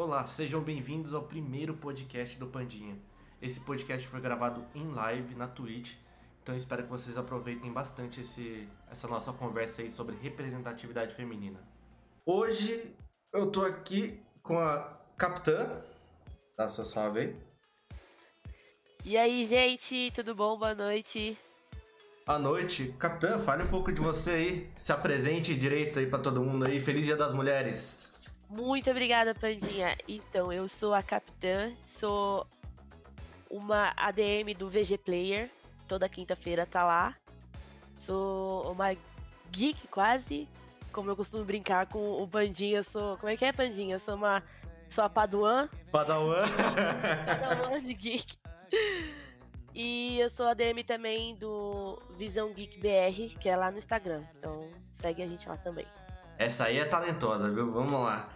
[0.00, 2.98] Olá, sejam bem-vindos ao primeiro podcast do Pandinha.
[3.42, 5.92] Esse podcast foi gravado em live na Twitch,
[6.42, 11.60] então espero que vocês aproveitem bastante esse, essa nossa conversa aí sobre representatividade feminina.
[12.24, 12.96] Hoje
[13.30, 15.82] eu tô aqui com a capitã,
[16.56, 17.36] dá sua salve aí.
[19.04, 20.58] E aí, gente, tudo bom?
[20.58, 21.36] Boa noite.
[22.26, 22.94] Boa noite.
[22.98, 24.70] Capitã, fale um pouco de você aí.
[24.78, 26.80] Se apresente direito aí para todo mundo aí.
[26.80, 28.19] Feliz Dia das Mulheres.
[28.50, 29.96] Muito obrigada, Pandinha.
[30.08, 32.44] Então, eu sou a capitã, sou
[33.48, 35.48] uma ADM do VG Player.
[35.86, 37.14] Toda quinta-feira tá lá.
[37.96, 38.96] Sou uma
[39.52, 40.48] geek quase.
[40.90, 43.16] Como eu costumo brincar com o Pandinha, sou.
[43.18, 44.00] Como é que é, Pandinha?
[44.00, 44.42] Sou uma.
[44.90, 45.68] Sou a Paduan.
[45.92, 46.44] Padawan.
[47.40, 48.36] Paduan de geek.
[49.72, 54.24] E eu sou a DM também do Visão Geek BR, que é lá no Instagram.
[54.36, 54.68] Então
[55.00, 55.86] segue a gente lá também.
[56.36, 57.70] Essa aí é talentosa, viu?
[57.70, 58.28] Vamos lá.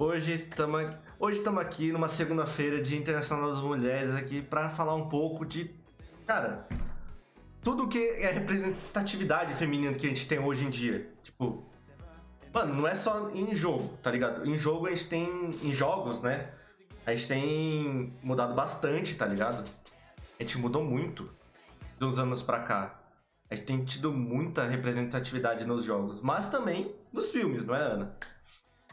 [0.00, 5.44] Hoje estamos hoje aqui numa segunda-feira, Dia Internacional das Mulheres, aqui para falar um pouco
[5.44, 5.74] de.
[6.24, 6.68] Cara,
[7.64, 11.12] tudo que é representatividade feminina que a gente tem hoje em dia.
[11.20, 11.68] Tipo,
[12.54, 14.48] mano, não é só em jogo, tá ligado?
[14.48, 15.58] Em jogo a gente tem.
[15.64, 16.52] Em jogos, né?
[17.04, 19.68] A gente tem mudado bastante, tá ligado?
[20.38, 21.28] A gente mudou muito
[21.98, 23.00] de uns anos pra cá.
[23.50, 28.16] A gente tem tido muita representatividade nos jogos, mas também nos filmes, não é, Ana?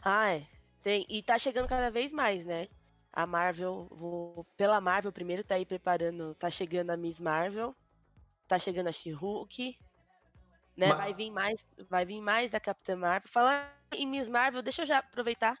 [0.02, 0.55] Ah, é.
[0.86, 2.68] Tem, e tá chegando cada vez mais, né?
[3.12, 7.74] A Marvel, vou, pela Marvel primeiro tá aí preparando, tá chegando a Miss Marvel,
[8.46, 9.76] tá chegando a She-Hulk,
[10.76, 10.94] né?
[10.94, 13.28] Vai vir mais, vai vir mais da Capitã Marvel.
[13.28, 15.58] Falar em Miss Marvel, deixa eu já aproveitar.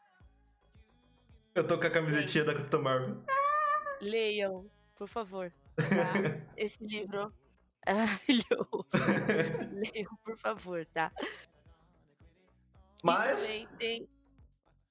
[1.56, 3.24] Eu tô com a camisetinha da Capitã Marvel.
[4.00, 5.52] Leiam, por favor.
[5.74, 5.82] Tá?
[6.56, 7.34] Esse livro
[7.84, 8.86] é maravilhoso.
[9.74, 11.10] Leiam, por favor, tá?
[13.02, 13.42] Mas.
[13.42, 14.15] E também tem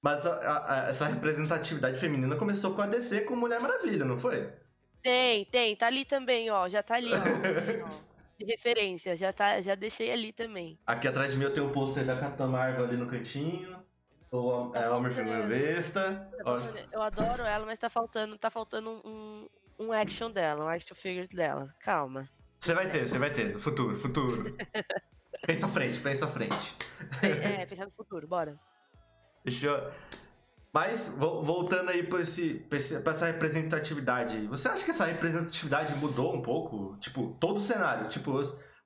[0.06, 4.48] mas a, a, essa representatividade feminina começou com a DC com Mulher Maravilha, não foi?
[5.02, 5.74] Tem, tem.
[5.74, 6.68] Tá ali também, ó.
[6.68, 7.18] Já tá ali, ó.
[8.38, 9.16] de referência.
[9.16, 10.78] Já, tá, já deixei ali também.
[10.86, 13.76] Aqui atrás de mim eu tenho o pôster da Capitã Marvel ali no cantinho.
[14.30, 16.30] O tá é, Homem Formiga Vesta.
[16.44, 16.54] Tá
[16.92, 21.26] eu adoro ela, mas tá faltando, tá faltando um, um action dela, um action figure
[21.26, 21.74] dela.
[21.80, 22.28] Calma.
[22.60, 23.54] Você vai ter, você vai ter.
[23.54, 24.56] No futuro, futuro.
[25.44, 26.76] pensa à frente, pensa à frente.
[27.24, 28.56] É, é pensar no futuro, bora.
[29.46, 29.92] Deixa eu...
[30.72, 36.42] Mas, voltando aí pra, esse, pra, essa representatividade você acha que essa representatividade mudou um
[36.42, 36.98] pouco?
[37.00, 38.10] Tipo, todo o cenário.
[38.10, 38.38] Tipo,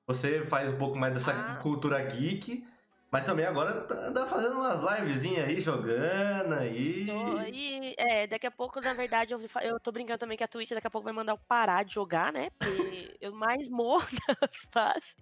[0.07, 1.55] você faz um pouco mais dessa ah.
[1.55, 2.65] cultura geek,
[3.11, 7.05] mas também agora tá, anda fazendo umas livezinhas aí, jogando aí.
[7.51, 10.69] e, é, daqui a pouco, na verdade, eu, eu tô brincando também que a Twitch
[10.69, 12.49] daqui a pouco vai mandar eu parar de jogar, né?
[12.57, 14.07] Porque eu mais morro
[14.41, 15.17] nas fases.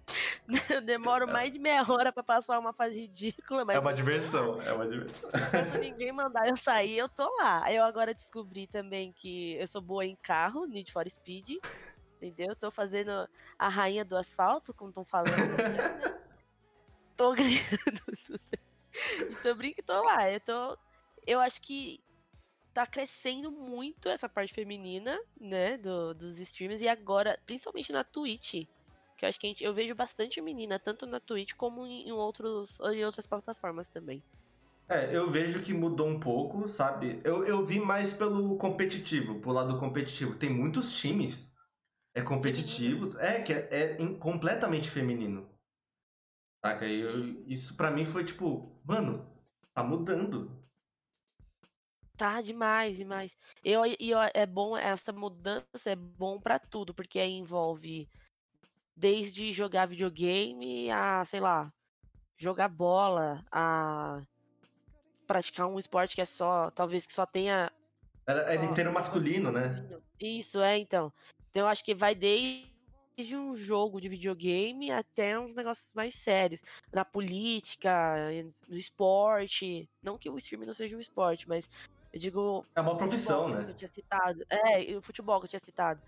[0.70, 1.32] Eu demoro é.
[1.32, 3.64] mais de meia hora pra passar uma fase ridícula.
[3.64, 5.28] Mas é uma diversão, é uma diversão.
[5.34, 7.72] Enquanto ninguém mandar eu sair, eu tô lá.
[7.72, 11.56] Eu agora descobri também que eu sou boa em carro, Need for Speed.
[12.22, 12.54] Entendeu?
[12.54, 15.34] Tô fazendo a rainha do asfalto, como estão falando.
[15.34, 16.19] Né?
[17.20, 18.00] Tô ganhando
[19.30, 20.30] então brinco, tô lá.
[20.30, 20.78] Eu tô.
[21.26, 22.00] Eu acho que
[22.72, 28.66] tá crescendo muito essa parte feminina, né, do, dos streamers, e agora, principalmente na Twitch,
[29.16, 32.12] que eu acho que gente, eu vejo bastante menina, tanto na Twitch como em, em,
[32.12, 34.22] outros, em outras plataformas também.
[34.88, 37.20] É, eu vejo que mudou um pouco, sabe?
[37.22, 40.36] Eu, eu vi mais pelo competitivo, pro lado competitivo.
[40.36, 41.52] Tem muitos times
[42.14, 45.48] é competitivo, é que é, é completamente feminino.
[46.64, 46.86] Saca?
[46.86, 49.26] E eu, isso para mim foi tipo, mano,
[49.72, 50.60] tá mudando.
[52.16, 53.34] Tá demais, demais.
[53.64, 58.08] Eu, e é bom, essa mudança é bom para tudo, porque aí envolve
[58.94, 61.72] desde jogar videogame a, sei lá,
[62.36, 64.22] jogar bola, a
[65.26, 67.72] praticar um esporte que é só, talvez que só tenha.
[68.26, 69.88] É, é inteiro masculino, né?
[70.20, 71.10] Isso, é, então.
[71.48, 72.69] Então eu acho que vai desde
[73.20, 76.62] desde um jogo de videogame até uns negócios mais sérios.
[76.92, 78.16] Na política,
[78.68, 79.88] no esporte.
[80.02, 81.68] Não que o streaming não seja um esporte, mas
[82.12, 82.66] eu digo.
[82.74, 83.64] É uma profissão, né?
[83.64, 84.44] Que eu tinha citado.
[84.48, 86.00] É, o futebol que eu tinha citado.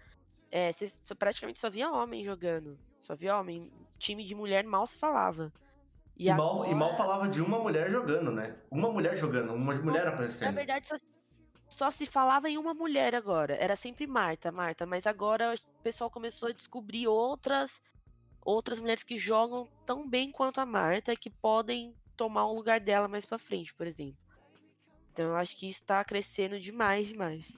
[0.51, 2.79] É, você praticamente só via homem jogando.
[3.01, 3.71] Só via homem.
[3.99, 5.53] Time de mulher mal se falava.
[6.17, 6.55] E, e, agora...
[6.55, 8.57] mal, e mal falava de uma mulher jogando, né?
[8.71, 10.49] Uma mulher jogando, uma mulher aparecendo.
[10.49, 10.97] Na verdade, só
[11.73, 13.55] só se falava em uma mulher agora.
[13.55, 14.87] Era sempre Marta, Marta.
[14.87, 17.83] Mas agora o pessoal começou a descobrir outras
[18.45, 23.07] outras mulheres que jogam tão bem quanto a Marta que podem tomar o lugar dela
[23.09, 24.19] mais para frente, por exemplo.
[25.13, 27.57] Então eu acho que isso tá crescendo demais, demais.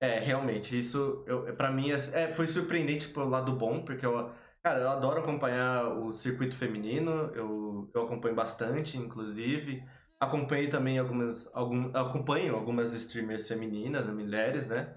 [0.00, 1.24] É, realmente, isso
[1.56, 4.30] para mim é, é, foi surpreendente pelo lado bom, porque eu,
[4.62, 9.84] cara, eu adoro acompanhar o circuito feminino, eu, eu acompanho bastante, inclusive.
[10.20, 14.94] Acompanhei também algumas, algum, acompanho algumas streamers femininas, mulheres, né?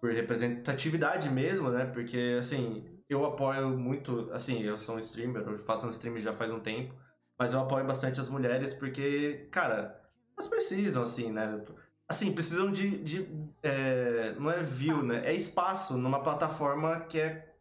[0.00, 1.86] Por representatividade mesmo, né?
[1.86, 6.32] Porque, assim, eu apoio muito, assim, eu sou um streamer, eu faço um stream já
[6.32, 6.94] faz um tempo,
[7.36, 10.00] mas eu apoio bastante as mulheres porque, cara,
[10.36, 11.60] elas precisam, assim, né?
[12.08, 12.98] Assim, precisam de.
[12.98, 13.28] de
[13.62, 15.22] é, não é view, né?
[15.24, 17.54] É espaço numa plataforma que é.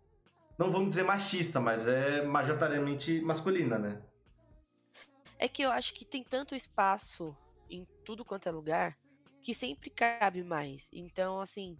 [0.58, 4.02] Não vamos dizer machista, mas é majoritariamente masculina, né?
[5.44, 7.36] É que eu acho que tem tanto espaço
[7.70, 8.98] em tudo quanto é lugar
[9.42, 10.90] que sempre cabe mais.
[10.94, 11.78] Então, assim,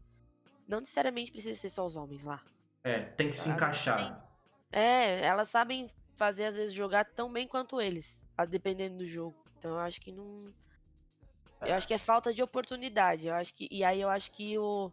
[0.68, 2.44] não necessariamente precisa ser só os homens lá.
[2.84, 4.30] É, tem que se encaixar.
[4.70, 9.42] É, elas sabem fazer, às vezes, jogar tão bem quanto eles, dependendo do jogo.
[9.58, 10.54] Então eu acho que não.
[11.62, 13.28] Eu acho que é falta de oportunidade.
[13.28, 13.70] Eu acho que.
[13.72, 14.92] E aí eu acho que o.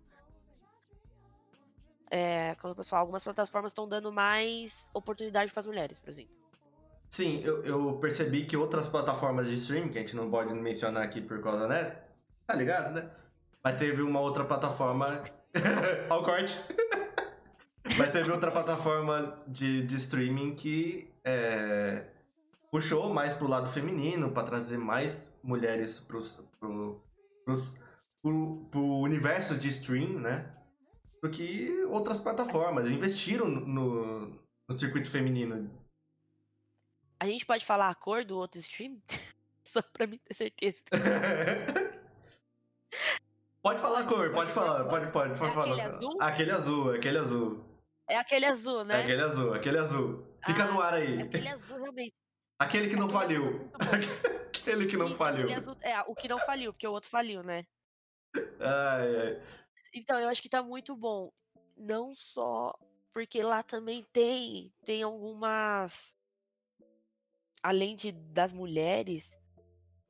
[2.08, 6.10] É, como eu posso falar, algumas plataformas estão dando mais oportunidade para as mulheres, por
[6.10, 6.39] exemplo.
[7.10, 11.02] Sim, eu, eu, percebi que outras plataformas de streaming, que a gente não pode mencionar
[11.02, 11.96] aqui por causa, né?
[12.46, 13.10] Tá ligado, né?
[13.64, 15.20] Mas teve uma outra plataforma.
[16.08, 16.56] Olha o corte!
[17.98, 22.06] Mas teve outra plataforma de, de streaming que é,
[22.70, 27.02] puxou mais pro lado feminino, para trazer mais mulheres pros, pro,
[27.44, 27.76] pros,
[28.22, 30.48] pro, pro universo de stream, né?
[31.20, 32.88] Do que outras plataformas.
[32.88, 34.26] Investiram no,
[34.68, 35.68] no circuito feminino
[37.20, 39.00] a gente pode falar a cor do outro stream?
[39.62, 40.78] Só pra mim ter certeza.
[43.62, 45.66] pode falar a cor, pode falar, pode, pode, pode é falar.
[45.66, 46.16] Aquele azul?
[46.20, 47.64] Aquele azul, aquele azul.
[48.08, 48.94] É aquele azul, né?
[48.94, 50.26] É aquele azul, aquele azul.
[50.44, 51.22] Fica ah, no ar aí.
[51.22, 52.14] Aquele azul, realmente.
[52.58, 53.70] Aquele que não aquele faliu.
[54.48, 55.54] aquele que não Isso, faliu.
[55.54, 57.66] Azul, é, o que não faliu, porque o outro faliu, né?
[58.34, 59.42] Ai, ai.
[59.94, 61.30] Então, eu acho que tá muito bom.
[61.76, 62.74] Não só
[63.12, 66.14] porque lá também tem, tem algumas
[67.62, 69.36] além de, das mulheres,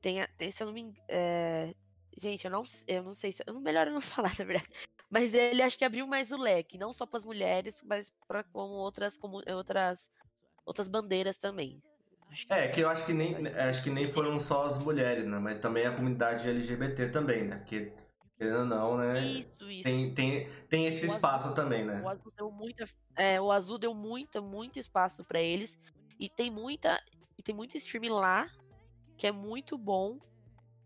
[0.01, 1.75] tem, tem se eu não me é,
[2.21, 3.43] gente, eu não, eu não sei se.
[3.47, 4.69] Eu, melhor eu não falar, na verdade.
[5.09, 8.45] Mas ele acho que abriu mais o leque, não só para as mulheres, mas para
[8.45, 10.09] como outras, como outras,
[10.65, 11.83] outras bandeiras também.
[12.47, 15.39] Que é, que eu acho que nem, acho que nem foram só as mulheres, né?
[15.41, 17.61] Mas também a comunidade LGBT também, né?
[17.67, 17.93] Que,
[18.39, 19.19] querendo ou não, né?
[19.21, 19.83] Isso, isso.
[19.83, 22.01] Tem, tem, tem esse o espaço azul, também, né?
[22.05, 22.85] O azul deu, muita,
[23.17, 25.77] é, o azul deu muito, muito espaço para eles.
[26.21, 27.03] E tem muita.
[27.41, 28.47] E tem muito stream lá
[29.17, 30.19] que é muito bom.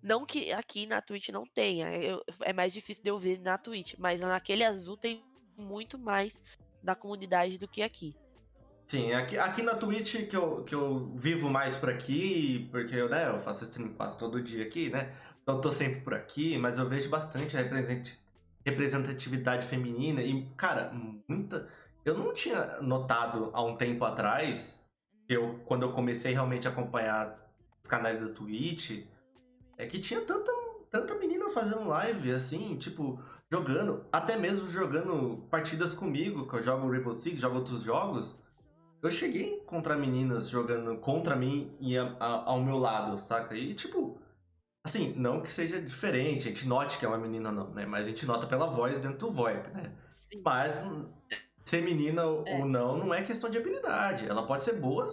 [0.01, 1.93] Não que aqui na Twitch não tenha.
[1.97, 3.95] Eu, é mais difícil de eu ver na Twitch.
[3.99, 5.25] Mas naquele azul tem
[5.59, 6.41] muito mais
[6.81, 8.15] da comunidade do que aqui.
[8.87, 13.09] Sim, aqui, aqui na Twitch que eu, que eu vivo mais por aqui, porque eu,
[13.09, 15.13] né, eu faço stream quase todo dia aqui, né?
[15.43, 17.57] Então eu tô sempre por aqui, mas eu vejo bastante
[18.65, 20.93] representatividade feminina e, cara,
[21.27, 21.67] muita.
[22.05, 24.84] Eu não tinha notado há um tempo atrás
[25.35, 27.39] eu, quando eu comecei realmente a acompanhar
[27.83, 29.07] os canais da Twitch,
[29.77, 30.51] é que tinha tanta,
[30.91, 33.21] tanta menina fazendo live, assim, tipo,
[33.51, 38.39] jogando, até mesmo jogando partidas comigo, que eu jogo Rainbow Six, jogo outros jogos.
[39.03, 43.55] Eu cheguei contra meninas jogando contra mim e a, a, ao meu lado, saca?
[43.55, 44.19] E, tipo,
[44.83, 47.85] assim, não que seja diferente, a gente note que é uma menina, não, né?
[47.85, 49.93] Mas a gente nota pela voz dentro do VoIP, né?
[50.15, 50.41] Sim.
[50.43, 50.81] Mas
[51.65, 52.59] ser menina é.
[52.59, 54.27] ou não não é questão de habilidade.
[54.29, 55.09] Ela pode ser boa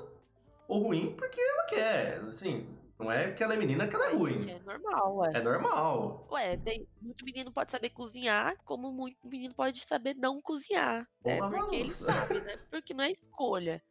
[0.68, 2.22] ou ruim porque ela quer.
[2.28, 2.68] Assim,
[3.00, 4.42] não é que ela é menina que ela é ruim.
[4.42, 5.32] Gente, é normal, ué.
[5.34, 6.28] É normal.
[6.32, 11.08] Ué, tem, muito menino pode saber cozinhar, como muito menino pode saber não cozinhar.
[11.26, 12.58] é porque ele sabe, né?
[12.70, 13.82] Porque não é escolha.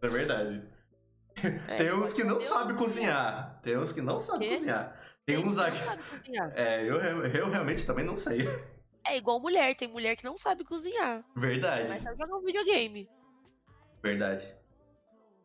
[0.00, 0.62] É verdade.
[1.66, 3.60] É, tem uns que não sabem cozinhar.
[3.62, 4.96] Tem uns que não sabem cozinhar.
[5.26, 5.78] Tem, tem uns aqui.
[5.78, 6.52] Não sabe cozinhar.
[6.54, 8.38] É, eu, eu realmente também não sei.
[9.06, 11.24] É igual mulher, tem mulher que não sabe cozinhar.
[11.36, 11.88] Verdade.
[11.88, 13.08] Mas sabe jogar um videogame.
[14.02, 14.46] Verdade.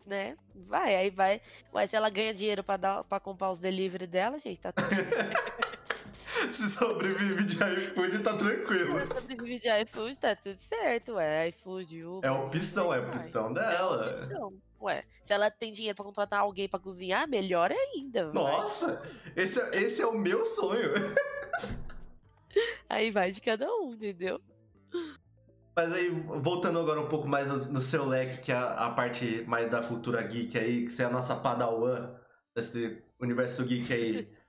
[0.06, 0.36] Né?
[0.56, 1.42] Vai, aí vai.
[1.72, 4.90] Mas se ela ganha dinheiro pra, dar, pra comprar os delivery dela, gente, tá tudo
[4.90, 5.10] certo.
[6.54, 9.00] se sobrevive de iFood, tá tranquilo.
[9.00, 11.50] Se sobrevive de iFood, tá tudo certo, ué.
[11.50, 12.30] iFood, Uber.
[12.30, 14.08] É opção, é opção dela.
[14.08, 14.54] É opção.
[14.82, 18.32] Ué, se ela tem dinheiro pra contratar alguém pra cozinhar, melhor ainda.
[18.32, 19.02] Nossa,
[19.36, 20.90] esse, é, esse é o meu sonho.
[22.90, 24.42] Aí vai de cada um, entendeu?
[25.76, 28.90] Mas aí, voltando agora um pouco mais no, no seu leque, que é a, a,
[28.90, 32.16] parte mais da cultura geek aí, que você é a nossa padawan
[32.54, 34.30] desse universo geek aí.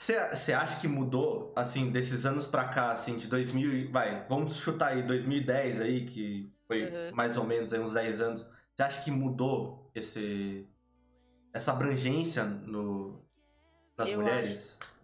[0.00, 4.92] Você acha que mudou, assim, desses anos pra cá, assim, de 2000, vai, vamos chutar
[4.92, 7.10] aí, 2010 aí, que foi uhum.
[7.12, 8.50] mais ou menos aí uns 10 anos.
[8.76, 10.64] Você acha que mudou esse,
[11.52, 13.20] essa abrangência no,
[13.96, 14.78] nas Eu mulheres?
[14.80, 14.97] Acho.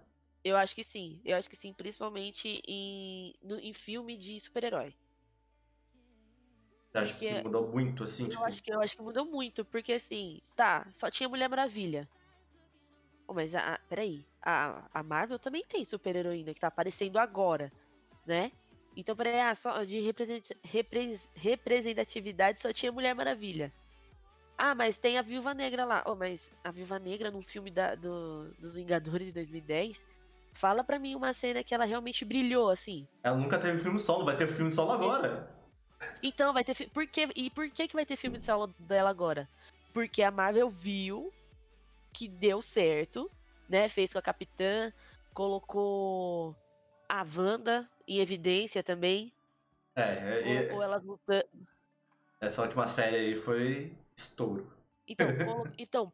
[0.45, 1.21] Eu acho que sim.
[1.25, 4.95] Eu acho que sim, principalmente em, no, em filme de super-herói.
[6.93, 8.25] Acho que mudou muito, assim?
[8.25, 8.45] Eu, tipo...
[8.45, 12.09] acho que, eu acho que mudou muito, porque assim, tá, só tinha Mulher Maravilha.
[13.27, 17.73] Oh, mas a, a- peraí, a, a Marvel também tem super-heroína que tá aparecendo agora,
[18.27, 18.53] né?
[18.95, 23.73] Então, peraí, ah, só de represent- repres- representatividade só tinha Mulher Maravilha.
[24.57, 26.05] Ah, mas tem a Viúva Negra lá.
[26.07, 30.05] Oh, mas a Viúva Negra num filme da- do- dos Vingadores de 2010,
[30.55, 33.07] fala pra mim uma cena que ela realmente brilhou, assim.
[33.23, 35.51] Ela nunca teve filme solo, vai ter filme solo agora.
[36.23, 36.75] Então, vai ter.
[36.75, 39.49] fi- Por que, e por que, que vai ter filme de solo dela agora?
[39.93, 41.33] Porque a Marvel viu
[42.13, 43.31] que deu certo,
[43.69, 43.89] né?
[43.89, 44.93] Fez com a Capitã,
[45.33, 46.55] colocou
[47.09, 49.33] a Wanda em evidência também.
[49.97, 51.49] É, é, é- Colocou elas lutando.
[52.41, 54.71] essa última série aí foi estouro.
[55.07, 56.13] Então, colo- então,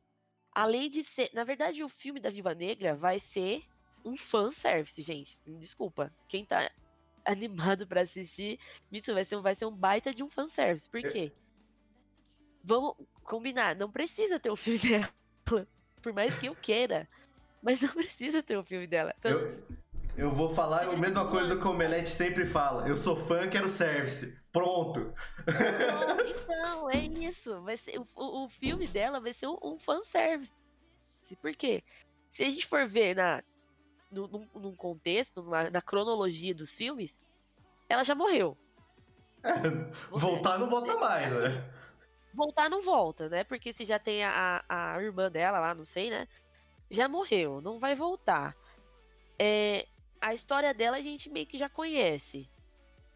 [0.52, 1.30] além de ser.
[1.32, 3.62] Na verdade, o filme da Viva Negra vai ser
[4.04, 5.38] um fanservice, gente.
[5.46, 6.12] Desculpa.
[6.28, 6.70] Quem tá
[7.24, 8.58] animado pra assistir,
[8.90, 10.88] isso vai ser, vai ser um baita de um fanservice.
[10.88, 11.32] Por quê?
[12.62, 15.08] Vamos combinar, não precisa ter um filme dela.
[16.02, 17.08] Por mais que eu queira.
[17.62, 19.14] Mas não precisa ter um filme dela.
[19.18, 19.66] Então, Eu,
[20.16, 22.88] eu vou falar a mesma coisa que o Omelete sempre fala.
[22.88, 24.38] Eu sou fã, quero service.
[24.50, 25.12] Pronto.
[25.44, 27.60] Pronto, então, é isso.
[27.62, 30.52] Vai ser, o, o, o filme dela vai ser um, um fanservice.
[31.40, 31.84] Por quê?
[32.30, 33.42] Se a gente for ver na,
[34.10, 37.18] num, num contexto, numa- na cronologia dos filmes,
[37.88, 38.56] ela já morreu.
[40.10, 41.70] Voltar não volta mais, né?
[42.34, 43.44] Voltar não volta, né?
[43.44, 46.28] Porque se já tem a, a a irmã dela lá, não sei, né?
[46.90, 48.56] Já morreu, não vai voltar.
[49.38, 49.86] É,
[50.20, 52.48] a história dela a gente meio que já conhece,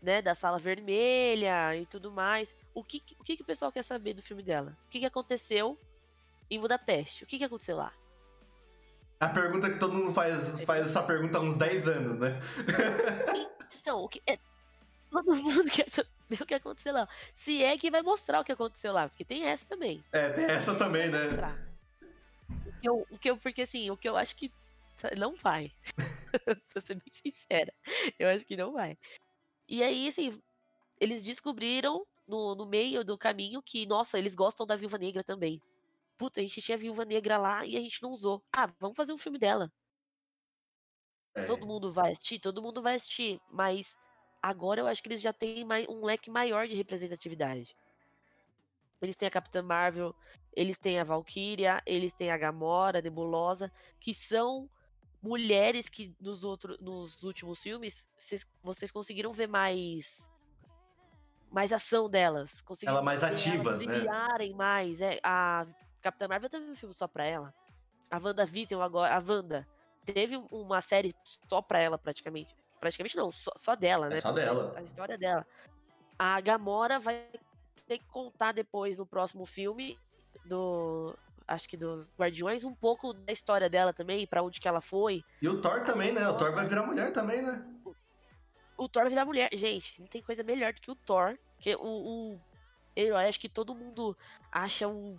[0.00, 0.22] né?
[0.22, 2.54] Da sala vermelha e tudo mais.
[2.72, 4.76] O que, o que, que o pessoal quer saber do filme dela?
[4.86, 5.78] O que, que aconteceu
[6.50, 7.24] em Budapeste?
[7.24, 7.92] O que, que aconteceu lá?
[9.21, 12.38] A pergunta que todo mundo faz, faz essa pergunta há uns 10 anos, né?
[13.80, 14.38] Então, o que é.
[15.11, 16.09] Todo mundo quer saber
[16.40, 17.06] o que aconteceu lá.
[17.35, 20.02] Se é que vai mostrar o que aconteceu lá, porque tem essa também.
[20.11, 21.18] É, tem essa também, né?
[22.49, 24.50] O que eu, o que eu- porque assim, o que eu acho que
[25.18, 25.71] não vai.
[26.73, 27.73] pra ser bem sincera.
[28.18, 28.97] Eu acho que não vai.
[29.68, 30.33] E aí, assim,
[30.99, 35.61] eles descobriram no, no meio do caminho que, nossa, eles gostam da Viúva Negra também.
[36.16, 38.42] Puta, a gente tinha a Viúva Negra lá e a gente não usou.
[38.52, 39.73] Ah, vamos fazer um filme dela.
[41.35, 41.44] É.
[41.44, 43.40] Todo mundo vai assistir, todo mundo vai assistir.
[43.50, 43.97] Mas
[44.40, 47.76] agora eu acho que eles já têm um leque maior de representatividade.
[49.02, 50.14] Eles têm a Capitã Marvel,
[50.52, 54.71] eles têm a Valkyria, eles têm a Gamora, a Nebulosa, que são
[55.21, 60.30] mulheres que nos, outro, nos últimos filmes vocês, vocês conseguiram ver mais
[61.50, 62.61] mais ação delas.
[62.62, 63.94] Conseguiram Ela mais ativas, elas né?
[63.94, 65.00] brilharem mais.
[65.00, 65.66] É, a
[66.04, 67.54] Capitã Marvel teve um filme só pra ela.
[68.11, 69.66] A WandaVision agora, a Wanda,
[70.04, 71.14] teve uma série
[71.49, 72.54] só pra ela, praticamente.
[72.78, 74.16] Praticamente não, só, só dela, É né?
[74.20, 74.75] só dela.
[74.76, 75.46] A, a história dela.
[76.18, 77.26] A Gamora vai
[77.87, 79.99] ter que contar depois no próximo filme
[80.44, 81.16] do.
[81.49, 85.25] Acho que dos Guardiões, um pouco da história dela também, pra onde que ela foi.
[85.40, 86.28] E o Thor também, né?
[86.28, 87.66] O Thor vai virar mulher também, né?
[88.76, 89.49] O Thor vai virar mulher.
[89.54, 91.38] Gente, não tem coisa melhor do que o Thor.
[91.58, 91.80] Que o,
[92.34, 92.40] o
[92.94, 94.14] herói, acho que todo mundo
[94.52, 95.18] acha um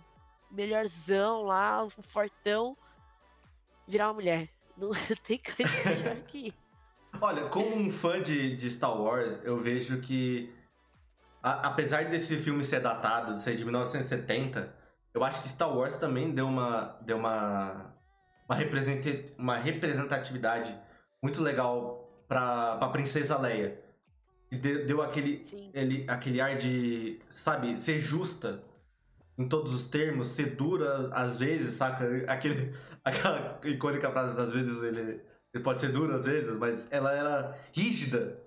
[0.50, 2.76] melhorzão lá, um fortão,
[3.86, 4.48] virar uma mulher.
[4.76, 4.90] Não
[5.24, 6.66] tem coisa melhor que isso.
[7.20, 10.52] Olha, como um fã de, de Star Wars, eu vejo que,
[11.42, 14.74] a- apesar desse filme ser datado, de ser de 1970,
[15.14, 17.94] eu acho que Star Wars também deu uma, deu uma,
[18.46, 20.78] uma, representa- uma representatividade
[21.22, 23.82] muito legal pra, pra Princesa Leia.
[24.50, 28.62] E de- deu aquele, ele, aquele ar de, sabe, ser justa
[29.38, 32.06] em todos os termos, ser dura às vezes, saca?
[32.26, 32.74] Aquele,
[33.04, 35.20] aquela icônica frase, às vezes ele,
[35.52, 38.40] ele pode ser duro às vezes, mas ela era rígida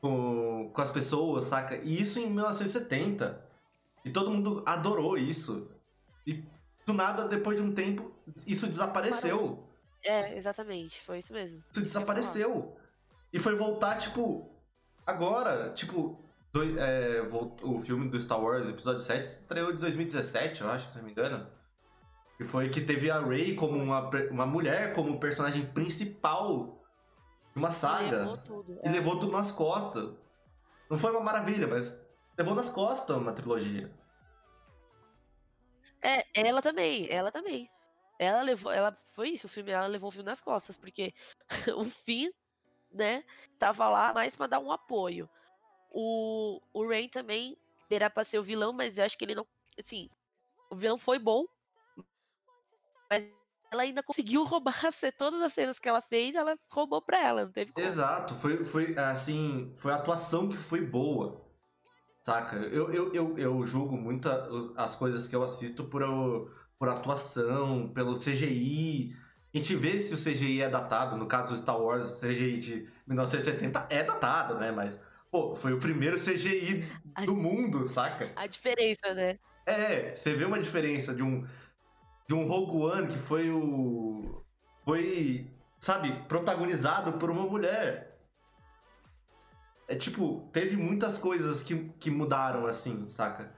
[0.00, 1.76] com, com as pessoas, saca?
[1.76, 3.46] E isso em 1970.
[4.04, 5.70] E todo mundo adorou isso.
[6.26, 6.44] E
[6.86, 8.12] do nada, depois de um tempo,
[8.46, 9.66] isso desapareceu.
[10.02, 11.00] É, exatamente.
[11.00, 11.62] Foi isso mesmo.
[11.70, 12.76] Isso desapareceu.
[13.32, 14.50] E foi voltar, tipo,
[15.06, 15.70] agora.
[15.72, 16.18] Tipo,
[16.52, 17.22] do- é,
[17.62, 21.10] o filme do Star Wars, episódio 7, estreou em 2017, eu acho, se não me
[21.12, 21.46] engano.
[22.40, 26.80] E foi que teve a Rey como uma, uma mulher, como personagem principal
[27.52, 28.18] de uma E saga.
[28.20, 28.78] levou tudo.
[28.82, 28.90] E é.
[28.92, 30.10] levou tudo nas costas.
[30.88, 32.00] Não foi uma maravilha, mas
[32.36, 33.92] levou nas costas uma trilogia.
[36.00, 37.68] É, ela também, ela também.
[38.20, 41.12] Ela levou, ela foi isso, o filme, ela levou o filme nas costas, porque
[41.76, 42.30] o fim,
[42.92, 43.24] né,
[43.58, 45.28] tava lá mais pra dar um apoio.
[45.90, 47.56] O, o Rain também
[47.88, 49.46] terá pra ser o vilão, mas eu acho que ele não,
[49.78, 50.08] assim,
[50.70, 51.46] o vilão foi bom,
[53.10, 53.24] mas
[53.70, 54.80] ela ainda conseguiu roubar
[55.16, 57.86] todas as cenas que ela fez, ela roubou pra ela, não teve como.
[57.86, 61.46] Exato, foi, foi assim, foi a atuação que foi boa.
[62.22, 62.56] Saca?
[62.56, 64.28] Eu, eu, eu, eu julgo muito
[64.76, 66.02] as coisas que eu assisto por,
[66.78, 69.16] por atuação, pelo CGI.
[69.54, 72.58] A gente vê se o CGI é datado, no caso do Star Wars, o CGI
[72.58, 74.70] de 1970 é datado, né?
[74.70, 76.86] Mas, pô, foi o primeiro CGI
[77.24, 78.32] do mundo, saca?
[78.36, 79.38] A diferença, né?
[79.66, 81.46] É, você vê uma diferença de um
[82.26, 84.44] de um Rogue One que foi o
[84.84, 88.18] foi, sabe, protagonizado por uma mulher.
[89.86, 93.54] É tipo, teve muitas coisas que, que mudaram assim, saca?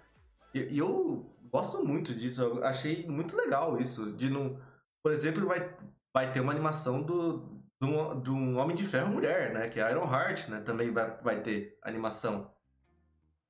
[0.55, 4.61] E, e eu gosto muito disso, eu achei muito legal isso, de não,
[5.03, 5.73] por exemplo, vai
[6.13, 9.69] vai ter uma animação do de um, de um Homem de Ferro mulher, né?
[9.69, 10.61] Que é Iron Heart, né?
[10.61, 12.55] Também vai, vai ter animação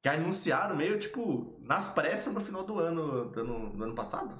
[0.00, 4.34] que anunciaram meio, tipo, nas pressas no final do ano, do ano, do ano passado.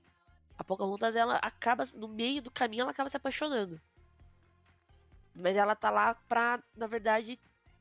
[0.59, 3.81] A Pocahontas ela acaba no meio do caminho ela acaba se apaixonando.
[5.35, 7.39] Mas ela tá lá pra, na verdade,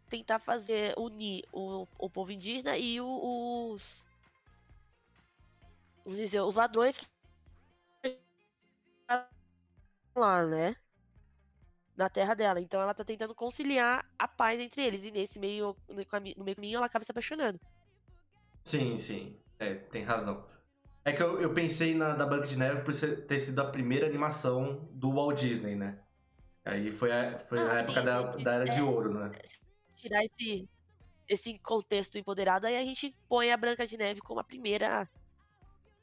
[0.09, 4.05] tentar fazer unir o, o povo indígena e o, os
[6.03, 7.09] vamos dizer os ladrões que
[10.15, 10.75] lá, né?
[11.95, 12.59] Na terra dela.
[12.59, 15.03] Então ela tá tentando conciliar a paz entre eles.
[15.03, 17.59] E nesse meio, no meio caminho, ela acaba se apaixonando.
[18.63, 19.39] Sim, sim.
[19.57, 20.45] É, tem razão.
[21.03, 24.05] É que eu, eu pensei na da Branca de Neve por ter sido a primeira
[24.05, 25.99] animação do Walt Disney, né?
[26.63, 28.43] Aí foi a, foi ah, a época sim, da, sim.
[28.43, 29.31] da Era é, de Ouro, né?
[29.99, 30.67] Tirar esse,
[31.27, 35.09] esse contexto empoderado, aí a gente põe a Branca de Neve como a primeira.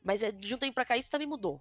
[0.04, 1.61] Mas é, de um tempo pra cá isso também mudou.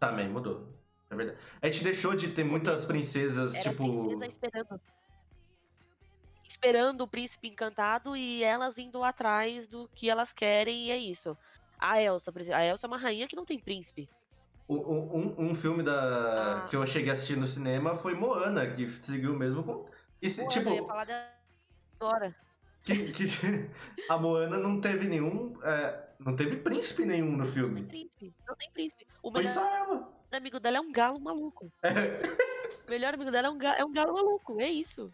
[0.00, 0.68] Também mudou.
[1.10, 1.38] É verdade.
[1.62, 3.84] A gente deixou de ter muitas princesas, Era tipo.
[3.84, 4.80] Princesa esperando.
[6.46, 11.36] Esperando o príncipe encantado e elas indo atrás do que elas querem, e é isso.
[11.78, 12.60] A Elsa, por exemplo.
[12.60, 14.08] A Elsa é uma rainha que não tem príncipe.
[14.68, 16.66] Um, um filme da, ah.
[16.66, 19.62] que eu cheguei a assistir no cinema foi Moana, que seguiu o mesmo.
[19.62, 19.86] Com...
[20.22, 21.04] E, Moana, tipo, eu ia falar
[22.00, 22.34] agora.
[22.82, 23.24] Que, que
[24.10, 25.54] a Moana não teve nenhum.
[25.62, 27.80] É, não teve príncipe nenhum no filme.
[27.80, 28.34] Não tem príncipe.
[28.46, 29.06] Não tem príncipe.
[29.22, 30.12] O Foi melhor, só ela.
[30.30, 31.72] Amigo dela é um galo maluco.
[31.82, 31.94] É.
[32.86, 34.60] O melhor amigo dela é um, galo, é um galo maluco.
[34.60, 35.12] É isso.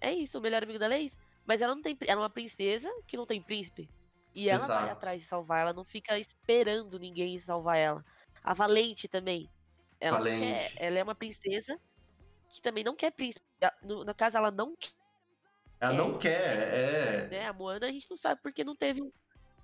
[0.00, 0.38] É isso.
[0.38, 1.18] O melhor amigo dela é isso.
[1.46, 1.96] Mas ela não tem.
[2.00, 3.88] Ela é uma princesa que não tem príncipe.
[4.34, 4.82] E ela Exato.
[4.82, 5.60] vai atrás de salvar.
[5.60, 8.04] Ela não fica esperando ninguém salvar ela.
[8.42, 9.48] A Valente também.
[10.00, 10.40] Ela, Valente.
[10.40, 11.78] Quer, ela é uma princesa
[12.50, 13.46] que também não quer príncipe.
[13.82, 14.74] No, no caso, ela não
[15.78, 17.28] quer ela não quer, é.
[17.28, 17.46] Né?
[17.46, 19.12] A Moana a gente não sabe porque não teve um.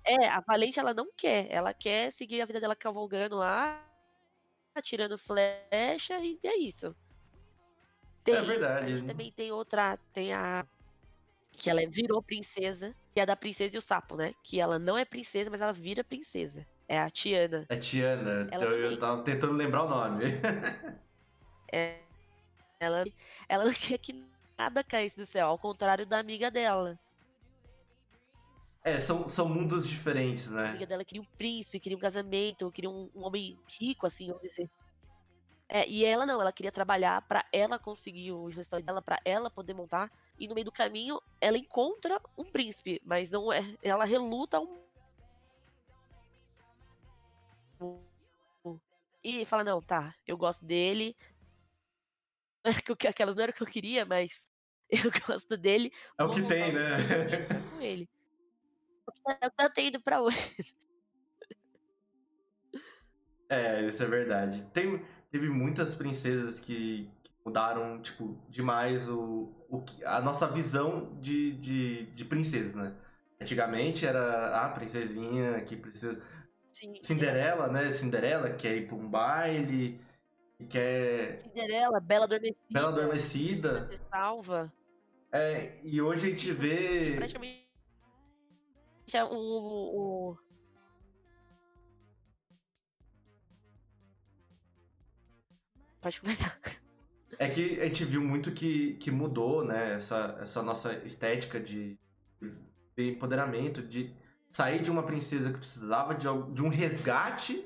[0.03, 1.47] É, a Valente ela não quer.
[1.49, 3.83] Ela quer seguir a vida dela cavalgando lá,
[4.75, 6.95] atirando flecha e é isso.
[8.23, 8.85] Tem, é verdade.
[8.85, 9.97] A gente também tem outra.
[10.13, 10.65] Tem a.
[11.51, 12.95] Que ela virou princesa.
[13.13, 14.33] Que é a da princesa e o sapo, né?
[14.43, 16.65] Que ela não é princesa, mas ela vira princesa.
[16.87, 17.65] É a Tiana.
[17.69, 18.47] É Tiana.
[18.51, 20.25] Ela então, eu tava tentando lembrar o nome.
[21.71, 21.99] é.
[22.79, 23.03] Ela,
[23.47, 24.30] ela não quer que
[24.61, 26.99] nada caísse do céu, ao contrário da amiga dela.
[28.83, 30.65] É, são, são mundos diferentes, né?
[30.65, 34.27] A amiga dela queria um príncipe, queria um casamento, queria um, um homem rico, assim,
[34.27, 34.69] vamos dizer.
[35.67, 39.49] É, e ela não, ela queria trabalhar para ela conseguir o restaurante dela, para ela
[39.49, 40.11] poder montar.
[40.37, 43.61] E no meio do caminho, ela encontra um príncipe, mas não é.
[43.81, 44.81] Ela reluta um.
[49.23, 51.15] E fala: Não, tá, eu gosto dele.
[53.09, 54.50] Aquelas não era o que eu queria, mas
[55.05, 55.91] eu gosto dele.
[56.17, 56.97] É o que tem, né?
[57.71, 58.09] Com ele.
[59.27, 60.55] É o que tá tendo pra hoje.
[63.49, 64.63] É, isso é verdade.
[64.73, 71.53] Tem, teve muitas princesas que, que mudaram, tipo, demais o, o, a nossa visão de,
[71.53, 72.95] de, de princesa, né?
[73.41, 76.21] Antigamente era a princesinha que precisa.
[76.71, 77.73] Sim, Cinderela, sim.
[77.73, 77.91] né?
[77.91, 79.99] Cinderela quer ir pra um baile,
[80.69, 81.41] quer.
[81.41, 82.57] Cinderela, Bela Adormecida.
[82.71, 83.89] Bela Adormecida.
[84.09, 84.71] Salva.
[85.31, 87.15] É, e hoje a gente vê.
[87.15, 87.69] Praticamente.
[89.13, 90.37] é O, o,
[96.01, 96.57] Pode começar.
[97.37, 99.93] É que a gente viu muito que, que mudou, né?
[99.93, 101.97] Essa, essa nossa estética de,
[102.97, 104.13] de empoderamento, de
[104.49, 107.65] sair de uma princesa que precisava de, de um resgate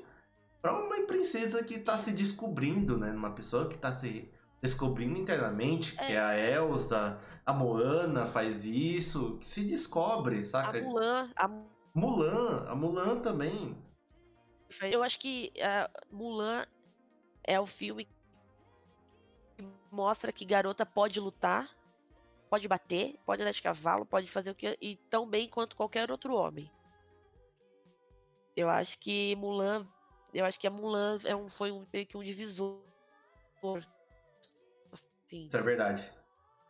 [0.62, 3.10] para uma princesa que tá se descobrindo, né?
[3.10, 8.64] Uma pessoa que tá se descobrindo internamente, que é, é a Elsa, a Moana faz
[8.64, 10.78] isso, que se descobre, saca?
[10.78, 11.30] A Mulan.
[11.36, 11.48] A...
[11.94, 13.76] Mulan, a Mulan também.
[14.82, 16.66] Eu acho que uh, Mulan
[17.44, 18.08] é o filme
[19.90, 21.68] mostra que garota pode lutar,
[22.50, 26.10] pode bater, pode andar de cavalo, pode fazer o que e tão bem quanto qualquer
[26.10, 26.70] outro homem.
[28.54, 29.86] Eu acho que Mulan,
[30.32, 32.80] eu acho que a Mulan é um, foi um, meio que um divisor.
[35.26, 35.46] Assim.
[35.46, 36.12] Isso é verdade.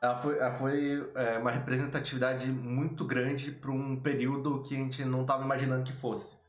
[0.01, 5.05] Ela foi, ela foi é, uma representatividade muito grande para um período que a gente
[5.05, 6.41] não estava imaginando que fosse.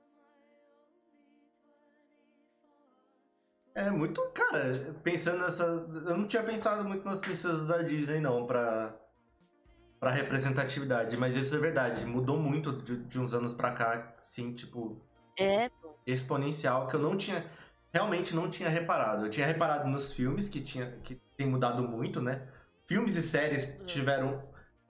[3.74, 5.64] É muito, cara, pensando nessa.
[5.64, 9.00] Eu não tinha pensado muito nas princesas da Disney, não, pra,
[10.02, 12.06] pra representatividade, mas isso é verdade.
[12.06, 15.00] Mudou muito de, de uns anos pra cá, sim, tipo.
[15.40, 15.72] É.
[16.06, 17.46] Exponencial, que eu não tinha.
[17.94, 19.26] Realmente não tinha reparado.
[19.26, 22.48] Eu tinha reparado nos filmes que, tinha, que tem mudado muito, né?
[22.92, 23.86] filmes e séries hum.
[23.86, 24.44] tiveram.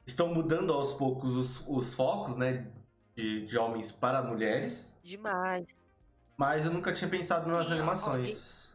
[0.03, 2.67] estão mudando aos poucos os, os focos, né?
[3.15, 4.97] De, de homens para mulheres.
[5.03, 5.67] Demais.
[6.35, 8.73] Mas eu nunca tinha pensado nas Sim, animações.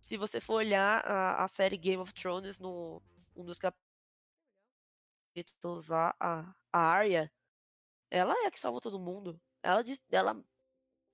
[0.00, 3.02] Se você for olhar a, a série Game of Thrones, no,
[3.36, 3.58] um dos
[5.44, 7.32] capítulos lá, a, a Arya,
[8.10, 9.40] ela é a que salvou todo mundo.
[9.62, 10.44] Ela, ela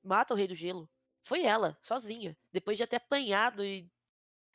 [0.03, 0.89] mata o Rei do Gelo.
[1.23, 2.37] Foi ela, sozinha.
[2.53, 3.91] Depois de ter apanhado e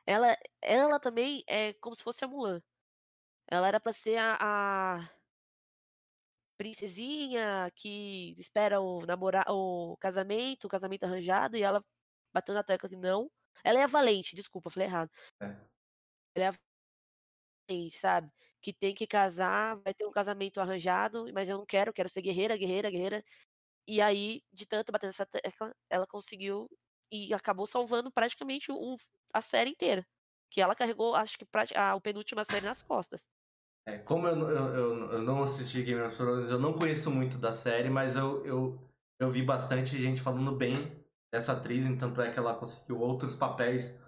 [0.06, 2.62] ela, ela também é como se fosse a Mulan.
[3.48, 5.10] Ela era para ser a, a,
[6.58, 11.82] princesinha que espera o namorar o casamento, o casamento arranjado e ela
[12.34, 13.32] bateu na tecla que não.
[13.64, 15.10] Ela é a valente, desculpa, falei errado.
[15.42, 15.46] É.
[16.36, 16.69] Ela é a
[17.92, 18.32] sabe?
[18.62, 22.22] Que tem que casar, vai ter um casamento arranjado, mas eu não quero, quero ser
[22.22, 23.24] guerreira, guerreira, guerreira.
[23.88, 26.70] E aí, de tanto bater nessa tecla, ela conseguiu
[27.12, 28.96] e acabou salvando praticamente um,
[29.34, 30.06] a série inteira.
[30.52, 33.28] Que ela carregou, acho que a, a penúltima série nas costas.
[33.88, 37.38] É, como eu, eu, eu, eu, não assisti Game of Thrones, eu não conheço muito
[37.38, 38.80] da série, mas eu, eu,
[39.20, 44.00] eu vi bastante gente falando bem dessa atriz, tanto é que ela conseguiu outros papéis.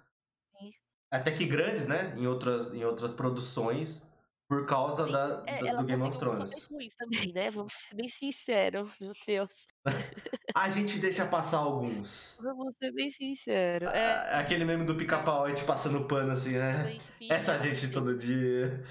[1.12, 4.10] Até que grandes, né, em outras, em outras produções,
[4.48, 6.66] por causa Sim, da, é, do Game of Thrones.
[6.66, 7.50] ruins também, né?
[7.50, 9.66] Vamos ser bem sinceros, meu Deus.
[10.54, 12.38] a gente deixa passar alguns.
[12.42, 13.90] Vamos ser bem sinceros.
[13.94, 14.36] É...
[14.36, 17.00] Aquele meme do pica-pau, a gente passando pano assim, né?
[17.30, 18.84] Essa gente todo dia.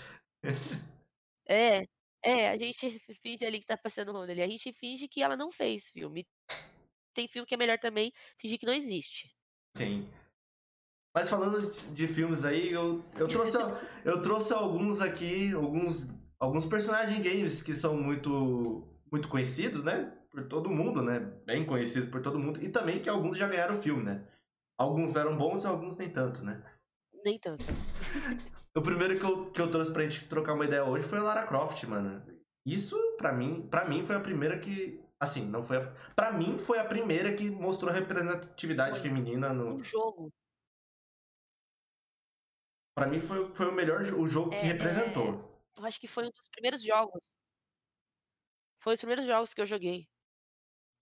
[1.46, 1.83] é,
[2.24, 4.42] é, a gente finge ali que tá passando o ali.
[4.42, 6.26] A gente finge que ela não fez filme.
[7.12, 9.30] Tem filme que é melhor também fingir que não existe.
[9.76, 10.09] Sim.
[11.14, 13.59] Mas falando de filmes aí, eu, eu, trouxe,
[14.05, 20.12] eu trouxe alguns aqui, alguns, alguns personagens games que são muito, muito conhecidos, né?
[20.31, 21.18] Por todo mundo, né?
[21.44, 22.62] Bem conhecidos por todo mundo.
[22.62, 24.25] E também que alguns já ganharam filme, né?
[24.79, 26.62] Alguns eram bons e alguns nem tanto, né?
[27.25, 27.64] Nem tanto.
[28.75, 31.23] o primeiro que eu, que eu trouxe pra gente trocar uma ideia hoje foi a
[31.23, 32.23] Lara Croft, mano.
[32.64, 35.01] Isso, pra mim, pra mim foi a primeira que.
[35.18, 35.79] Assim, não foi.
[35.79, 39.75] A, pra mim, foi a primeira que mostrou representatividade foi feminina no.
[39.75, 40.33] Um jogo.
[42.94, 45.62] Para mim foi, foi o melhor o jogo que é, representou.
[45.76, 47.20] É, eu acho que foi um dos primeiros jogos.
[48.79, 50.09] Foi os primeiros jogos que eu joguei.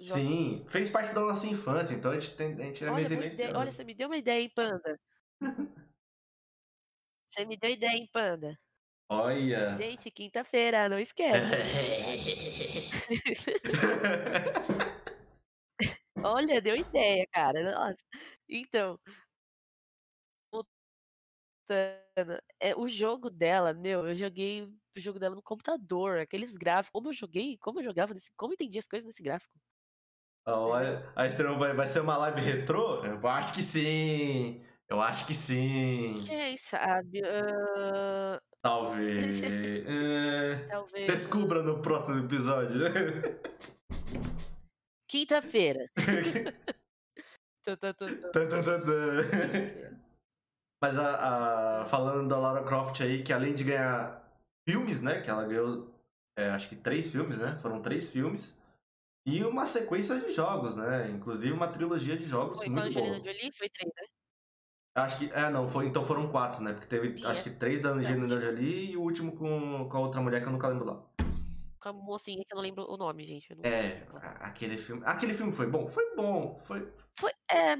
[0.00, 3.08] Jogos- Sim, fez parte da nossa infância, então a gente, tem, a gente é Olha,
[3.08, 3.56] meio ideia.
[3.56, 4.98] Olha, você me deu uma ideia, hein, Panda?
[7.30, 8.58] Você me deu ideia, hein, Panda?
[9.08, 9.74] Olha.
[9.74, 11.32] Gente, quinta-feira, não esquece.
[16.24, 17.62] Olha, deu ideia, cara.
[17.72, 17.96] Nossa.
[18.48, 18.98] Então.
[22.60, 26.90] É, o jogo dela, meu, eu joguei o jogo dela no computador, aqueles gráficos.
[26.92, 28.30] Como eu joguei, como eu jogava nesse.
[28.36, 29.52] Como eu entendi as coisas nesse gráfico.
[30.46, 33.04] Olha, aí você não vai, vai ser uma live retrô?
[33.04, 34.64] Eu acho que sim.
[34.88, 36.14] Eu acho que sim.
[36.26, 37.20] Quem sabe?
[37.22, 39.40] ah, Talvez.
[39.42, 41.06] É, talvez.
[41.06, 42.78] Descubra no próximo episódio.
[45.06, 45.90] Quinta-feira.
[48.32, 50.00] Quinta-feira.
[50.80, 54.22] Mas a, a- falando da Lara Croft aí, que além de ganhar
[54.68, 55.20] filmes, né?
[55.20, 55.92] Que ela ganhou,
[56.36, 57.58] é, acho que três filmes, né?
[57.58, 58.62] Foram três filmes.
[59.26, 61.10] E uma sequência de jogos, né?
[61.10, 63.32] Inclusive uma trilogia de jogos Foi com a muito Angelina boa.
[63.32, 63.52] Jolie?
[63.52, 64.06] Foi três, né?
[64.94, 65.30] Acho que.
[65.32, 66.72] É, não, foi, então foram quatro, né?
[66.72, 67.42] Porque teve Sim, acho é.
[67.44, 68.40] que três da Angelina última.
[68.40, 71.04] Jolie e o último com, com a outra mulher que eu nunca lembro lá.
[71.80, 73.46] Com a mocinha que eu não lembro o nome, gente.
[73.64, 74.06] É,
[74.40, 75.02] aquele filme.
[75.04, 75.86] Aquele filme foi bom?
[75.86, 76.56] Foi bom.
[76.56, 76.92] Foi.
[77.14, 77.76] Foi, é,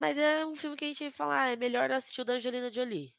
[0.00, 2.72] mas é um filme que a gente fala, ah, é melhor assistir o da Angelina
[2.72, 3.14] Jolie.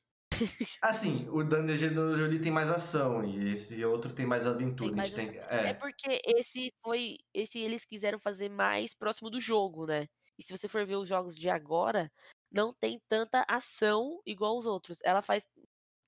[0.81, 4.89] Assim, o da Angelina Jolie tem mais ação e esse outro tem mais aventura.
[4.89, 5.37] Tem mais tem.
[5.37, 7.17] É É, porque esse foi.
[7.33, 10.07] Esse eles quiseram fazer mais próximo do jogo, né?
[10.37, 12.09] E se você for ver os jogos de agora,
[12.51, 14.99] não tem tanta ação igual os outros.
[15.03, 15.45] Ela faz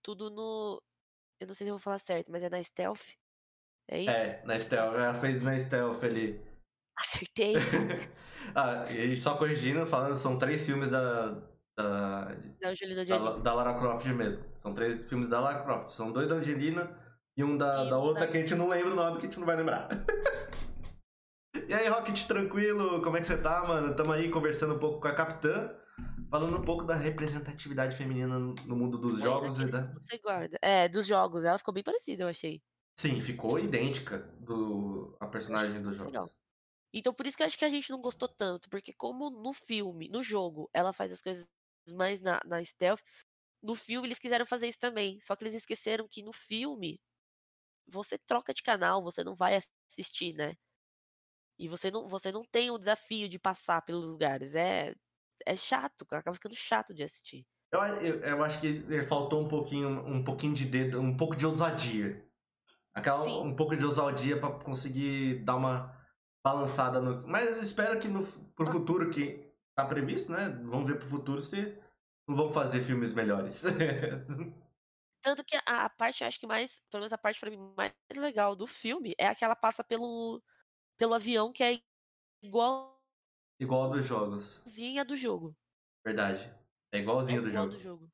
[0.01, 0.81] tudo no.
[1.39, 3.15] Eu não sei se eu vou falar certo, mas é na stealth.
[3.87, 4.09] É isso?
[4.09, 4.95] é, na Stealth.
[4.95, 6.41] Ela fez na Stealth ali.
[7.01, 7.55] Acertei.
[8.55, 11.37] ah, e só corrigindo, falando, são três filmes da.
[11.75, 13.41] Da, da Angelina da, Jolie.
[13.41, 14.43] da Lara Croft mesmo.
[14.55, 15.89] São três filmes da Lara Croft.
[15.89, 16.95] São dois da Angelina
[17.35, 19.25] e um da, E da outra da- que a gente não lembra o nome, que
[19.25, 19.87] a gente não vai lembrar.
[21.67, 23.01] e aí, Rocket, tranquilo?
[23.01, 23.95] Como é que você tá, mano?
[23.95, 25.73] Tamo aí conversando um pouco com a Capitã,
[26.29, 29.87] falando um pouco da representatividade feminina no mundo dos Foi jogos e da...
[29.87, 30.57] que Você guarda.
[30.61, 31.45] É, dos jogos.
[31.45, 32.61] Ela ficou bem parecida, eu achei.
[32.99, 36.29] Sim, ficou idêntica do a personagem dos Legal.
[36.93, 39.53] Então por isso que eu acho que a gente não gostou tanto, porque como no
[39.53, 41.47] filme, no jogo, ela faz as coisas
[41.93, 43.01] mais na, na stealth,
[43.63, 47.01] no filme eles quiseram fazer isso também, só que eles esqueceram que no filme
[47.87, 50.55] você troca de canal, você não vai assistir, né?
[51.57, 54.95] E você não, você não tem o desafio de passar pelos lugares, é
[55.45, 57.47] é chato, acaba ficando chato de assistir.
[57.71, 61.45] Eu, eu, eu acho que faltou um pouquinho, um pouquinho de dedo, um pouco de
[61.45, 62.25] ousadia.
[62.93, 63.43] Aquela, Sim.
[63.43, 66.00] um pouco de ousadia pra conseguir dar uma
[66.43, 67.27] balançada no.
[67.27, 68.21] Mas espero que no,
[68.55, 70.49] pro futuro que tá previsto, né?
[70.63, 71.77] Vamos ver pro futuro se
[72.27, 73.63] não vão fazer filmes melhores.
[75.21, 77.93] Tanto que a, a parte, acho que mais, pelo menos a parte pra mim mais
[78.15, 80.41] legal do filme é a que ela passa pelo
[80.97, 81.81] pelo avião que é
[82.43, 82.99] igualzinha
[83.57, 84.61] Igual dos jogos.
[85.05, 85.55] do jogo.
[86.05, 86.53] Verdade.
[86.93, 86.99] É
[87.29, 87.69] É igualzinho do igual jogo.
[87.69, 88.11] do jogo.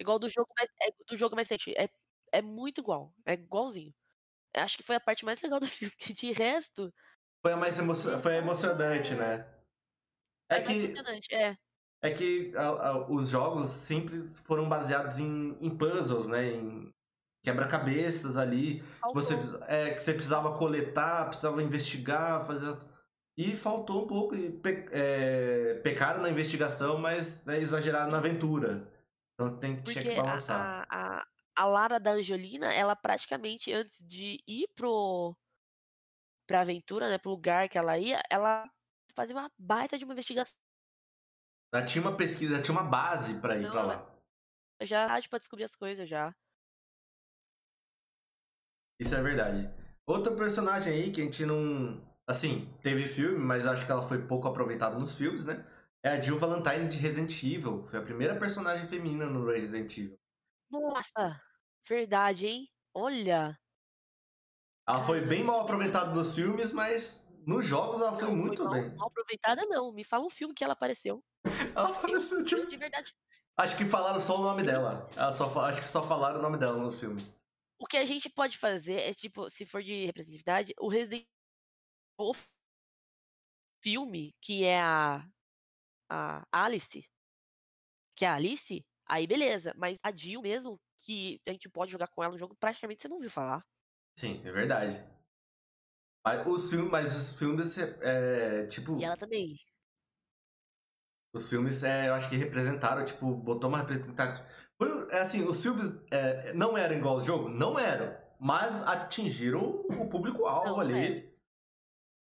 [0.00, 1.72] Igual do jogo mais, é do jogo mais recente.
[1.76, 1.88] É,
[2.32, 3.14] é muito igual.
[3.26, 3.94] É igualzinho.
[4.56, 5.94] Acho que foi a parte mais legal do filme.
[5.98, 6.92] Que de resto,
[7.42, 7.94] Foi a mais emo...
[7.94, 9.46] foi emocionante, né?
[10.50, 11.34] É é que, emocionante.
[11.34, 11.56] É.
[12.02, 16.46] é que a- a- os jogos sempre foram baseados em, em puzzles, né?
[16.52, 16.92] Em
[17.44, 18.80] quebra-cabeças ali.
[19.00, 19.22] Faltou.
[19.22, 19.34] Você,
[19.66, 22.88] é, que você precisava coletar, precisava investigar, fazer as...
[23.36, 28.92] E faltou um pouco, pe- é, pecaram na investigação, mas né, exageraram na aventura.
[29.34, 30.84] Então tem que, tinha que balançar.
[30.90, 31.07] a, a,
[31.58, 35.36] a Lara da Angelina, ela praticamente, antes de ir pro
[36.46, 37.18] pra aventura, né?
[37.18, 38.68] Pro lugar que ela ia, ela
[39.14, 40.56] fazia uma baita de uma investigação
[41.72, 44.18] Ela tinha uma pesquisa, ela tinha uma base pra ir Não, pra lá.
[44.82, 46.34] já pra descobrir as coisas já.
[49.00, 49.70] Isso é verdade.
[50.06, 52.02] Outra personagem aí que a gente não.
[52.26, 55.64] Assim, teve filme, mas acho que ela foi pouco aproveitada nos filmes, né?
[56.02, 57.84] É a Jill Valentine de Resident Evil.
[57.84, 60.18] Foi a primeira personagem feminina no Resident Evil.
[60.70, 61.42] Nossa!
[61.88, 62.68] Verdade, hein?
[62.94, 63.58] Olha!
[64.86, 68.72] Ela foi bem mal aproveitada nos filmes, mas nos jogos ela foi Não, muito mal,
[68.72, 68.94] bem.
[68.94, 69.92] mal aproveitada, não.
[69.92, 71.22] Me fala um filme que ela apareceu.
[71.74, 73.14] Ela Eu, apareceu, tipo, de verdade.
[73.56, 74.66] Acho que falaram só o nome Sim.
[74.66, 75.08] dela.
[75.16, 77.24] Ela só, acho que só falaram o nome dela nos filmes.
[77.80, 81.26] O que a gente pode fazer é, tipo, se for de representatividade, o Resident
[82.20, 82.32] o
[83.82, 85.24] filme, que é a,
[86.10, 87.04] a Alice,
[88.16, 89.72] que é a Alice, aí beleza.
[89.76, 93.08] Mas a Jill mesmo, que a gente pode jogar com ela no jogo, praticamente você
[93.08, 93.64] não ouviu falar.
[94.14, 95.02] Sim, é verdade.
[96.26, 99.58] Mas os filmes, mas os filmes, é, tipo, E ela também.
[101.34, 104.44] os filmes, é, eu acho que representaram, tipo, botou uma representatividade.
[104.76, 107.48] Foi, é assim, os filmes é, não eram igual ao jogo?
[107.48, 108.14] Não eram.
[108.38, 111.32] Mas atingiram o público-alvo ali.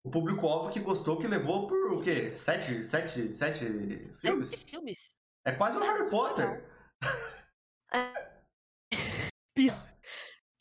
[0.05, 2.33] o público-alvo que gostou, que levou por o quê?
[2.35, 3.67] Sete, sete, sete
[4.15, 4.49] filmes?
[4.51, 5.17] Sete filmes.
[5.45, 6.65] É quase um Harry Potter.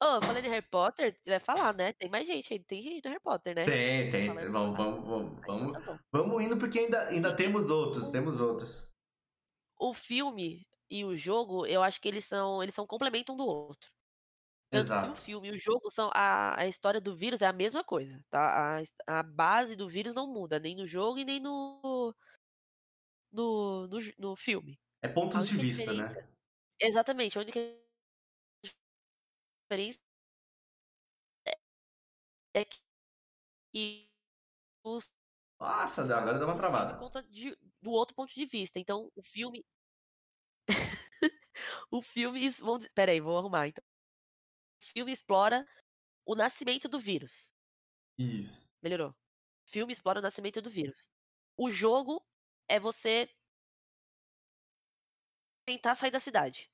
[0.02, 1.94] Ô, oh, falando em Harry Potter, vai falar, né?
[1.94, 3.66] Tem mais gente aí, tem gente do Harry Potter, né?
[3.66, 4.34] Tem, tem.
[4.52, 8.94] Vamos, vamos, vamos, vamos, tá vamos indo porque ainda, ainda temos outros, temos outros.
[9.80, 13.46] O filme e o jogo, eu acho que eles são, eles são complemento um do
[13.46, 13.90] outro.
[14.70, 15.08] Tanto Exato.
[15.08, 17.84] que o filme e o jogo são a, a história do vírus é a mesma
[17.84, 18.80] coisa, tá?
[19.08, 22.14] A, a base do vírus não muda, nem no jogo e nem no
[23.32, 24.80] no, no, no filme.
[25.02, 26.28] É pontos de vista, né?
[26.82, 27.60] Exatamente, a única
[32.56, 32.66] é
[33.74, 34.10] que
[34.84, 35.12] os
[35.60, 36.98] Nossa, agora deu uma travada.
[36.98, 38.80] Conta de, do outro ponto de vista.
[38.80, 39.66] Então, o filme.
[41.92, 42.50] o filme.
[42.52, 43.84] Vamos, peraí, vou arrumar então.
[44.82, 45.68] O filme explora
[46.26, 47.52] o nascimento do vírus.
[48.18, 48.72] Isso.
[48.82, 49.10] Melhorou.
[49.10, 51.10] O filme explora o nascimento do vírus.
[51.58, 52.26] O jogo
[52.70, 53.30] é você
[55.66, 56.70] tentar sair da cidade.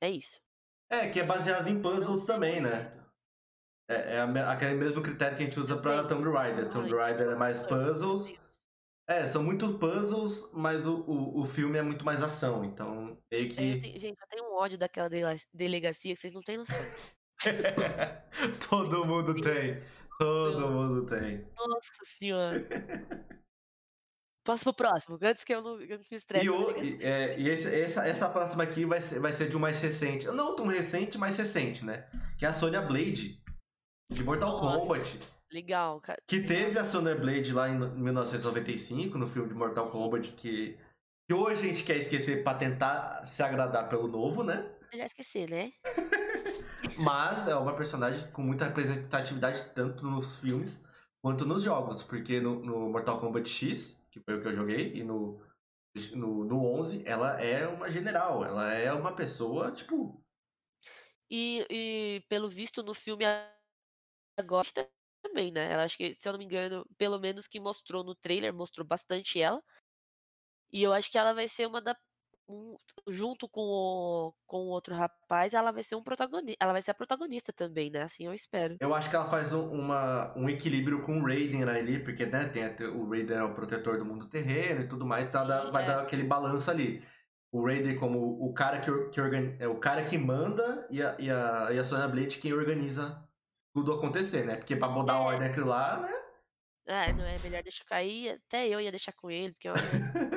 [0.00, 0.40] É isso.
[0.90, 2.92] É, que é baseado em puzzles também, né?
[3.90, 6.70] É, é aquele mesmo critério que a gente usa pra Tomb Raider.
[6.70, 8.32] Tomb Raider é mais puzzles.
[9.08, 13.48] É, são muitos puzzles, mas o, o, o filme é muito mais ação, então meio
[13.48, 13.58] que.
[13.58, 15.08] É, eu tenho, gente, eu tenho um ódio daquela
[15.52, 16.76] delegacia que vocês não têm noção.
[18.68, 19.82] Todo mundo tem.
[20.18, 21.46] Todo mundo tem.
[21.56, 22.66] Nossa senhora.
[24.48, 26.46] Passo pro próximo, antes que eu não, eu não me estresse.
[26.46, 29.54] E, o, e, é, e esse, essa, essa próxima aqui vai ser, vai ser de
[29.58, 30.26] um mais recente.
[30.28, 32.08] Não tão recente, mas recente, né?
[32.38, 33.42] Que é a Sonya Blade,
[34.10, 35.20] de Mortal Kombat.
[35.52, 36.18] Legal, cara.
[36.26, 39.92] Que teve a Sonya Blade lá em 1995, no filme de Mortal Sim.
[39.92, 40.78] Kombat, que,
[41.28, 44.66] que hoje a gente quer esquecer pra tentar se agradar pelo novo, né?
[44.90, 45.70] Melhor esquecer, né?
[46.96, 50.86] mas é uma personagem com muita representatividade tanto nos filmes
[51.22, 54.92] quanto nos jogos, porque no, no Mortal Kombat X que foi o que eu joguei,
[54.94, 55.42] e no,
[56.14, 60.22] no, no 11, ela é uma general, ela é uma pessoa, tipo...
[61.30, 63.24] E, e pelo visto no filme
[64.38, 64.66] agora
[65.22, 65.72] também, né?
[65.72, 68.86] Ela acho que, se eu não me engano, pelo menos que mostrou no trailer, mostrou
[68.86, 69.62] bastante ela.
[70.72, 71.96] E eu acho que ela vai ser uma da,
[72.48, 76.56] um, junto com o, com o outro rapaz, ela vai ser um protagonista.
[76.58, 78.02] Ela vai ser a protagonista também, né?
[78.02, 78.76] Assim eu espero.
[78.80, 82.46] Eu acho que ela faz um, uma, um equilíbrio com o Raiden ali, porque né,
[82.46, 85.84] tem o Raiden é o protetor do mundo terreno e tudo mais, então Sim, vai
[85.84, 85.86] é.
[85.86, 87.02] dar aquele balanço ali.
[87.52, 91.16] O Raiden como o cara que, que organiza, é o cara que manda e a,
[91.18, 93.26] e a, e a Sonya Blade quem organiza
[93.74, 94.56] tudo acontecer, né?
[94.56, 95.16] Porque pra mudar é.
[95.16, 96.12] a ordem aquilo lá, né?
[96.88, 98.30] Ah, não é melhor deixar cair.
[98.30, 100.27] Até eu ia deixar com ele, porque olha.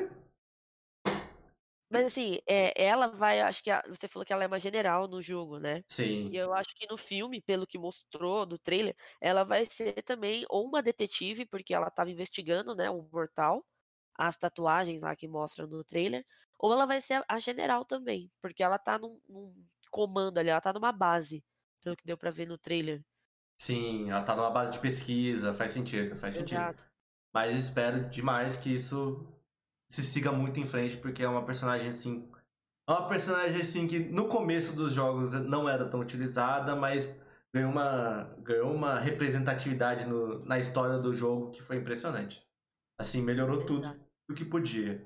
[1.92, 5.08] Mas assim, é, ela vai, acho que a, você falou que ela é uma general
[5.08, 5.84] no jogo, né?
[5.88, 6.32] Sim.
[6.32, 10.46] E eu acho que no filme, pelo que mostrou no trailer, ela vai ser também
[10.50, 13.66] ou uma detetive, porque ela estava investigando, né, o mortal,
[14.18, 16.26] as tatuagens lá que mostram no trailer,
[16.60, 20.50] ou ela vai ser a, a general também, porque ela tá num, num, comando ali,
[20.50, 21.44] ela tá numa base,
[21.82, 23.04] pelo que deu para ver no trailer.
[23.58, 26.76] Sim, ela tá numa base de pesquisa, faz sentido, faz Exato.
[26.76, 26.84] sentido.
[27.34, 29.28] Mas espero demais que isso
[29.92, 32.26] se siga muito em frente, porque é uma personagem assim.
[32.88, 37.22] É uma personagem assim que no começo dos jogos não era tão utilizada, mas
[37.54, 42.42] ganhou uma, ganhou uma representatividade no, na história do jogo que foi impressionante.
[42.98, 43.68] Assim, melhorou Exato.
[43.68, 44.00] tudo
[44.30, 45.06] o que podia.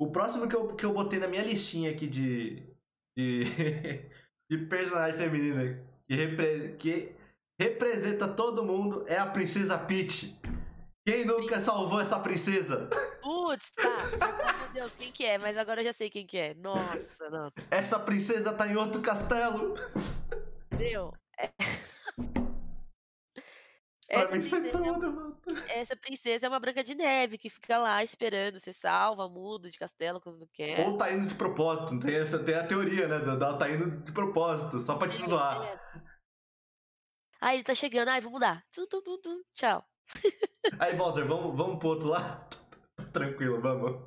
[0.00, 2.62] O próximo que eu, que eu botei na minha listinha aqui de,
[3.16, 3.44] de,
[4.50, 7.14] de personagem feminina que, repre, que
[7.60, 10.34] representa todo mundo é a Princesa Peach.
[11.06, 12.88] Quem nunca salvou essa princesa?
[13.20, 13.96] Putz, tá.
[14.62, 15.36] Meu Deus, quem que é?
[15.36, 16.54] Mas agora eu já sei quem que é.
[16.54, 17.54] Nossa, nossa.
[17.70, 19.74] Essa princesa tá em outro castelo.
[20.78, 21.12] Meu.
[21.38, 21.50] É...
[24.06, 24.80] Essa princesa,
[25.68, 29.68] é, essa princesa é uma branca de neve que fica lá esperando, você salva, muda
[29.70, 30.86] de castelo quando quer.
[30.86, 33.16] Ou tá indo de propósito, tem, essa, tem a teoria, né?
[33.16, 35.80] Ela tá indo de propósito, só pra te é, zoar.
[37.40, 38.64] Ah, ele tá chegando, ai, vou mudar.
[39.54, 39.84] Tchau.
[40.78, 42.56] Aí, Bowser, vamos, vamos pro outro lado?
[43.12, 44.02] Tranquilo, vamos.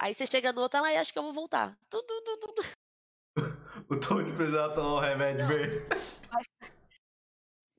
[0.00, 1.76] Aí você chega no outro lá e acha que eu vou voltar.
[1.90, 3.42] Tum, tum, tum.
[3.90, 5.86] o Toad precisa tomar um remédio verde.
[6.30, 6.46] Mas,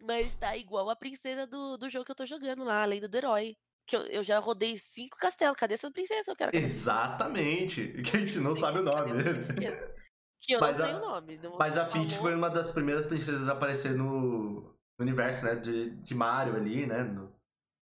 [0.02, 3.08] mas tá igual a princesa do, do jogo que eu tô jogando lá, a lenda
[3.08, 3.56] do herói.
[3.88, 5.58] Que eu, eu já rodei cinco castelos.
[5.58, 6.32] Cadê essa princesa?
[6.32, 7.88] Eu quero Exatamente.
[8.04, 9.12] Que a gente não sabe o nome.
[10.42, 11.40] Que eu mas não sei a, o nome.
[11.58, 16.16] Mas a Peach foi uma das primeiras princesas a aparecer no, universo, né, de, de
[16.16, 17.34] Mario ali, né, no,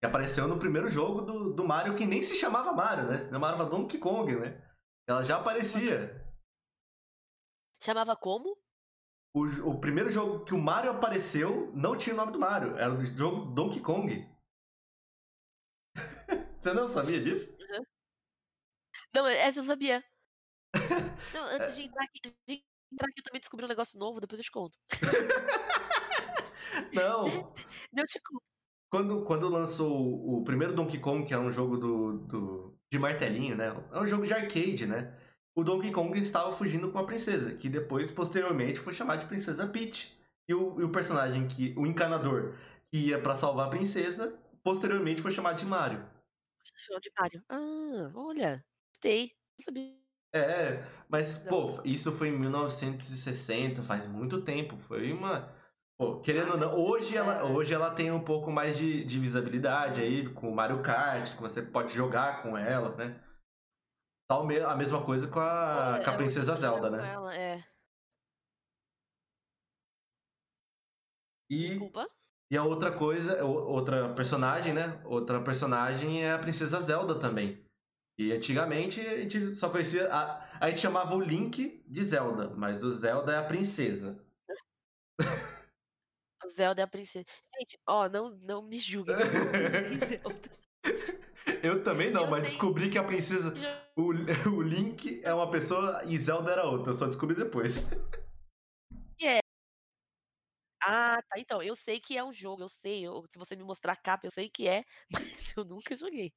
[0.06, 3.30] que apareceu no primeiro jogo do, do Mario, que nem se chamava Mario, né, se
[3.30, 4.62] chamava Donkey Kong, né,
[5.08, 6.24] ela já aparecia.
[7.82, 8.56] Chamava como?
[9.36, 12.94] o, o primeiro jogo que o Mario apareceu não tinha o nome do Mario, era
[12.94, 14.26] o jogo Donkey Kong.
[16.60, 17.56] Você não sabia disso?
[19.14, 20.04] Não, essa eu sabia.
[21.34, 24.40] Não, antes de entrar aqui, de entrar aqui eu também descobri um negócio novo, depois
[24.40, 24.78] eu te conto.
[26.94, 28.44] Não, Eu te conto.
[28.96, 33.54] Quando, quando lançou o, primeiro Donkey Kong, que é um jogo do, do, de martelinho,
[33.54, 33.76] né?
[33.92, 35.14] É um jogo de arcade, né?
[35.54, 39.68] O Donkey Kong estava fugindo com uma princesa, que depois, posteriormente, foi chamada de Princesa
[39.68, 40.18] Peach.
[40.48, 41.74] E o, e o personagem que.
[41.78, 44.34] O encanador que ia pra salvar a princesa,
[44.64, 46.06] posteriormente foi chamado de Mario.
[47.02, 47.44] De Mario.
[47.50, 48.64] Ah, olha.
[48.94, 49.34] Gostei.
[49.60, 49.94] Não sabia.
[50.34, 54.78] É, mas, pô, isso foi em 1960, faz muito tempo.
[54.78, 55.54] Foi uma.
[55.98, 60.02] Pô, querendo ou não, hoje ela, hoje ela tem um pouco mais de, de visibilidade
[60.02, 63.24] aí, com o Mario Kart, que você pode jogar com ela, né?
[64.28, 67.14] Tal me- a mesma coisa com a, Olha, com a eu Princesa Zelda, né?
[67.14, 67.64] ela, é.
[71.50, 72.10] E, Desculpa.
[72.52, 75.00] e a outra coisa, outra personagem, né?
[75.06, 77.64] Outra personagem é a Princesa Zelda também.
[78.18, 80.12] E antigamente a gente só conhecia.
[80.12, 84.25] A, a gente chamava o Link de Zelda, mas o Zelda é a princesa.
[86.56, 87.26] Zelda é a princesa.
[87.60, 89.16] Gente, ó, não, não me julguem.
[91.62, 93.54] Eu também não, Eu mas descobri que a princesa.
[93.98, 94.12] O,
[94.58, 97.90] o Link é uma pessoa e Zelda era outra, eu só descobri depois.
[100.82, 101.40] Ah, tá.
[101.40, 103.06] Então, eu sei que é um jogo, eu sei.
[103.06, 106.32] eu- se você me mostrar a capa, eu sei que é, mas eu nunca joguei.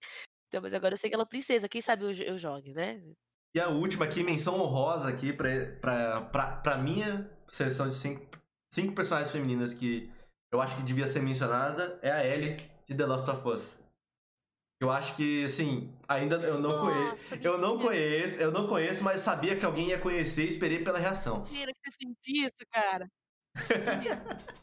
[0.49, 1.69] Então, mas agora eu sei que ela é princesa.
[1.69, 3.03] Quem sabe eu, eu jogue, né?
[3.55, 5.49] E a última aqui, menção honrosa aqui pra,
[5.81, 8.38] pra, pra, pra minha seleção de cinco,
[8.73, 10.11] cinco personagens femininas que
[10.53, 12.57] eu acho que devia ser mencionada é a Ellie
[12.87, 13.79] de The Last of Us.
[14.81, 17.35] Eu acho que, assim, ainda eu não conheço.
[17.35, 21.01] Eu não conheço, eu não conheço, mas sabia que alguém ia conhecer e esperei pela
[21.01, 21.43] reação.
[21.43, 23.09] Mentira que você fez isso, cara.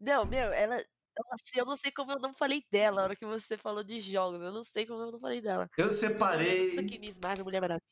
[0.00, 0.76] Não, meu, ela.
[0.76, 4.00] Nossa, eu não sei como eu não falei dela na hora que você falou de
[4.00, 4.42] jogos.
[4.42, 5.70] Eu não sei como eu não falei dela.
[5.78, 6.76] Eu Eu separei.
[6.98, 7.82] Miss Marvel, Mulher Maravilha.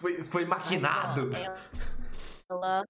[0.00, 1.30] Foi, foi Mas, ó, maquinado.
[2.50, 2.84] ela.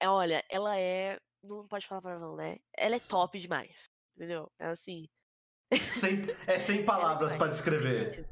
[0.00, 1.18] É, Olha, ela é.
[1.42, 2.58] Não pode falar palavrão, né?
[2.76, 3.84] Ela é top demais.
[4.16, 4.50] Entendeu?
[4.58, 5.08] É assim.
[5.90, 7.36] Sem, é sem palavras demais.
[7.38, 8.26] pra descrever.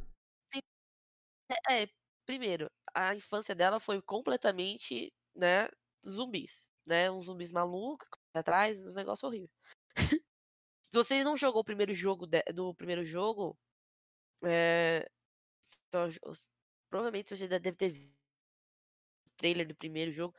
[1.68, 1.88] É, é,
[2.24, 5.68] primeiro, a infância dela foi completamente, né,
[6.08, 7.10] zumbis, né?
[7.10, 9.50] Uns zumbis malucos atrás, um negócio horrível.
[10.82, 13.58] Se você não jogou o primeiro jogo de- do primeiro jogo,
[14.42, 15.08] é,
[15.92, 16.06] só
[16.88, 18.14] provavelmente você deve ter visto
[19.26, 20.34] o trailer do primeiro jogo.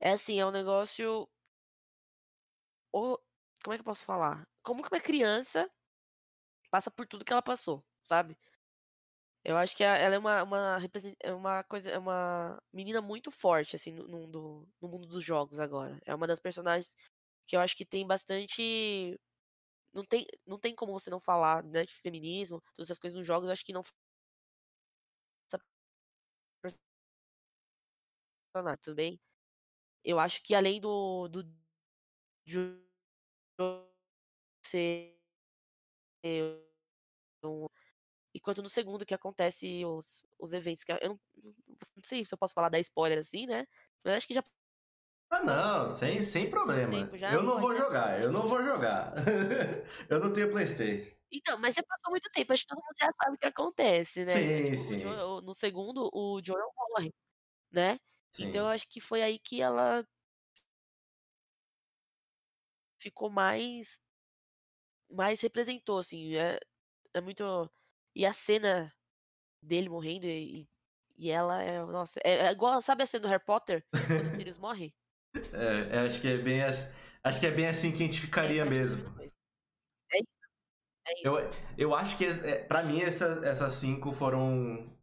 [0.00, 1.28] É assim, é um negócio.
[2.92, 3.18] o-
[3.62, 4.46] Como é que eu posso falar?
[4.62, 5.70] Como que uma criança
[6.70, 8.36] passa por tudo que ela passou, sabe?
[9.44, 10.78] Eu acho que ela é uma, uma,
[11.22, 15.22] é uma coisa, é uma menina muito forte, assim, no, no mundo, no mundo dos
[15.22, 15.98] jogos agora.
[16.06, 16.96] É uma das personagens
[17.46, 19.18] que eu acho que tem bastante.
[19.94, 23.26] Não tem, não tem como você não falar, né, de feminismo, todas essas coisas nos
[23.26, 23.82] jogos, eu acho que não
[25.48, 25.58] essa
[28.52, 29.20] personagem, tudo bem?
[30.04, 31.42] Eu acho que além do, do
[34.62, 35.14] ser
[38.34, 41.20] enquanto no segundo que acontece os, os eventos que eu não,
[41.96, 43.66] não sei se eu posso falar da spoiler assim, né?
[44.04, 44.42] Mas acho que já
[45.30, 47.10] Ah, não, sem, sem problema.
[47.26, 49.14] eu não vou jogar, eu não vou jogar.
[50.08, 51.14] eu não tenho Playstation.
[51.32, 54.24] Então, mas já passou muito tempo, acho que todo mundo já sabe o que acontece,
[54.24, 54.52] né?
[54.52, 55.00] Sim, Tipo, sim.
[55.00, 57.12] Joel- no segundo, o Joel morre,
[57.72, 57.98] né?
[58.34, 58.48] Sim.
[58.48, 60.04] Então eu acho que foi aí que ela
[62.98, 64.00] ficou mais
[65.10, 66.58] mais representou assim, é,
[67.14, 67.70] é muito
[68.14, 68.92] e a cena
[69.62, 70.68] dele morrendo e,
[71.18, 74.30] e ela é, nossa, é, é igual, sabe a cena do Harry Potter quando o
[74.32, 74.94] Sirius morre?
[75.52, 78.20] É, é, acho que é bem assim, acho que é bem assim que a gente
[78.20, 79.20] ficaria É, que é mesmo.
[79.20, 79.34] É isso.
[81.06, 81.24] É isso.
[81.24, 84.96] Eu, eu acho que, é, pra mim, essa- essas cinco foram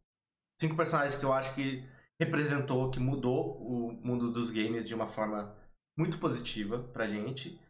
[0.60, 1.84] cinco personagens que eu acho que
[2.20, 5.56] representou, que mudou o mundo dos games de uma forma
[5.98, 7.60] muito positiva pra gente.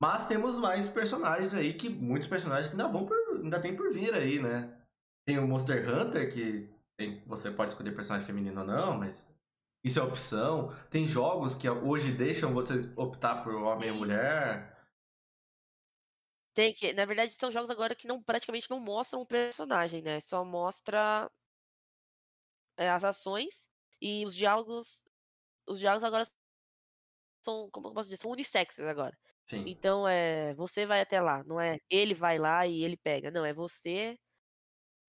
[0.00, 3.90] Mas temos mais personagens aí, que muitos personagens que ainda, vão por, ainda tem por
[3.92, 4.76] vir aí, né?
[5.26, 6.68] Tem o Monster Hunter, que
[6.98, 9.32] tem- você pode escolher personagem feminino ou não, mas
[9.84, 10.74] isso é opção.
[10.90, 14.74] Tem jogos que hoje deixam você optar por homem ou mulher.
[16.54, 20.20] Tem que, na verdade, são jogos agora que não praticamente não mostram o personagem, né?
[20.20, 21.30] Só mostra
[22.76, 23.68] as ações
[24.00, 25.02] e os diálogos.
[25.68, 26.24] Os diálogos agora
[27.42, 29.16] são, como eu posso dizer, são unissexes agora.
[29.44, 29.64] Sim.
[29.66, 33.44] Então é, você vai até lá, não é ele vai lá e ele pega, não,
[33.44, 34.18] é você,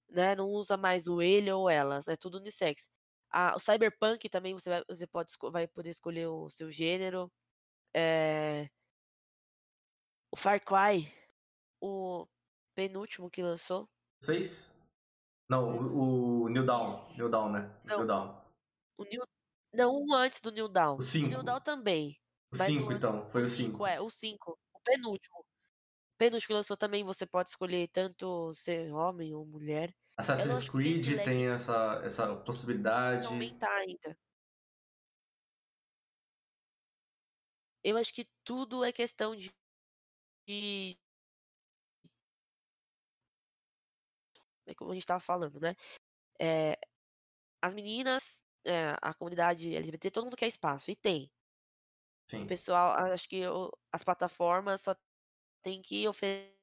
[0.10, 0.36] né?
[0.36, 2.88] Não usa mais o ele ou elas, é tudo unissex.
[3.30, 7.32] A, o Cyberpunk também você, vai, você pode, vai poder escolher o seu gênero.
[7.96, 8.70] É,
[10.32, 11.12] o Far Cry,
[11.82, 12.28] o
[12.76, 13.90] penúltimo que lançou.
[14.20, 14.75] Seis?
[15.50, 17.14] Não, o, o New Dawn.
[17.16, 17.80] New Dawn, né?
[17.84, 17.98] Não.
[17.98, 18.42] New Dawn.
[18.98, 19.24] O New,
[19.74, 20.98] não, um antes do New Dawn.
[20.98, 21.26] O 5.
[21.28, 22.18] O New Dawn também.
[22.52, 23.30] O mas 5, o- então.
[23.30, 23.86] Foi o cinco 5.
[23.86, 24.58] é, o 5.
[24.74, 25.40] O penúltimo.
[25.40, 29.94] O penúltimo que lançou também, você pode escolher tanto ser homem ou mulher.
[30.18, 33.28] Assassin's Creed leque tem essa, essa possibilidade.
[33.28, 34.18] Aumentar ainda.
[37.84, 39.52] Eu acho que tudo é questão de.
[40.48, 40.98] de
[44.76, 45.76] como a gente tava falando, né?
[46.42, 46.78] É,
[47.62, 51.32] as meninas, é, a comunidade LGBT, todo mundo quer espaço, e tem.
[52.28, 52.44] Sim.
[52.44, 54.96] O pessoal, acho que o- as plataformas só
[55.64, 56.56] tem que oferecer.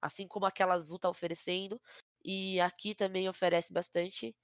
[0.00, 1.80] Assim como aquela azul tá oferecendo.
[2.24, 4.34] E aqui também oferece bastante.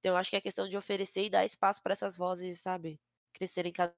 [0.00, 3.00] Então, eu acho que é questão de oferecer e dar espaço para essas vozes, sabe?
[3.34, 3.94] Crescerem cada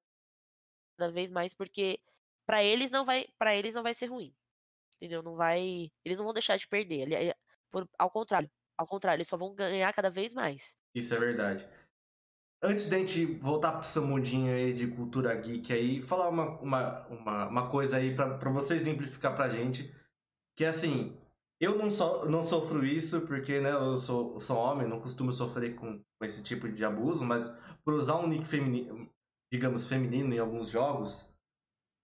[0.97, 2.01] cada vez mais, porque
[2.47, 4.35] para eles não vai, para eles não vai ser ruim.
[5.01, 5.23] Entendeu?
[5.23, 7.03] Não vai, eles não vão deixar de perder.
[7.05, 7.35] ali- é-
[7.71, 10.77] por- ao contrário, ao contrário, eles só vão ganhar cada vez mais.
[10.95, 11.67] Isso é verdade.
[12.63, 17.07] Antes da gente voltar pro seu mundinho aí de cultura geek aí, falar uma, uma,
[17.07, 19.95] uma, uma coisa aí pra você exemplificar pra gente.
[20.59, 21.17] Que assim,
[21.59, 25.75] eu não, so, não sofro isso porque né, eu sou, sou homem, não costumo sofrer
[25.75, 27.49] com, com esse tipo de abuso, mas
[27.83, 29.09] por usar um nick feminino,
[29.51, 31.30] digamos, feminino em alguns jogos,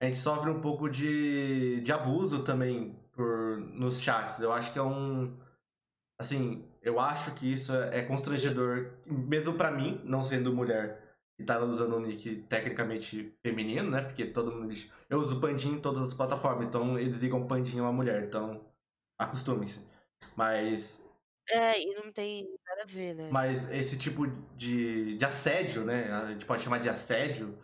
[0.01, 4.41] a gente sofre um pouco de, de abuso também por, nos chats.
[4.41, 5.37] Eu acho que é um.
[6.19, 11.07] Assim, eu acho que isso é, é constrangedor, mesmo pra mim, não sendo mulher
[11.39, 14.03] e tá usando um nick tecnicamente feminino, né?
[14.03, 14.91] Porque todo mundo diz.
[15.09, 18.65] Eu uso pandinho em todas as plataformas, então eles ligam pandinho a uma mulher, então
[19.19, 19.87] acostumem-se.
[20.35, 21.05] Mas
[21.49, 23.29] É, e não tem nada a ver, né?
[23.31, 24.27] mas esse tipo
[24.57, 26.11] de, de assédio, né?
[26.11, 27.57] A gente pode chamar de assédio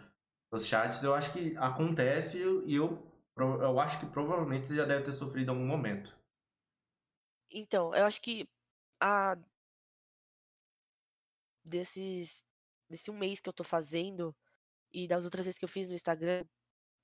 [0.52, 3.02] nos chats, eu acho que acontece e eu,
[3.36, 6.14] eu acho que provavelmente você já deve ter sofrido em algum momento.
[7.50, 8.48] Então, eu acho que
[9.00, 9.36] a
[11.64, 12.44] desses
[12.88, 14.36] desse um mês que eu tô fazendo
[14.92, 16.44] e das outras vezes que eu fiz no Instagram,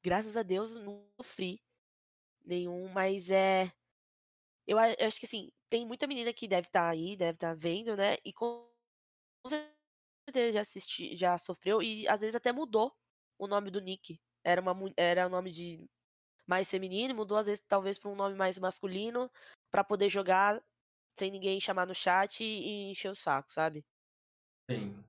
[0.05, 1.63] graças a Deus não sofri
[2.45, 3.73] nenhum, mas é
[4.67, 7.97] eu, eu acho que assim, tem muita menina que deve estar aí, deve estar vendo,
[7.97, 8.17] né?
[8.25, 8.69] E com
[9.43, 9.51] com
[10.29, 12.95] certeza já assisti, já sofreu e às vezes até mudou
[13.39, 14.21] o nome do nick.
[14.45, 15.87] Era uma era o nome de
[16.47, 19.31] mais feminino, mudou às vezes talvez para um nome mais masculino
[19.71, 20.63] pra poder jogar
[21.19, 23.85] sem ninguém chamar no chat e encher o saco, sabe?
[24.71, 25.05] Sim.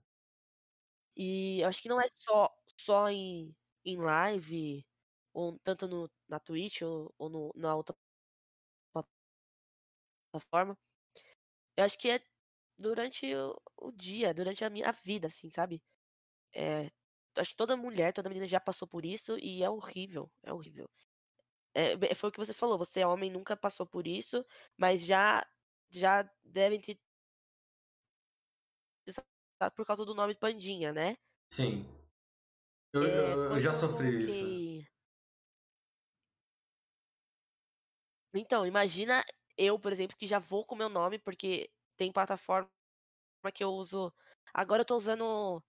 [1.16, 3.56] E eu acho que não é só só em,
[3.86, 4.86] em live,
[5.34, 7.96] ou tanto no, na Twitch ou, ou no, na outra
[10.32, 10.78] plataforma.
[11.78, 12.22] Eu acho que é
[12.78, 15.82] durante o, o dia, durante a minha vida, assim, sabe?
[16.56, 16.92] É,
[17.38, 20.90] acho que toda mulher, toda menina já passou por isso e é horrível, é horrível.
[21.74, 24.46] É, foi o que você falou, você é homem, nunca passou por isso,
[24.78, 25.46] mas já
[25.92, 27.00] já devem ter
[29.06, 31.18] passado por causa do nome Pandinha, né?
[31.52, 31.86] Sim.
[32.94, 34.46] Eu, É, eu, eu já sofri isso.
[34.46, 34.88] coloquei-
[38.34, 39.24] Então, imagina
[39.58, 42.70] eu, por exemplo, que já vou com meu nome, porque tem plataforma
[43.54, 44.14] que eu uso.
[44.54, 45.64] Agora eu tô usando.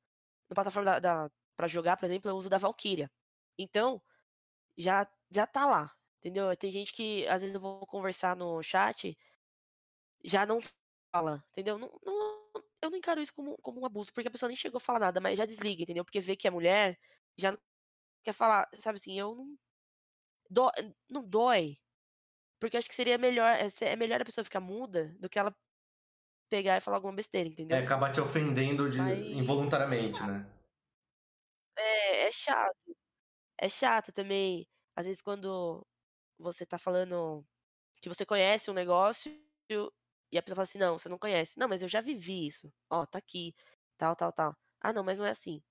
[0.51, 3.11] Na plataforma da, da, pra jogar, por exemplo, eu uso da Valkyria.
[3.59, 4.01] Então,
[4.77, 5.93] já, já tá lá.
[6.19, 6.55] Entendeu?
[6.57, 9.17] Tem gente que, às vezes, eu vou conversar no chat,
[10.25, 10.59] já não
[11.15, 11.79] fala, entendeu?
[11.79, 12.41] Não, não-
[12.83, 15.01] eu não encaro isso como, como um abuso, porque a pessoa nem chegou a falar
[15.01, 16.05] nada, mas já desliga, entendeu?
[16.05, 16.99] Porque vê que é mulher,
[17.37, 17.59] já não
[18.25, 19.57] quer falar, sabe assim, eu não.
[20.49, 20.71] Dó,
[21.09, 21.79] não dói.
[22.59, 23.57] Porque eu acho que seria melhor.
[23.57, 25.55] É é melhor a pessoa ficar muda do que ela
[26.51, 27.77] pegar e falar alguma besteira, entendeu?
[27.77, 30.45] É acabar te ofendendo de, Mas- involuntariamente, né?
[32.31, 32.97] É, chato.
[33.59, 34.69] É chato também.
[34.97, 35.87] Às vezes quando
[36.39, 37.47] você tá falando
[38.03, 39.33] que você conhece um negócio
[40.33, 41.59] e a pessoa fala assim, não, você não conhece.
[41.59, 42.73] Não, mas eu já vivi isso.
[42.91, 43.55] Ó, tá aqui.
[43.99, 44.57] Tal, tal, tal.
[44.81, 45.63] Ah, não, mas não é assim.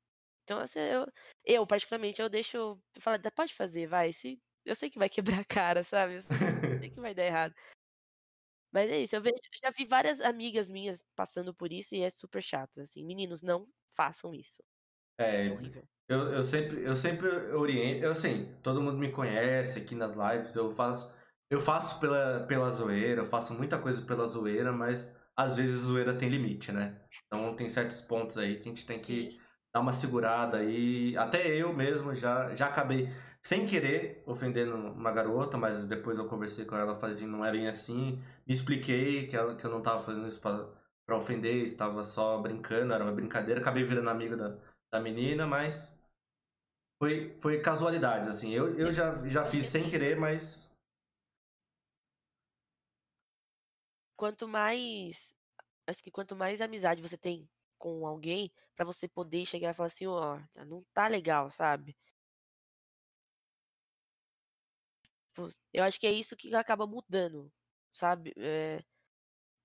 [0.43, 1.07] Então, assim, eu,
[1.45, 2.82] eu particularmente, eu deixo.
[3.22, 4.14] "Dá- pode fazer, vai.
[4.14, 6.16] Se, eu sei que vai quebrar a cara, sabe?
[6.18, 7.55] Eu sei que vai dar errado.
[8.72, 12.01] Mas é isso, eu vejo, eu já vi várias amigas minhas passando por isso e
[12.03, 13.03] é super chato, assim.
[13.05, 14.64] Meninos, não façam isso.
[15.18, 15.88] É É, horrível.
[16.10, 18.03] Eu, eu sempre, eu sempre oriento.
[18.03, 20.55] Eu, assim, todo mundo me conhece aqui nas lives.
[20.55, 21.14] Eu faço,
[21.51, 26.14] eu faço pela, pela zoeira, eu faço muita coisa pela zoeira, mas às vezes zoeira
[26.14, 26.99] tem limite, né?
[27.28, 29.39] Então tem certos pontos aí que a gente tem que
[29.74, 31.16] dar uma segurada aí.
[31.16, 33.07] Até eu mesmo já, já acabei
[33.41, 37.51] sem querer ofendendo uma garota, mas depois eu conversei com ela, falei assim, não é
[37.51, 38.20] bem assim.
[38.47, 40.68] Me expliquei que, ela, que eu não tava fazendo isso pra,
[41.05, 43.62] pra ofender, estava só brincando, era uma brincadeira.
[43.62, 44.57] Acabei virando amigo da,
[44.91, 45.99] da menina, mas
[47.00, 48.52] foi, foi casualidades, assim.
[48.54, 50.70] Eu, eu já, já fiz sem querer, mas.
[54.18, 55.34] Quanto mais.
[55.88, 59.88] Acho que quanto mais amizade você tem com alguém, pra você poder chegar e falar
[59.88, 61.95] assim, ó, não tá legal, sabe?
[65.34, 67.52] Tipo, eu acho que é isso que acaba mudando,
[67.93, 68.34] sabe?
[68.38, 68.84] É,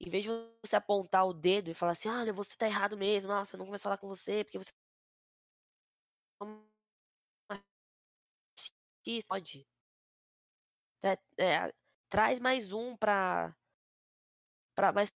[0.00, 0.30] em vez de
[0.64, 3.66] você apontar o dedo e falar assim, olha, você tá errado mesmo, nossa, eu não
[3.66, 4.72] vou mais falar com você, porque você
[9.04, 9.66] que pode.
[11.02, 11.74] É, é,
[12.08, 13.54] traz mais um pra,
[14.74, 15.12] pra mais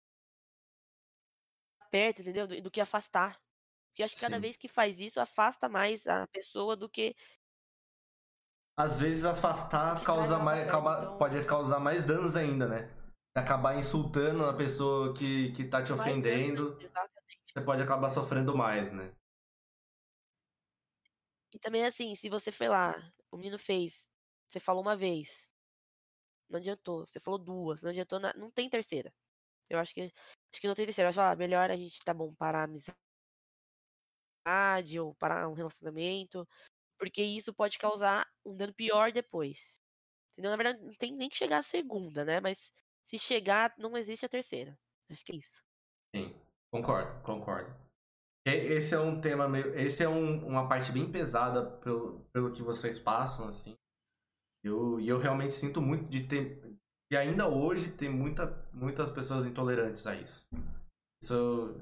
[1.91, 2.47] perto, entendeu?
[2.47, 3.39] Do, do que afastar.
[3.89, 4.41] Porque acho que cada Sim.
[4.41, 7.15] vez que faz isso, afasta mais a pessoa do que.
[8.77, 10.79] Às vezes afastar causa mais, perto.
[10.79, 12.91] Então, pode causar mais danos ainda, né?
[13.37, 17.39] Acabar insultando a pessoa que, que tá te mais danos, ofendendo, Exatamente.
[17.53, 19.13] você pode acabar sofrendo mais, né?
[21.55, 22.95] E também assim, se você foi lá,
[23.31, 24.09] o menino fez,
[24.47, 25.49] você falou uma vez,
[26.49, 27.05] não adiantou.
[27.07, 29.13] Você falou duas, não adiantou, na- não tem terceira.
[29.69, 31.07] Eu acho que acho que não tem terceira.
[31.07, 32.97] Eu acho, ah, melhor a gente tá bom parar a amizade
[34.99, 36.47] ou parar um relacionamento,
[36.99, 39.81] porque isso pode causar um dano pior depois.
[40.33, 40.51] Entendeu?
[40.51, 42.41] Na verdade, não tem nem que chegar a segunda, né?
[42.41, 42.71] Mas
[43.05, 44.79] se chegar, não existe a terceira.
[45.11, 45.63] Acho que é isso.
[46.15, 46.33] Sim,
[46.71, 47.84] concordo, concordo.
[48.45, 49.73] E- Esse é um tema meio.
[49.75, 53.75] Esse é um- uma parte bem pesada pelo, pelo que vocês passam, assim.
[54.63, 56.61] Eu, e eu realmente sinto muito de ter.
[57.11, 60.47] E ainda hoje tem muita, muitas pessoas intolerantes a isso.
[61.21, 61.75] Isso,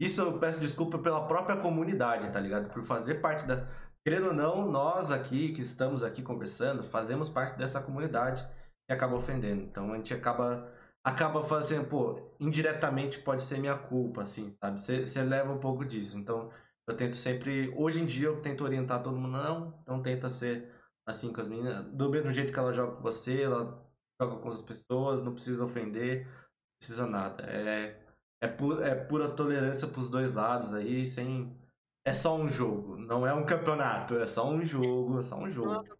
[0.00, 2.72] isso eu peço desculpa pela própria comunidade, tá ligado?
[2.72, 3.66] Por fazer parte da.
[4.04, 8.42] Querendo ou não, nós aqui que estamos aqui conversando, fazemos parte dessa comunidade
[8.88, 9.62] que acaba ofendendo.
[9.62, 10.66] Então a gente acaba
[11.04, 14.80] acaba fazendo, pô, indiretamente pode ser minha culpa, assim, sabe?
[14.80, 16.18] Você leva um pouco disso.
[16.18, 16.50] Então
[16.86, 17.72] eu tento sempre.
[17.76, 20.70] Hoje em dia eu tento orientar todo mundo, não, então tenta ser
[21.06, 21.86] assim com as meninas.
[21.92, 23.86] Do mesmo jeito que ela joga com você, ela
[24.20, 26.34] joga com as pessoas, não precisa ofender, não
[26.78, 27.44] precisa nada.
[27.44, 28.00] É,
[28.42, 31.58] é, pu é pura tolerância pros dois lados aí, sem.
[32.02, 35.40] É só um jogo, não é um campeonato, é só um jogo, é só um
[35.40, 35.98] Não é jogo.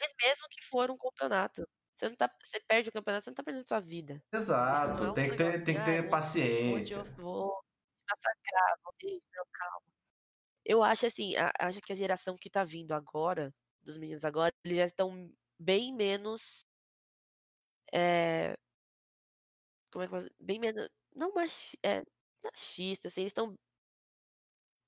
[0.00, 1.68] E mesmo que for um campeonato,
[1.98, 4.22] você não tá, você perde o campeonato, você não tá perdendo sua vida.
[4.72, 6.16] Tipo, não é Exato, tem que ter, tem que ah, ter vou,
[6.66, 7.04] vou te, paciência.
[7.16, 8.94] vou te massacrar, vou
[9.36, 9.86] não, calma.
[10.64, 14.52] Eu acho assim, a- acho que a geração que tá vindo agora, dos meninos agora,
[14.64, 16.66] eles já estão bem menos.
[17.92, 18.54] É,
[19.90, 20.88] como é que eu Bem menos.
[21.14, 22.02] Não machi, é,
[22.44, 23.54] machistas, assim, eles estão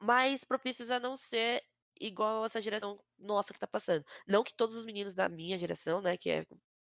[0.02, 1.62] mais propícios a não ser
[2.00, 4.04] igual essa geração nossa que tá passando.
[4.26, 6.46] Não que todos os meninos da minha geração, né, que é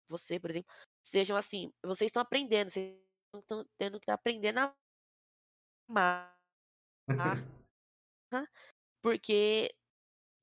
[0.08, 1.72] você, por exemplo, sejam assim.
[1.82, 2.96] Vocês estão aprendendo, vocês
[3.34, 4.74] estão tendo que aprender a
[5.88, 6.36] amar,
[9.02, 9.74] porque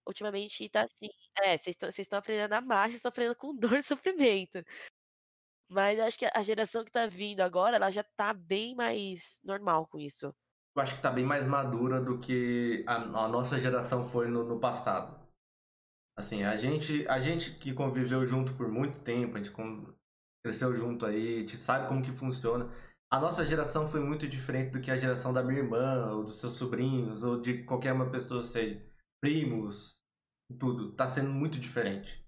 [0.08, 1.10] ultimamente tá assim.
[1.42, 4.64] É, vocês estão vocês estão aprendendo a amar, vocês estão aprendendo com dor e sofrimento.
[5.70, 9.40] Mas eu acho que a geração que tá vindo agora, ela já tá bem mais
[9.44, 10.34] normal com isso.
[10.76, 14.44] Eu acho que tá bem mais madura do que a, a nossa geração foi no,
[14.44, 15.23] no passado.
[16.18, 19.54] Assim, a gente, a gente que conviveu junto por muito tempo, a gente
[20.46, 22.70] cresceu junto aí, a gente sabe como que funciona.
[23.12, 26.40] A nossa geração foi muito diferente do que a geração da minha irmã, ou dos
[26.40, 28.82] seus sobrinhos, ou de qualquer uma pessoa, seja
[29.22, 30.02] primos,
[30.60, 30.92] tudo.
[30.94, 32.24] Tá sendo muito diferente.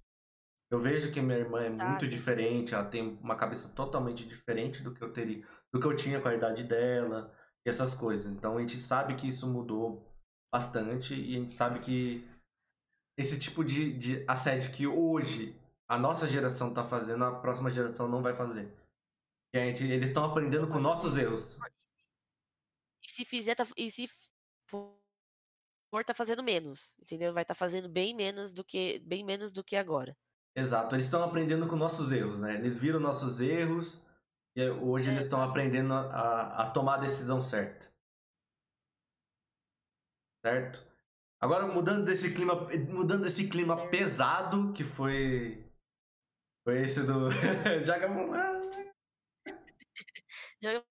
[0.71, 4.81] Eu vejo que minha irmã é Tá, muito diferente, ela tem uma cabeça totalmente diferente
[4.81, 7.31] do que eu teria, do que eu tinha com a idade dela,
[7.65, 8.33] e essas coisas.
[8.33, 10.11] Então a gente sabe que isso mudou
[10.53, 12.27] bastante e a gente sabe que
[13.17, 18.07] esse tipo de, de assédio que hoje a nossa geração tá fazendo, a próxima geração
[18.07, 18.71] não vai fazer.
[19.53, 21.57] E a gente, eles estão aprendendo com nossos erros.
[23.03, 24.09] E se fizer, tá, e se
[24.67, 24.93] for,
[26.05, 27.33] tá fazendo menos, entendeu?
[27.33, 30.17] Vai estar tá fazendo bem menos do que bem menos do que agora.
[30.57, 32.55] Exato, eles estão aprendendo com nossos erros, né?
[32.55, 34.03] Eles viram nossos erros
[34.55, 37.93] e hoje É, eles estão aprendendo a, a tomar a decisão certa.
[40.45, 40.94] Certo?
[41.45, 42.55] Agora mudando desse clima,
[42.89, 45.63] mudando desse clima pesado que foi
[46.67, 47.29] foi esse do
[47.85, 48.07] já que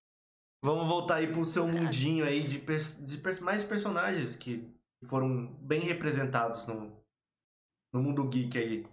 [0.63, 4.73] vamos voltar aí pro seu mundinho aí de, de mais personagens que
[5.07, 7.05] foram bem representados no,
[7.93, 8.87] no mundo geek aí.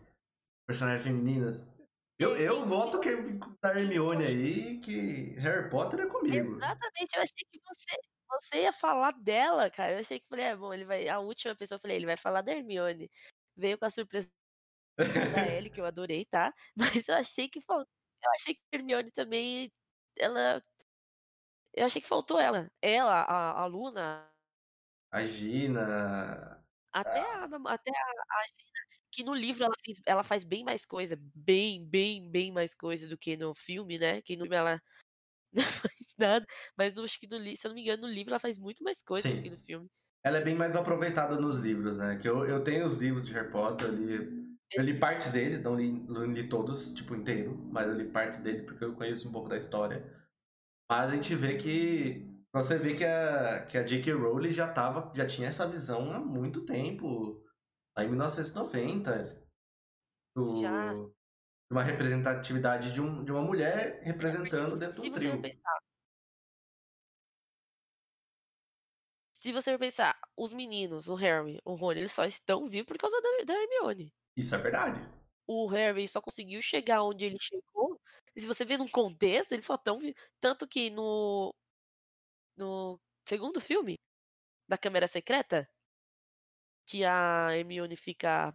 [0.68, 1.70] Personagens femininas.
[2.18, 3.16] Eu, eu voto que
[3.62, 6.56] da Hermione aí, que Harry Potter é comigo.
[6.56, 7.96] Exatamente, eu achei que você,
[8.40, 9.94] você ia falar dela, cara.
[9.94, 11.08] Eu achei que falei, é bom, ele vai.
[11.10, 13.10] A última pessoa, eu falei, ele vai falar da Hermione.
[13.56, 14.30] Veio com a surpresa
[15.34, 16.54] da Ellie, que eu adorei, tá?
[17.04, 17.82] Mas eu achei que fal-
[18.24, 19.72] eu achei que a Hermione também,
[20.18, 20.64] ela
[21.74, 22.70] Eu achei que faltou ela.
[22.82, 24.30] Ela, a, a Luna.
[25.12, 26.66] A Gina.
[26.94, 28.80] Até a, até a, a Gina,
[29.12, 31.18] que no livro ela, fez, ela faz bem mais coisa.
[31.18, 34.22] Bem, bem, bem mais coisa do que no filme, né?
[34.22, 34.82] Que no filme ela
[36.22, 36.46] nada.
[36.78, 38.84] Mas no, acho que no, se eu não me engano, no livro ela faz muito
[38.84, 39.38] mais coisa Sim.
[39.38, 39.88] do que no filme.
[40.24, 42.18] Ela é bem mais aproveitada nos livros, né?
[42.18, 45.58] Que eu, eu tenho os livros de Harry Potter, eu li, eu li partes dele,
[45.58, 49.28] não li, não li todos, tipo, inteiro, mas eu li partes dele porque eu conheço
[49.28, 50.06] um pouco da história.
[50.90, 52.28] Mas a gente vê que.
[52.54, 54.12] Você vê que a, que a J.K.
[54.14, 57.42] Rowling já, tava, já tinha essa visão há muito tempo.
[57.98, 59.42] Lá em 1990.
[60.36, 60.94] Do, Já.
[60.94, 65.42] de uma representatividade de, um, de uma mulher representando dentro Se do você for trio.
[65.42, 65.81] pensar.
[69.42, 73.20] Se você pensar, os meninos, o Harry, o Rony, eles só estão vivos por causa
[73.20, 74.14] da, da Hermione.
[74.38, 75.02] Isso é verdade.
[75.48, 78.00] O Harry só conseguiu chegar onde ele chegou.
[78.38, 80.22] Se você vê num contexto, eles só estão vivos.
[80.40, 81.52] Tanto que no.
[82.56, 84.00] No segundo filme
[84.68, 85.68] da Câmara Secreta,
[86.86, 88.54] que a Hermione fica.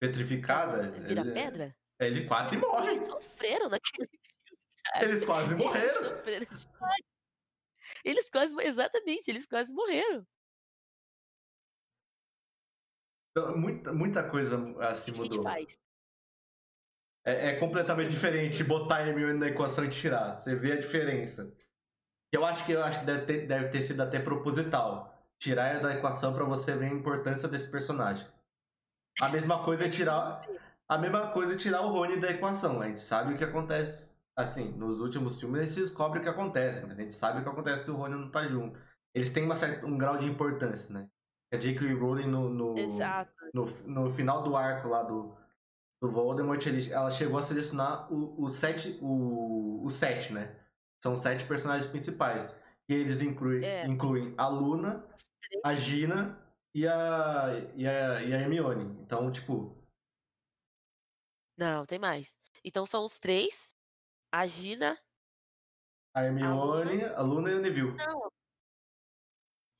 [0.00, 0.90] Petrificada.
[0.90, 1.76] vira ele, pedra.
[2.00, 2.94] ele quase morre.
[2.94, 4.60] Eles sofreram naquele filme.
[4.82, 5.04] cara.
[5.04, 6.04] Eles quase morreram.
[6.04, 7.17] Eles sofreram demais.
[8.04, 8.54] Eles quase.
[8.60, 10.26] Exatamente, eles quase morreram.
[13.30, 15.44] Então, muita, muita coisa assim mudou.
[17.24, 20.34] É, é completamente diferente botar a Hermione na equação e tirar.
[20.34, 21.54] Você vê a diferença.
[22.32, 25.14] Eu acho que eu acho que deve ter, deve ter sido até proposital.
[25.38, 28.26] Tirar ela da equação pra você ver a importância desse personagem.
[29.20, 30.46] A mesma coisa é tirar.
[30.88, 32.80] A mesma coisa é tirar o Rony da equação.
[32.80, 34.17] A gente sabe o que acontece.
[34.38, 37.42] Assim, nos últimos filmes a gente descobre o que acontece, mas a gente sabe o
[37.42, 38.78] que acontece se o Rony não tá junto.
[39.12, 41.08] Eles têm uma certa, um grau de importância, né?
[41.52, 41.92] A J.K.
[41.94, 42.74] Rowling no, no,
[43.52, 45.36] no, no final do arco lá do,
[46.00, 50.54] do Voldemort, ele, ela chegou a selecionar o, o, sete, o, o sete, né?
[51.02, 52.56] São sete personagens principais.
[52.88, 53.86] E eles incluem, É.
[53.86, 55.04] incluem a Luna,
[55.64, 56.38] a Gina
[56.72, 58.84] e a, e a, e a Hermione.
[59.02, 59.76] Então, tipo,
[61.56, 62.36] Não, tem mais.
[62.62, 63.77] Então são os três.
[64.32, 64.96] A Gina.
[66.14, 67.92] a Hermione, a Luna, e o Neville.
[67.96, 68.30] Não.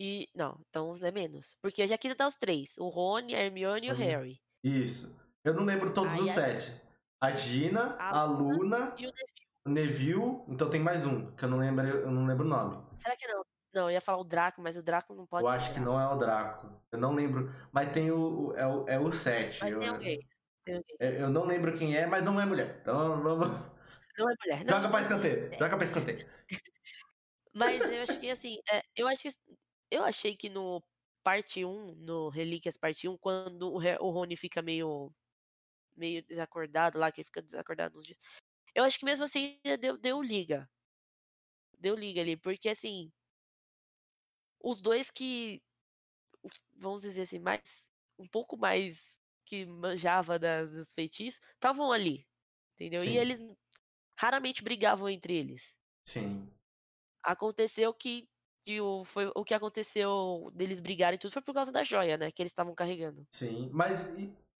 [0.00, 0.28] E.
[0.34, 1.56] Não, então é menos.
[1.60, 3.98] Porque já quis dar os três: o Rony, a Hermione e o Uhum.
[3.98, 4.40] Harry.
[4.62, 5.18] Isso.
[5.44, 6.80] Eu não lembro todos Aí os a- sete.
[7.20, 9.48] A Gina, A a Luna, E o Neville.
[9.66, 12.86] Neville, então tem mais um, que eu não lembro, eu não lembro o nome.
[12.98, 13.44] Será que não?
[13.74, 16.00] Não, eu ia falar o Draco, mas o Draco não pode eu acho que não
[16.00, 16.70] é o Draco.
[16.90, 17.52] Eu não lembro.
[17.72, 18.48] Mas tem o.
[18.50, 19.60] o- É o, é o 7.
[19.62, 20.28] Mas eu, tem alguém.
[20.64, 20.96] Tem alguém.
[21.00, 22.78] eu não lembro quem é, mas não é mulher.
[22.80, 23.77] Então vamos.
[24.18, 24.64] Não é mulher.
[24.64, 25.52] Não, Joga pra escanteio.
[25.58, 26.28] Joga pra escanteio.
[27.54, 29.34] Mas eu acho que assim, é, eu acho que
[29.90, 30.82] eu achei que no
[31.22, 35.12] parte 1, no Relíquias parte 1, quando o, o Rony fica meio
[35.96, 38.18] meio desacordado lá, que ele fica desacordado uns dias.
[38.74, 40.68] Eu acho que mesmo assim deu, deu liga.
[41.78, 43.10] Deu liga ali, porque assim,
[44.60, 45.62] os dois que
[46.76, 52.26] vamos dizer assim, mais um pouco mais que manjava da- dos feitiços, estavam ali.
[52.74, 53.00] Entendeu?
[53.00, 53.10] Sim.
[53.10, 53.40] E eles
[54.18, 56.50] raramente brigavam entre eles Sim.
[57.22, 58.28] aconteceu que,
[58.64, 62.16] que o, foi, o que aconteceu deles brigarem e tudo foi por causa da joia,
[62.16, 62.30] né?
[62.30, 63.26] Que eles estavam carregando.
[63.30, 63.70] Sim.
[63.72, 64.12] Mas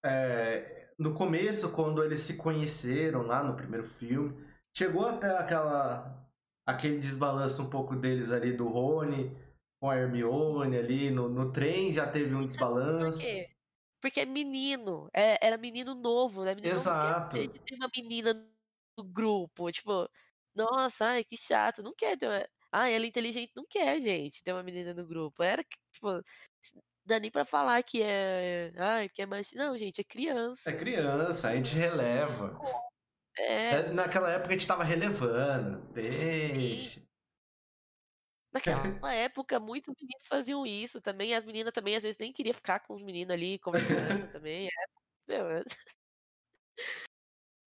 [0.05, 4.33] é, no começo, quando eles se conheceram lá no primeiro filme,
[4.75, 6.25] chegou até aquela.
[6.67, 9.35] aquele desbalanço um pouco deles ali do Rony
[9.81, 13.19] com a Hermione ali no, no trem, já teve um Por desbalanço.
[13.19, 13.49] quê?
[14.01, 15.09] Porque é menino.
[15.13, 16.55] é- era menino novo, né?
[16.55, 17.35] Menino Exato.
[17.37, 18.33] novo ter, ter uma menina
[19.03, 19.71] grupo.
[19.71, 20.09] Tipo,
[20.55, 21.83] nossa, ai, que chato.
[21.83, 22.47] Não quer ter uma.
[22.71, 23.51] Ah, ela é inteligente.
[23.55, 25.41] Não quer, gente, ter uma menina no grupo.
[25.43, 26.21] Era, que, tipo,
[27.05, 28.71] dá nem pra falar que é.
[28.77, 29.51] Ai, que é mais.
[29.53, 30.69] Não, gente, é criança.
[30.69, 32.59] É criança, a gente releva.
[33.37, 33.71] É.
[33.71, 35.79] É, Naquela época a gente tava relevando.
[35.93, 37.01] Deixa.
[38.51, 38.81] Naquela
[39.13, 41.33] época, muitos meninos faziam isso também.
[41.35, 44.67] As meninas também, às vezes, nem queriam ficar com os meninos ali conversando também.
[44.67, 44.71] É,
[45.27, 45.63] meu, é-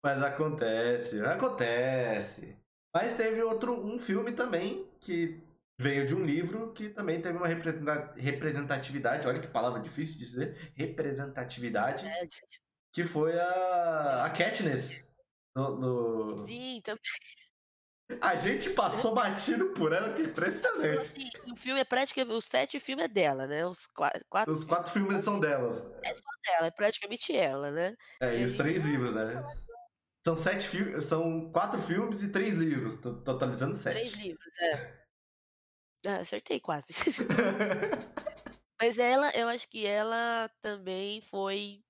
[0.03, 2.57] Mas acontece, acontece.
[2.95, 5.41] Mas teve outro, um filme também que
[5.79, 9.27] veio de um livro que também teve uma representa- representatividade.
[9.29, 10.73] Olha que palavra difícil de dizer.
[10.75, 12.07] Representatividade.
[12.07, 12.29] é.
[12.93, 15.05] Que foi a, a Katniss.
[15.55, 17.01] No, no- Sim, também.
[18.21, 20.99] A gente passou batido por ela, que impressionante.
[20.99, 22.37] Assim, o filme é praticamente.
[22.37, 23.65] O sete filme é dela, né?
[23.65, 25.89] Os qua- quatro Os quatro filmes são delas.
[26.03, 27.95] é só dela, é praticamente ela, né?
[28.21, 29.41] É, e E os três livros, né?
[30.31, 34.23] São sete filmes, são quatro filmes e três livros, to- totalizando Três sete.
[34.23, 35.07] livros, é.
[36.07, 36.93] Ah, acertei quase.
[38.81, 41.83] Mas ela, eu acho que ela também foi.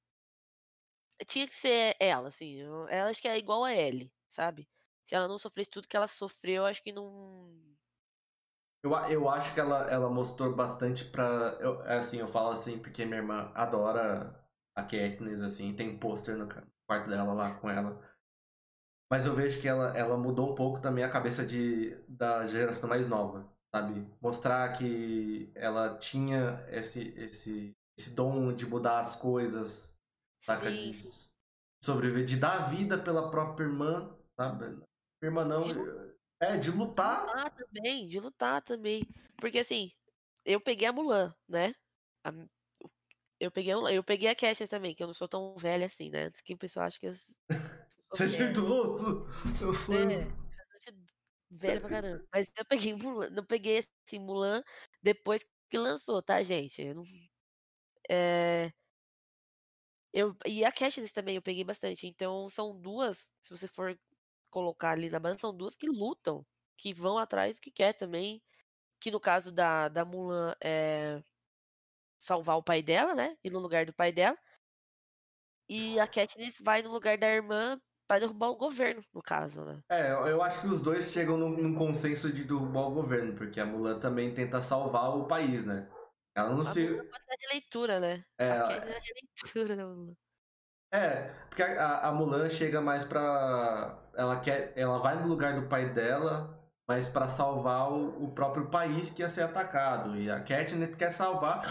[1.27, 2.55] Tinha que ser ela, assim.
[2.55, 4.67] eu- Ela acho que é igual a Ellie, sabe?
[5.05, 7.55] Se ela não sofresse tudo que ela sofreu, eu acho que não.
[8.83, 11.59] Eu, eu acho que ela, ela mostrou bastante pra.
[11.61, 14.43] Eu, assim, eu falo assim porque minha irmã adora
[14.75, 16.49] a Katniss, assim, tem pôster no
[16.87, 18.10] quarto dela lá com ela.
[19.11, 22.89] Mas eu vejo que ela, ela mudou um pouco também a cabeça de, da geração
[22.89, 23.45] mais nova,
[23.75, 24.07] sabe?
[24.21, 29.99] Mostrar que ela tinha esse, esse, esse dom de mudar as coisas,
[30.41, 30.71] saca?
[30.71, 30.93] De
[31.83, 34.81] sobreviver, de dar vida pela própria irmã, sabe?
[35.21, 35.63] Irmã não.
[35.63, 35.75] De,
[36.41, 37.27] é, de lutar.
[37.27, 39.03] De lutar também, de lutar também.
[39.39, 39.91] Porque assim,
[40.45, 41.75] eu peguei a Mulan, né?
[42.25, 42.33] A,
[43.41, 46.25] eu peguei, eu peguei a Cash também, que eu não sou tão velha assim, né?
[46.27, 47.13] Antes que o pessoal ache que eu.
[48.11, 49.27] Você é idoso!
[49.61, 49.95] Eu sou.
[49.95, 50.27] É,
[51.51, 52.25] velha pra caramba.
[52.33, 54.63] Mas eu peguei Mulan, não peguei assim, Mulan
[55.03, 56.83] depois que lançou, tá, gente?
[56.83, 57.05] Eu não,
[58.09, 58.73] é,
[60.13, 62.07] eu, e a Katniss também eu peguei bastante.
[62.07, 63.99] Então são duas, se você for
[64.51, 66.45] colocar ali na banda, são duas que lutam,
[66.77, 68.43] que vão atrás, que quer também.
[69.01, 71.23] Que no caso da, da Mulan é
[72.19, 73.37] salvar o pai dela, né?
[73.45, 74.37] E no lugar do pai dela.
[75.69, 77.81] E a Katniss vai no lugar da irmã
[78.11, 79.79] para derrubar o governo, no caso, né?
[79.89, 83.61] É, eu acho que os dois chegam num, num consenso de derrubar o governo, porque
[83.61, 85.89] a Mulan também tenta salvar o país, né?
[86.35, 86.89] Ela não a se.
[86.89, 88.25] Mulan pode ser de leitura, né?
[88.37, 89.13] É, a Katniss é de
[89.45, 90.13] leitura da Mulan.
[90.93, 93.97] É, porque a, a, Mulan chega mais pra.
[94.17, 94.73] Ela quer.
[94.75, 99.23] Ela vai no lugar do pai dela, mas para salvar o, o, próprio país que
[99.23, 100.17] ia ser atacado.
[100.17, 101.65] E a Katniss quer salvar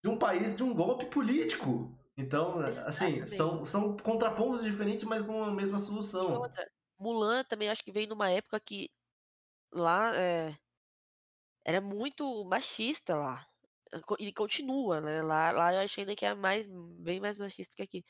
[0.00, 1.98] de um país de um golpe político.
[2.20, 6.40] Então, assim, são, são contrapontos diferentes, mas com a mesma solução.
[6.40, 8.90] outra, Mulan também acho que veio numa época que
[9.72, 10.54] lá é,
[11.64, 13.44] era muito machista lá.
[14.18, 15.22] E continua, né?
[15.22, 18.04] Lá, lá eu achei ainda que é mais, bem mais machista que aqui.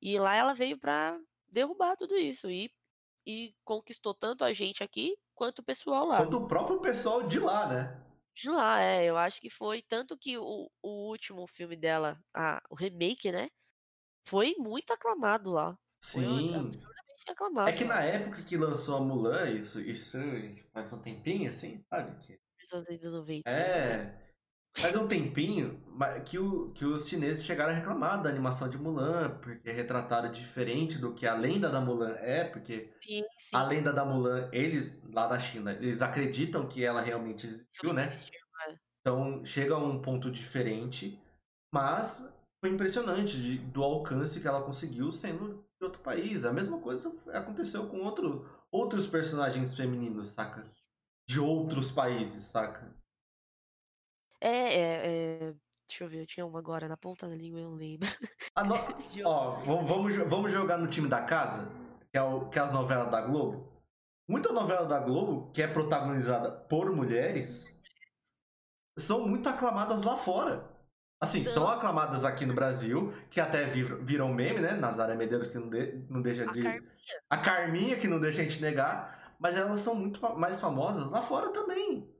[0.00, 2.50] E lá ela veio pra derrubar tudo isso.
[2.50, 2.72] E,
[3.26, 6.16] e conquistou tanto a gente aqui quanto o pessoal lá.
[6.18, 8.11] Quanto o próprio pessoal de lá, né?
[8.34, 9.04] De lá, é.
[9.04, 9.82] Eu acho que foi.
[9.82, 13.48] Tanto que o, o último filme dela, a, o remake, né?
[14.26, 15.76] Foi muito aclamado lá.
[16.00, 16.70] Sim.
[17.28, 17.68] aclamado.
[17.68, 20.18] É que na época que lançou a Mulan, isso, isso
[20.72, 22.16] faz um tempinho, assim, sabe?
[22.24, 22.40] Que...
[22.72, 23.48] 1990.
[23.48, 24.04] É.
[24.04, 24.21] Né?
[24.74, 25.80] Faz um tempinho
[26.24, 30.98] que, o, que os chineses chegaram a reclamar da animação de Mulan, porque retrataram diferente
[30.98, 33.56] do que a lenda da Mulan é, porque sim, sim.
[33.56, 38.06] a lenda da Mulan, eles, lá na China, eles acreditam que ela realmente existiu, realmente
[38.08, 38.14] né?
[38.14, 38.76] Existiu, é.
[39.00, 41.20] Então chega a um ponto diferente,
[41.72, 42.32] mas
[42.64, 46.44] foi impressionante de, do alcance que ela conseguiu sendo de outro país.
[46.44, 50.64] A mesma coisa aconteceu com outro, outros personagens femininos, saca?
[51.28, 53.01] De outros países, saca?
[54.42, 55.54] É, é, é,
[55.86, 58.08] Deixa eu ver, eu tinha uma agora na ponta da língua, eu não lembro.
[58.66, 58.74] No...
[59.28, 61.70] Ó, vamos, vamos jogar no time da casa,
[62.10, 63.70] que é, o, que é as novelas da Globo.
[64.26, 67.78] Muita novela da Globo, que é protagonizada por mulheres,
[68.98, 70.68] são muito aclamadas lá fora.
[71.20, 74.72] Assim, são, são aclamadas aqui no Brasil, que até viram meme, né?
[74.72, 76.60] Nazaré Medeiros, que não, de, não deixa de.
[76.60, 76.92] A Carminha.
[77.30, 79.36] a Carminha, que não deixa a gente negar.
[79.38, 82.10] Mas elas são muito mais famosas lá fora também.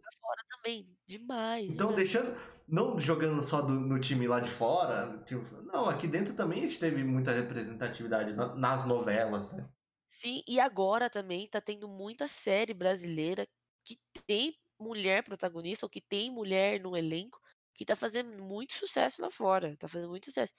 [0.62, 0.96] Também.
[1.06, 1.68] Demais.
[1.68, 2.08] Então, demais.
[2.08, 2.52] deixando.
[2.68, 5.18] Não jogando só do, no time lá de fora.
[5.24, 9.68] Tipo, não, aqui dentro também a gente teve muita representatividade nas novelas, né?
[10.08, 13.46] Sim, e agora também tá tendo muita série brasileira
[13.84, 17.38] que tem mulher protagonista ou que tem mulher no elenco
[17.74, 19.76] que tá fazendo muito sucesso lá fora.
[19.76, 20.54] Tá fazendo muito sucesso.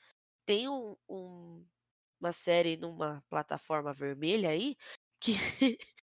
[0.45, 1.66] Tem um, um
[2.20, 4.78] uma série numa plataforma vermelha aí
[5.20, 5.34] que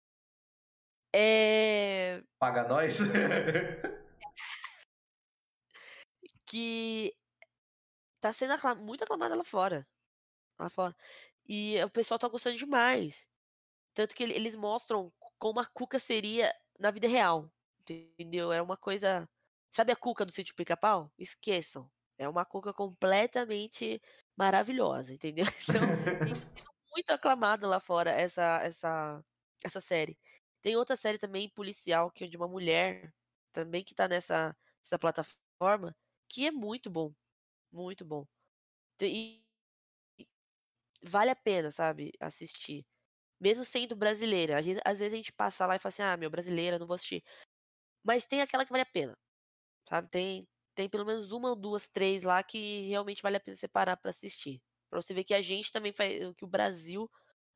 [1.14, 2.22] é.
[2.40, 3.00] Paga nós?
[6.46, 7.16] que
[8.20, 9.88] tá sendo aclam muito aclamada lá fora.
[10.60, 10.96] Lá fora.
[11.48, 13.28] E o pessoal tá gostando demais.
[13.94, 17.50] Tanto que eles mostram como a Cuca seria na vida real.
[17.80, 18.52] Entendeu?
[18.52, 19.30] É uma coisa.
[19.72, 21.12] Sabe a Cuca do sítio Pica-Pau?
[21.18, 21.90] Esqueçam.
[22.18, 24.02] É uma Cuca completamente
[24.38, 25.46] maravilhosa, entendeu?
[26.94, 29.24] Então, muito aclamado lá fora essa, essa,
[29.64, 30.18] essa série.
[30.62, 33.14] Tem outra série também policial que é de uma mulher
[33.54, 35.96] também que tá nessa, nessa plataforma
[36.30, 37.14] que é muito bom.
[37.72, 38.28] Muito bom.
[39.02, 39.44] E
[41.04, 42.86] vale a pena, sabe, assistir.
[43.40, 44.60] Mesmo sendo brasileira.
[44.60, 47.24] Às vezes, a gente passa lá e fala assim, ah, meu, brasileira, não vou assistir.
[48.04, 49.18] Mas tem aquela que vale a pena.
[49.90, 50.10] Sabe?
[50.10, 53.98] Tem, tem pelo menos uma ou duas, três lá que realmente vale a pena separar
[53.98, 54.62] para assistir.
[54.90, 56.34] Pra você ver que a gente também faz.
[56.38, 57.10] Que o Brasil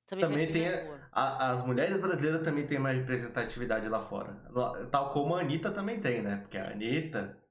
[0.08, 0.68] também, também tem
[1.12, 4.36] a, as mulheres brasileiras também têm mais representatividade lá fora.
[4.92, 6.38] Tal como a Anitta também tem, né?
[6.38, 7.42] Porque a Anitta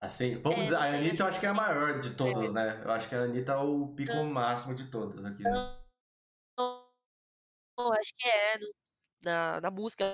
[0.00, 2.80] Assim, vamos é, dizer, a Anitta eu acho que é a maior de todas, né?
[2.84, 4.26] Eu acho que a Anitta é o pico não.
[4.26, 5.42] máximo de todas aqui.
[5.42, 5.50] Né?
[6.56, 8.58] Não, acho que é.
[9.24, 10.04] Na, na música,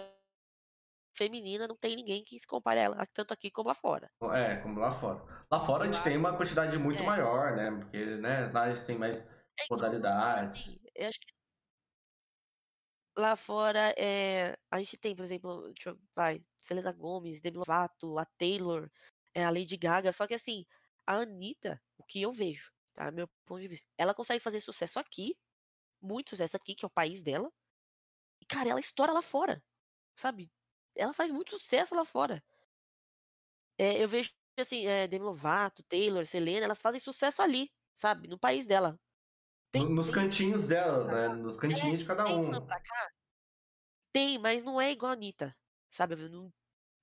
[1.15, 4.11] feminina, não tem ninguém que se compare a ela, tanto aqui como lá fora.
[4.33, 5.23] É, como lá fora.
[5.51, 7.07] Lá fora a gente tem uma quantidade muito é.
[7.07, 7.71] maior, né?
[7.71, 10.69] Porque, né, lá eles têm mais é, modalidades.
[10.69, 11.34] Assim, eu acho que
[13.17, 18.25] lá fora é, a gente tem, por exemplo, eu, vai, Selena Gomes, Demi Lovato, a
[18.25, 18.91] Taylor,
[19.35, 20.67] é, a Lady Gaga, só que assim,
[21.07, 23.11] a Anitta, o que eu vejo, tá?
[23.11, 25.37] Meu ponto de vista, ela consegue fazer sucesso aqui,
[26.03, 27.53] muito sucesso aqui, que é o país dela,
[28.41, 29.63] e cara, ela estoura lá fora,
[30.17, 30.51] sabe?
[30.97, 32.43] ela faz muito sucesso lá fora.
[33.79, 38.29] É, eu vejo assim, é, Demi Lovato, Taylor, Selena, elas fazem sucesso ali, sabe?
[38.29, 38.99] No país dela.
[39.75, 41.29] Tem, Nos tem, cantinhos delas, né?
[41.31, 42.49] Nos cantinhos é, de cada um.
[44.13, 45.53] Tem, mas não é igual a Anitta,
[45.91, 46.15] sabe?
[46.15, 46.53] Eu não,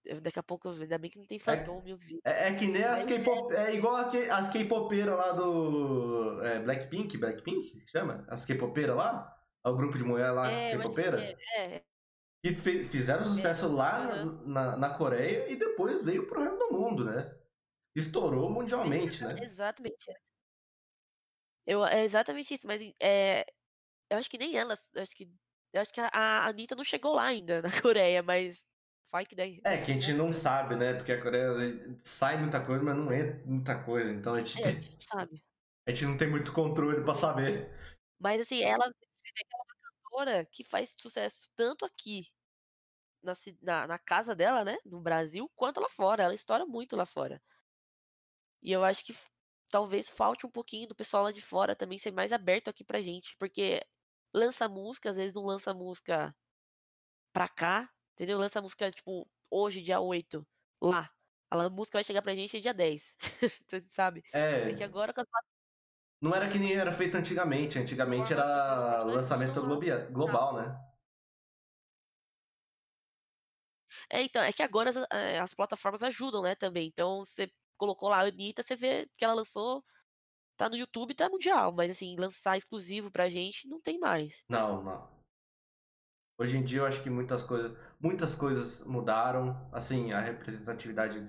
[0.05, 2.21] eu, daqui a pouco, eu, ainda bem que não tem é fandom, meu vi.
[2.23, 3.53] É, é, que nem as K-pop.
[3.53, 6.41] É igual as K-popeiras lá do.
[6.43, 7.83] É, Blackpink, Blackpink?
[7.87, 8.25] Chama?
[8.29, 9.37] As K-popeiras lá?
[9.65, 11.21] O grupo de mulher lá, é, K-popeira?
[11.21, 11.83] É, é,
[12.41, 17.03] e fizeram sucesso é, lá na, na Coreia e depois veio pro resto do mundo,
[17.03, 17.37] né?
[17.93, 19.35] Estourou mundialmente, né?
[19.43, 20.05] Exatamente.
[21.65, 23.45] Eu, é exatamente isso, mas é,
[24.09, 24.79] eu acho que nem elas.
[24.93, 25.29] Eu acho que,
[25.73, 28.65] eu acho que a, a Anitta não chegou lá ainda na Coreia, mas
[29.11, 29.61] vai que daí.
[29.63, 30.93] É, que a gente não sabe, né?
[30.93, 31.49] Porque a Coreia
[31.99, 34.11] sai muita coisa, mas não é muita coisa.
[34.11, 35.43] Então a gente, é, tem, a gente não sabe.
[35.87, 37.71] A gente não tem muito controle pra saber.
[38.19, 39.65] Mas assim, ela, você vê que ela
[40.11, 42.27] cantora que faz sucesso tanto aqui
[43.23, 46.23] na, na, na, casa dela, né, no Brasil, quanto lá fora.
[46.23, 47.41] Ela estoura muito lá fora.
[48.61, 49.13] E eu acho que
[49.71, 53.01] talvez falte um pouquinho do pessoal lá de fora também ser mais aberto aqui pra
[53.01, 53.81] gente, porque
[54.35, 56.35] lança música, às vezes não lança música
[57.33, 58.37] pra cá, entendeu?
[58.39, 60.45] Lança música, tipo, hoje, dia 8,
[60.81, 61.09] lá.
[61.49, 63.15] A música vai chegar pra gente dia 10,
[63.89, 64.23] sabe?
[64.33, 64.69] É.
[64.69, 65.13] é que agora
[66.21, 67.77] não era que nem era feito antigamente.
[67.79, 69.61] Antigamente era lançamento
[70.11, 70.77] global, né?
[74.09, 76.87] É, então, é que agora as, eh, as plataformas ajudam, né, também.
[76.87, 77.51] Então, você
[77.81, 79.83] colocou lá a Anitta, você vê que ela lançou,
[80.55, 81.73] tá no YouTube, tá mundial.
[81.73, 84.43] Mas, assim, lançar exclusivo pra gente, não tem mais.
[84.47, 85.09] Não, não.
[86.39, 89.67] Hoje em dia eu acho que muitas coisas, muitas coisas mudaram.
[89.71, 91.27] Assim, a representatividade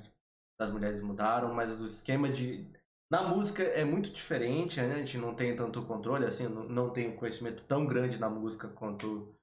[0.61, 2.71] das mulheres mudaram, mas o esquema de
[3.11, 4.95] na música é muito diferente, né?
[4.95, 9.35] A gente não tem tanto controle, assim, não, tem conhecimento tão grande na música quanto,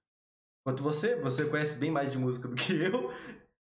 [0.63, 1.15] quanto você.
[1.21, 3.11] Você conhece bem mais de música do que eu.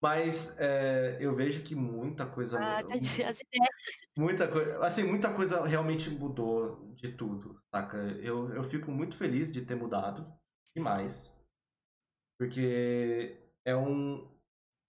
[0.03, 2.99] Mas é, eu vejo que muita coisa ah, mudou.
[4.17, 4.77] Muita coisa.
[4.85, 7.97] Assim, muita coisa realmente mudou de tudo, saca?
[8.21, 10.31] Eu, eu fico muito feliz de ter mudado.
[10.75, 11.33] E mais.
[12.37, 14.29] Porque é um.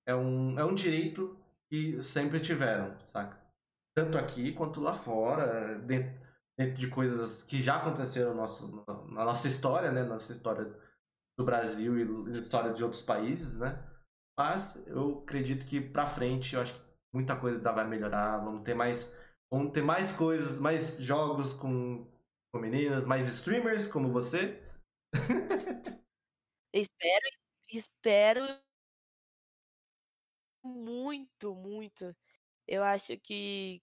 [0.07, 1.39] É um, é um direito
[1.71, 3.45] que sempre tiveram, saca?
[3.95, 6.13] tanto aqui quanto lá fora, dentro,
[6.59, 10.03] dentro de coisas que já aconteceram no nosso, na nossa história, né?
[10.03, 10.65] Nossa história
[11.39, 13.83] do Brasil e história de outros países, né?
[14.37, 16.81] Mas eu acredito que pra frente, eu acho que
[17.13, 19.15] muita coisa vai melhorar, vamos ter mais,
[19.51, 22.11] vamos ter mais coisas, mais jogos com,
[22.53, 24.61] com meninas, mais streamers como você.
[26.73, 27.29] espero,
[27.69, 28.45] espero
[30.65, 32.15] muito, muito
[32.67, 33.83] eu acho que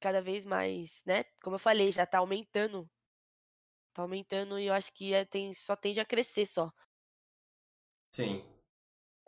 [0.00, 1.24] cada vez mais, né?
[1.42, 2.88] Como eu falei, já tá aumentando.
[3.92, 6.72] Tá aumentando e eu acho que é, tem, só tende a crescer só.
[8.10, 8.57] Sim.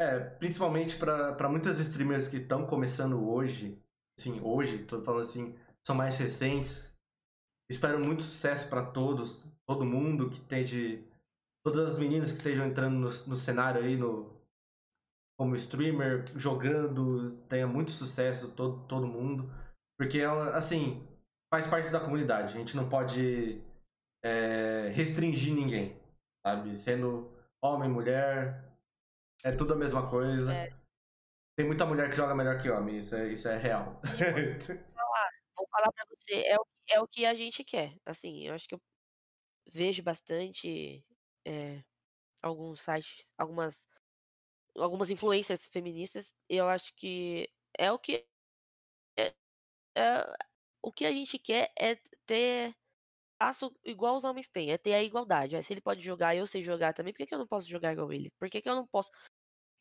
[0.01, 3.79] É, principalmente para muitas streamers que estão começando hoje,
[4.19, 5.55] sim, hoje, tô falando assim,
[5.87, 6.91] são mais recentes.
[7.71, 11.05] Espero muito sucesso para todos, todo mundo que esteja,
[11.63, 14.35] todas as meninas que estejam entrando no, no cenário aí, no,
[15.39, 19.53] como streamer, jogando, tenha muito sucesso todo, todo mundo.
[19.99, 20.23] Porque,
[20.55, 21.07] assim,
[21.53, 22.55] faz parte da comunidade.
[22.55, 23.63] A gente não pode
[24.25, 25.95] é, restringir ninguém,
[26.47, 26.75] sabe?
[26.75, 27.31] Sendo
[27.63, 28.70] homem, mulher,
[29.45, 30.53] é tudo a mesma coisa.
[30.53, 30.71] É.
[31.57, 34.01] Tem muita mulher que joga melhor que homem, isso é, isso é real.
[34.97, 37.97] Vou falar, vou falar pra você, é o, é o que a gente quer.
[38.05, 38.81] Assim, eu acho que eu
[39.73, 41.05] vejo bastante
[41.47, 41.83] é,
[42.43, 43.87] alguns sites, algumas
[44.79, 48.27] algumas influências feministas, eu acho que é o que
[49.19, 49.35] é,
[49.97, 50.35] é,
[50.83, 52.75] o que a gente quer é ter
[53.85, 55.61] igual os homens têm, é ter a igualdade.
[55.63, 57.93] Se ele pode jogar, eu sei jogar também, por que, que eu não posso jogar
[57.93, 58.31] igual ele?
[58.39, 59.11] Por que, que eu não posso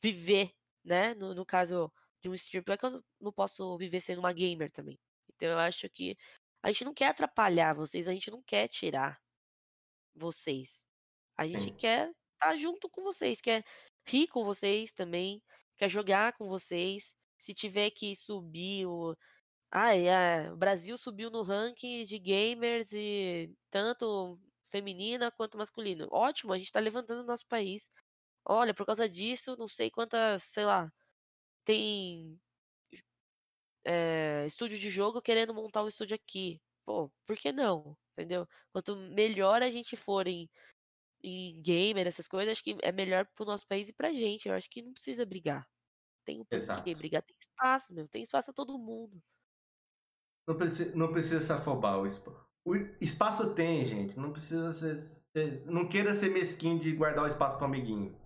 [0.02, 0.52] viver,
[0.84, 1.14] né?
[1.16, 1.92] No, no caso
[2.22, 4.98] de um streamer, por que eu não posso viver sendo uma gamer também?
[5.36, 6.18] Então eu acho que
[6.64, 9.20] a gente não quer atrapalhar vocês, a gente não quer tirar
[10.16, 10.84] vocês.
[11.38, 13.64] A gente quer estar tá junto com vocês, quer
[14.06, 15.42] rir com vocês também,
[15.78, 17.16] quer jogar com vocês.
[17.38, 19.16] Se tiver que subir o.
[19.72, 26.08] Ah, é, o Brasil subiu no ranking de gamers e tanto feminina quanto masculino.
[26.12, 27.90] Ótimo, a gente tá levantando o nosso país.
[28.46, 30.92] Olha, por causa disso, não sei quantas, sei lá,
[31.66, 32.40] tem
[33.86, 36.62] eh, estúdio de jogo querendo montar um estúdio aqui.
[36.86, 37.98] Pô, por que não?
[38.14, 38.48] Entendeu?
[38.72, 40.50] Quanto melhor a gente for em
[41.24, 44.48] em gamer, essas coisas, acho que é melhor para o nosso país e pra gente.
[44.50, 45.68] Eu acho que não precisa brigar.
[46.26, 49.22] Tem o porquê brigar, tem espaço, meu, tem espaço pra todo mundo.
[50.50, 52.00] Não precisa, não precisa se afobar.
[52.00, 52.32] O, espa-
[52.66, 54.18] o espaço tem, gente.
[54.18, 58.18] Não precisa ser, ser- Não queira ser mesquinho de guardar o espaço pro amiguinho.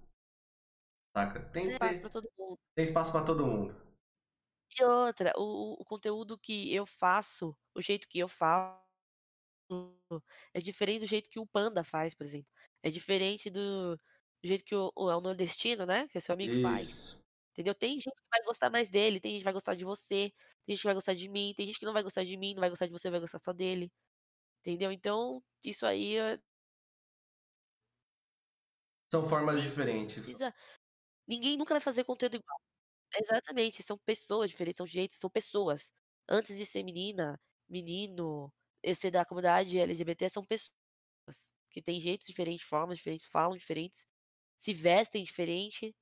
[1.14, 1.42] Saca?
[1.52, 2.58] Tem, Tem espaço tem, pra todo mundo.
[2.74, 3.76] tem espaço pra todo mundo.
[4.80, 8.82] E outra, o o conteúdo que eu faço, o jeito que eu falo,
[10.54, 12.48] é diferente do jeito que o Panda faz, por exemplo.
[12.82, 13.96] É diferente do
[14.42, 17.23] do jeito que o o é o nordestino, né, que é seu amigo faz, Isso.
[17.54, 17.76] Entendeu.
[17.76, 20.34] Tem gente que vai gostar mais dele, tem gente que vai gostar de você,
[20.66, 22.54] tem gente que vai gostar de mim, tem gente que não vai gostar de mim,
[22.56, 23.92] não vai gostar de você, vai gostar só dele,
[24.62, 24.92] entendeu.
[24.92, 26.40] Então, isso aí é
[29.10, 30.36] São formas Ninguém diferentes.
[30.36, 30.54] precisa
[31.28, 32.60] ninguém nunca vai fazer conteúdo igual.
[33.16, 35.92] Exatamente, são pessoas diferentes, são jeitos, são pessoas.
[36.30, 37.40] Antes de ser menina,
[37.70, 40.74] menino, e ser da comunidade LGBT, são pessoas
[41.72, 44.06] que têm jeitos diferentes, formas diferentes, falam diferentes,
[44.60, 45.96] se vestem diferente,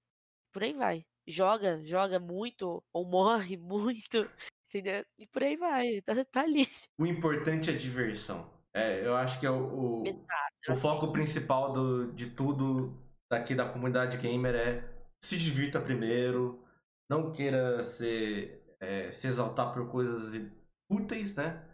[0.54, 1.06] por aí vai.
[1.32, 4.22] Joga joga muito ou morre muito,
[4.70, 5.06] entendeu.
[5.18, 6.68] E por aí vai, tá tá ali.
[7.00, 8.50] O importante é diversão.
[8.74, 12.98] É, eu acho que é o, o, Exato, o foco que principal do, de tudo
[13.30, 16.64] daqui da comunidade gamer é se divirta primeiro,
[17.10, 20.42] não queira ser, é, se exaltar por coisas
[20.90, 21.68] úteis, né?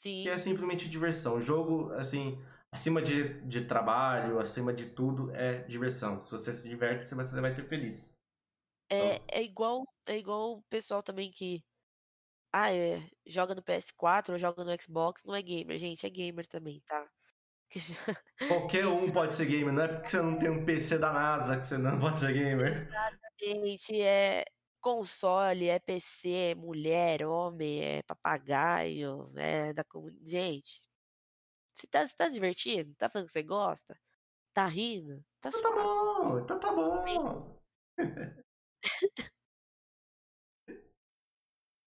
[0.00, 1.36] Que é sim, simplesmente diversão.
[1.36, 2.38] O jogo, assim,
[2.72, 6.18] acima de, de trabalho, acima de tudo, é diversão.
[6.18, 8.16] Se você se diverte, você vai, você vai ter feliz.
[8.90, 11.64] É é igual é igual o pessoal também que
[12.52, 16.46] Ah, é, joga no PS4 ou joga no Xbox, não é gamer, gente, é gamer
[16.48, 17.10] também, tá.
[18.46, 21.56] Qualquer um pode ser gamer, não é porque você não tem um PC da NASA
[21.58, 22.88] que você não pode ser gamer.
[22.90, 24.44] exatamente, é
[24.80, 30.88] console, é PC, é mulher, homem, é papagaio, é da comuni gente,
[31.74, 32.94] você tá você tá se divertindo?
[32.96, 34.00] Tá falando que você gosta?
[34.54, 35.24] Tá rindo?
[35.40, 35.92] Tá Então tá suave.
[36.22, 37.60] bom, então tá bom.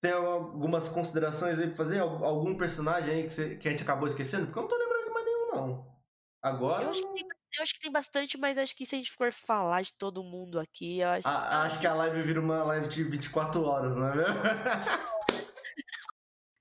[0.01, 1.99] Tem algumas considerações aí pra fazer?
[1.99, 4.45] Al- Algum personagem aí que, você- que a gente acabou esquecendo?
[4.45, 5.97] Porque eu não tô lembrando de mais nenhum, não.
[6.41, 6.83] Agora.
[6.83, 7.27] Eu acho que tem
[7.57, 10.21] eu acho que tem bastante, mas acho que se a gente for falar de todo
[10.23, 13.03] mundo aqui, eu acho que a- ah, acho que a live vira uma live de
[13.03, 14.33] 24 horas, não é mesmo?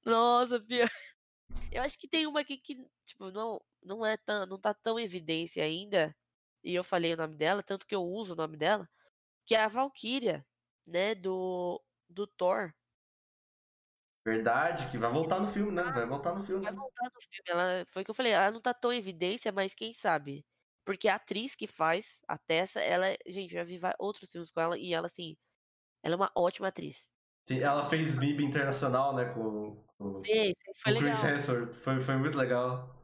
[0.05, 0.89] Nossa, pior.
[1.72, 4.99] Eu acho que tem uma aqui que, tipo, não não é tão não tá tão
[4.99, 6.16] em evidência ainda,
[6.64, 8.89] e eu falei o nome dela, tanto que eu uso o nome dela,
[9.47, 10.45] que é a Valkyria,
[10.87, 12.73] né, do do Thor.
[14.25, 15.85] Verdade, que vai voltar no filme, né?
[15.85, 16.65] Vai voltar no filme.
[16.65, 18.99] Vai voltar no filme, ela foi o que eu falei, ela não tá tão em
[18.99, 20.45] evidência, mas quem sabe.
[20.85, 24.61] Porque a atriz que faz a Tessa, ela gente, eu já vi outros filmes com
[24.61, 25.37] ela e ela, assim,
[26.03, 27.11] ela é uma ótima atriz.
[27.49, 29.27] Sim, ela fez MIB internacional, né?
[29.33, 31.37] Com, com, Fez, foi com o Chris legal.
[31.37, 31.75] Hemsworth.
[31.75, 32.97] Foi, foi muito legal.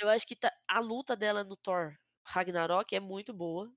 [0.00, 1.94] Eu acho que tá a luta dela no Thor
[2.24, 3.70] Ragnarok é muito boa.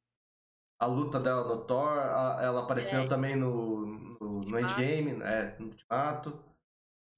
[0.80, 3.08] A luta dela no Thor, a- ela apareceu É.
[3.08, 4.60] também no, no, no.
[4.60, 6.44] Endgame, é, no Ultimato.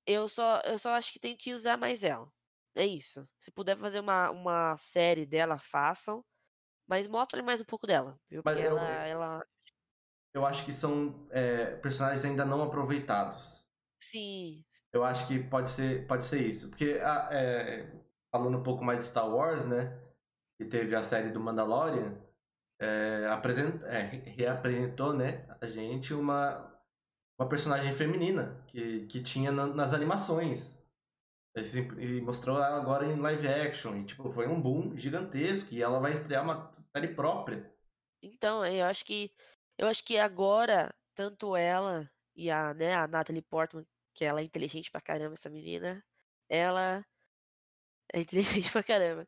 [0.05, 2.31] Eu só eu só acho que tem que usar mais ela.
[2.75, 3.27] É isso.
[3.39, 6.23] Se puder fazer uma uma série dela, façam,
[6.87, 9.45] mas mostrem mais um pouco dela, viu, Mas eu- ela ela
[10.33, 13.69] Eu acho que são é, personagens ainda não aproveitados.
[13.99, 14.63] sim,
[14.93, 16.69] Eu acho que pode ser, pode ser isso.
[16.69, 17.91] Porque, a- é,
[18.31, 19.97] falando um pouco mais de Star Wars, né?
[20.57, 22.17] Que teve a série do Mandalorian,
[22.79, 23.25] é,
[23.85, 25.45] é, re- reapresentou, né?
[25.61, 26.73] A gente uma,
[27.39, 30.77] uma personagem feminina que, que tinha na- nas animações.
[31.97, 33.95] E mostrou ela agora em live action.
[33.97, 35.73] E, tipo, foi um boom gigantesco.
[35.73, 37.73] E ela vai estrear uma série própria.
[38.21, 39.31] Então, eu acho que
[39.77, 44.43] eu acho que agora, tanto ela e a, né, a Natalie Portman, que ela é
[44.43, 46.03] inteligente pra caramba, essa menina,
[46.49, 47.05] ela
[48.13, 49.25] é inteligente pra caramba.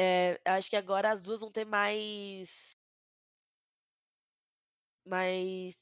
[0.00, 2.76] Eh, acho que agora as 2 vão ter mais
[5.04, 5.76] mais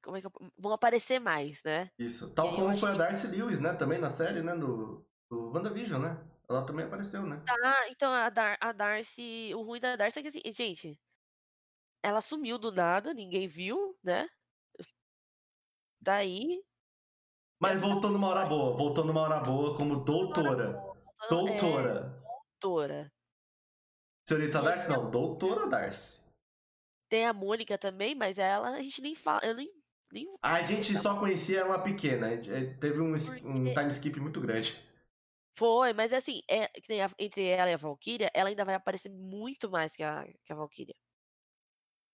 [0.00, 1.90] como é que eu vão aparecer mais, né.
[1.98, 2.32] Isso.
[2.32, 3.74] Tal eu como foi a que Darcy Lewis, né?
[3.74, 4.54] Também na série, né?
[4.54, 6.24] Do, do WandaVision, né?
[6.48, 7.42] Ela também apareceu, né?
[7.44, 10.96] tá, então a Dar a Darcy o ruim da Darcy é que assim, gente,
[12.04, 14.28] ela sumiu do nada, ninguém viu, né.
[16.00, 16.62] Daí
[17.58, 18.76] Mas voltou numa hora boa.
[18.76, 20.80] Voltou numa hora boa como doutora.
[21.24, 23.12] É, Doutora.
[24.28, 25.10] Senhorita Darcy, aí- não.
[25.10, 26.24] Doutora Darcy.
[27.08, 29.70] Tem a Mônica também, mas ela a gente nem fala, eu nem
[30.12, 32.28] nem A gente só conhecia ela pequena.
[32.32, 34.76] é, Teve um, um time skip muito grande.
[35.56, 36.70] foi, mas assim, é
[37.18, 40.56] entre ela e a Valkyria, ela ainda vai aparecer muito mais que a que a
[40.56, 40.94] Valkyria.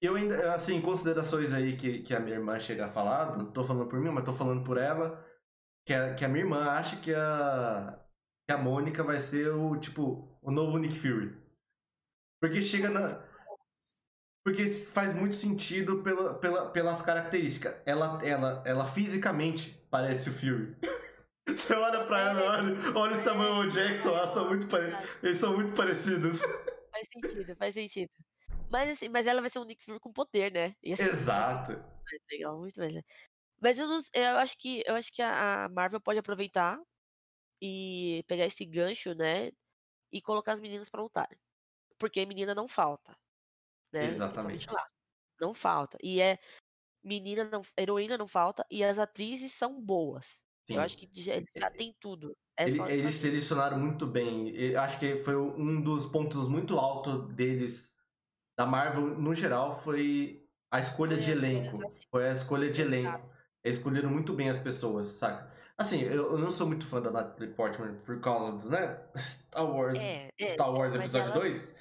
[0.01, 3.63] Eu ainda, assim, considerações aí que, que a minha irmã chega a falar, não tô
[3.63, 5.25] falando por mim, mas tô falando por ela,
[5.87, 8.01] que a, que a minha irmã acha que a,
[8.49, 11.42] que a Mônica vai ser o, tipo, o novo Nick Fury.
[12.43, 13.23] Porque chega na.
[14.45, 17.77] Porque faz muito sentido pela, pela, pelas características.
[17.87, 20.77] Ela, ela, ela fisicamente parece o Fury.
[21.47, 24.93] Você olha pra ela, olha, olha o Samuel Jackson, elas são muito pare...
[25.23, 26.41] eles são muito parecidos.
[26.91, 28.11] Faz sentido, faz sentido.
[28.71, 30.77] Mas assim, mas ela vai ser um Nick Fury com poder, né?
[30.93, 31.73] Assim, Exato.
[31.73, 33.11] Mais legal, muito mais legal.
[33.61, 36.79] Mas eu, não, eu acho que eu acho que a Marvel pode aproveitar
[37.63, 39.51] e pegar esse gancho, né?
[40.13, 41.39] E colocar as meninas para lutarem.
[42.03, 43.17] Porque menina não falta.
[43.93, 44.07] Né?
[44.07, 44.69] Exatamente.
[44.69, 44.85] Lá.
[45.41, 45.97] Não falta.
[46.03, 46.37] E é
[47.05, 50.45] menina não, heroína não falta e as atrizes são boas.
[50.67, 50.75] Sim.
[50.75, 52.37] Eu acho que já, já tem tudo.
[52.59, 54.49] É Ele, eles selecionaram muito bem.
[54.51, 57.95] Eu acho que foi um dos pontos muito altos deles,
[58.59, 61.79] da Marvel no geral, foi a escolha foi de elenco.
[62.11, 63.31] Foi a escolha de elenco.
[63.63, 65.53] Eles escolheram muito bem as pessoas, saca?
[65.79, 69.01] Assim, eu, eu não sou muito fã da Natalie Portman por causa do, né?
[69.19, 71.41] Star Wars, é, é, Star Wars Episódio ela...
[71.41, 71.75] 2.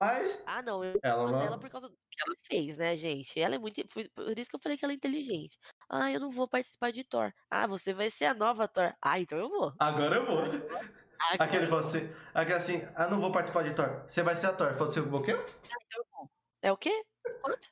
[0.00, 0.42] Mas.
[0.46, 3.38] Ah, não, eu ela fã dela por causa do que ela fez, né, gente?
[3.40, 3.82] Ela é muito.
[3.86, 5.58] Por isso que eu falei que ela é inteligente.
[5.88, 7.32] Ah, eu não vou participar de Thor.
[7.50, 8.94] Ah, você vai ser a nova Thor.
[9.00, 9.72] Ah, então eu vou.
[9.78, 10.38] Agora eu vou.
[10.40, 10.94] Agora
[11.38, 14.04] Aquele assim, aquele assim, ah, não vou participar de Thor.
[14.06, 14.68] Você vai ser a Thor.
[14.68, 15.32] Assim, o quê?
[15.32, 16.30] Ah, então eu vou.
[16.60, 17.04] É o quê?
[17.40, 17.68] Quanto?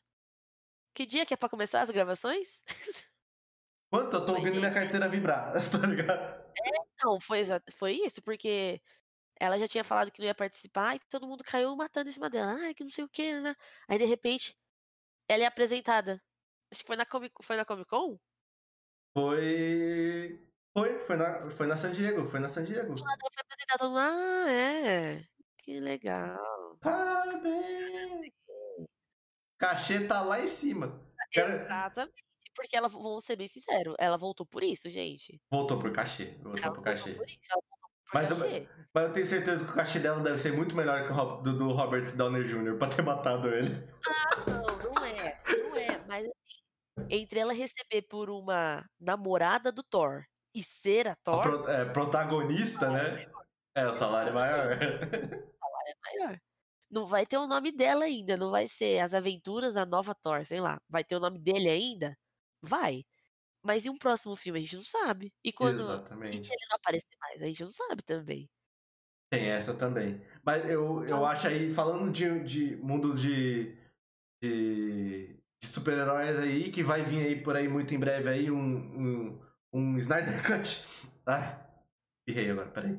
[0.95, 2.63] Que dia que é pra começar as gravações?
[3.91, 4.17] Quanto?
[4.17, 6.43] Eu tô ouvindo minha carteira vibrar, tá ligado?
[6.57, 6.71] É,
[7.05, 8.81] não, foi, foi isso, porque
[9.43, 12.31] ela já tinha falado que não ia participar e todo mundo caiu matando em cima
[12.31, 12.53] dela.
[12.53, 13.57] Ah, que não sei o que, né?
[13.89, 14.57] Aí, de repente,
[15.29, 16.23] ela é apresentada.
[16.71, 18.21] Acho que foi na Comic, foi na Comic Con?
[19.13, 20.49] Foi.
[20.73, 22.93] Foi, foi na, foi na San Diego, foi na San Diego.
[22.93, 23.99] Ela foi apresentada todo mundo.
[23.99, 25.25] Ah, é.
[25.59, 26.79] Que legal.
[26.81, 28.33] Parabéns!
[29.59, 31.05] Cachê tá lá em cima.
[31.35, 32.25] Exatamente.
[32.55, 35.41] Porque ela, vamos ser bem sinceros, ela voltou por isso, gente.
[35.51, 36.27] Voltou por cachê.
[36.43, 37.15] Voltou ela por cachê.
[37.15, 37.63] Por isso, ela
[38.13, 41.13] mas eu, mas eu tenho certeza que o cachê dela deve ser muito melhor que
[41.13, 42.77] o do, do Robert Downey Jr.
[42.77, 43.87] pra ter matado ele.
[44.07, 45.41] Ah, não, não é.
[45.49, 46.01] Não é.
[46.07, 50.25] Mas assim, entre ela receber por uma namorada do Thor
[50.55, 51.41] e ser a Thor.
[51.41, 53.27] A pro, é, protagonista, né?
[53.75, 54.77] É, o salário é maior.
[54.77, 56.41] O salário é maior.
[56.91, 60.45] Não vai ter o nome dela ainda, não vai ser As Aventuras da Nova Thor,
[60.45, 60.79] sei lá.
[60.91, 62.15] Vai ter o nome dele ainda?
[62.63, 63.03] Vai.
[63.63, 64.59] Mas e um próximo filme?
[64.59, 65.33] A gente não sabe.
[65.45, 65.81] E quando.
[65.81, 66.41] Exatamente.
[66.41, 67.43] E se ele não aparecer mais?
[67.43, 68.51] A gente não sabe também.
[69.31, 70.21] Tem essa também.
[70.45, 73.75] Mas eu, eu acho aí, falando de, de mundos de,
[74.43, 78.59] de, de super-heróis aí, que vai vir aí por aí muito em breve aí um,
[78.61, 79.41] um,
[79.73, 80.85] um Snyder Cut.
[81.25, 81.59] Ai,
[82.27, 82.99] errei agora, peraí.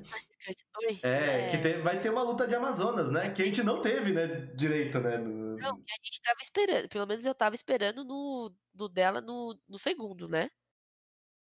[1.04, 3.30] É, é, que tem, vai ter uma luta de Amazonas, né?
[3.30, 5.18] Que a gente não teve, né, direito, né?
[5.18, 5.43] No...
[5.64, 6.90] Não, que a gente tava esperando.
[6.90, 10.50] Pelo menos eu tava esperando no, no dela no, no segundo, né?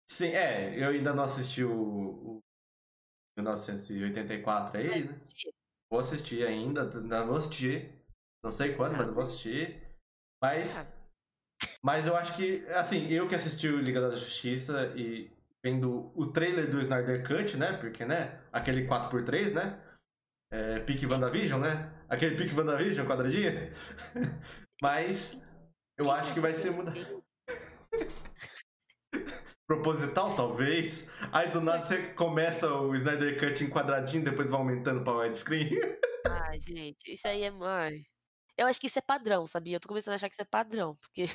[0.09, 2.43] Sim, é, eu ainda não assisti o, o
[3.36, 5.20] 1984 aí, né?
[5.90, 7.93] Vou assistir ainda, ainda vou assistir.
[8.43, 9.82] Não sei quando, ah, mas vou assistir.
[10.43, 10.78] Mas.
[10.78, 10.99] Ah.
[11.82, 15.31] Mas eu acho que, assim, eu que assisti o Liga da Justiça e
[15.65, 17.73] vendo o trailer do Snyder Cut, né?
[17.77, 18.40] Porque, né?
[18.53, 19.81] Aquele 4x3, né?
[20.53, 21.98] É, pique WandaVision, né?
[22.09, 23.72] Aquele pique WandaVision, quadradinha.
[24.82, 25.43] Mas
[25.98, 27.22] eu acho que vai ser mudado.
[29.68, 31.10] Proposital, talvez.
[31.30, 35.68] Aí do nada você começa o Snyder Cut em quadradinho, depois vai aumentando pra widescreen.
[36.26, 37.52] Ai, gente, isso aí é.
[37.60, 38.02] Ai.
[38.56, 39.76] Eu acho que isso é padrão, sabia?
[39.76, 41.26] Eu tô começando a achar que isso é padrão, porque.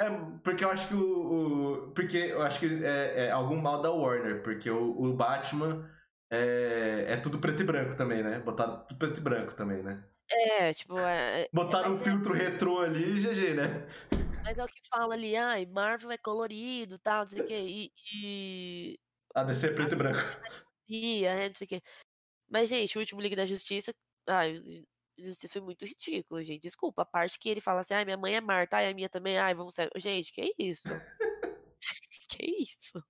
[0.00, 0.08] É,
[0.44, 1.88] porque eu acho que o.
[1.88, 5.90] o porque eu acho que é, é, algum mal da Warner, porque o, o Batman
[6.30, 8.40] é, é tudo preto e branco também, né?
[8.40, 10.04] Botaram tudo preto e branco também, né?
[10.30, 10.98] É, tipo.
[10.98, 13.86] É, é Botaram um filtro retrô ali e GG, né?
[14.42, 17.60] Mas é o que fala ali, ai, Marvel é colorido tal, não sei o quê.
[17.66, 17.92] E.
[18.14, 18.98] e...
[19.34, 20.18] A DC é preto e branco.
[20.88, 21.82] É, não sei o quê.
[22.48, 23.92] Mas, gente, o último Liga da Justiça.
[24.28, 24.62] Ai,
[25.18, 26.62] Justiça foi muito ridículo, gente.
[26.62, 29.08] Desculpa, a parte que ele fala assim, ai, minha mãe é Marta, ai, a minha
[29.08, 29.90] também, ai, vamos sair.
[29.96, 30.88] Gente, que isso?
[32.30, 33.02] que isso?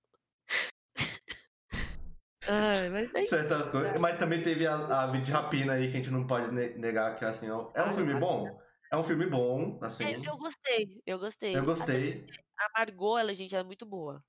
[2.47, 3.99] Ai, mas é Certas coisas.
[3.99, 7.25] Mas também teve a, a de rapina aí que a gente não pode negar que
[7.25, 8.57] assim, é um filme bom.
[8.91, 10.05] É um filme bom, assim.
[10.05, 11.57] É, eu gostei, eu gostei.
[11.57, 12.25] Eu gostei.
[12.57, 14.23] A Margot, ela, gente, é muito boa.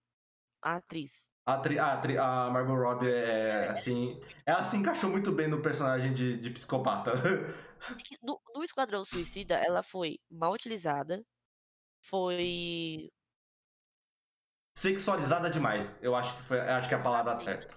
[0.61, 1.29] A atriz.
[1.47, 4.21] A, tri, a, tri, a Margot Robbie é, é, assim.
[4.45, 7.13] Ela se encaixou muito bem no personagem de, de psicopata.
[8.21, 11.25] No, no Esquadrão Suicida, ela foi mal utilizada.
[12.03, 13.09] Foi.
[14.75, 16.03] Sexualizada demais.
[16.03, 16.59] Eu acho que foi.
[16.59, 17.77] Acho que é a palavra certa.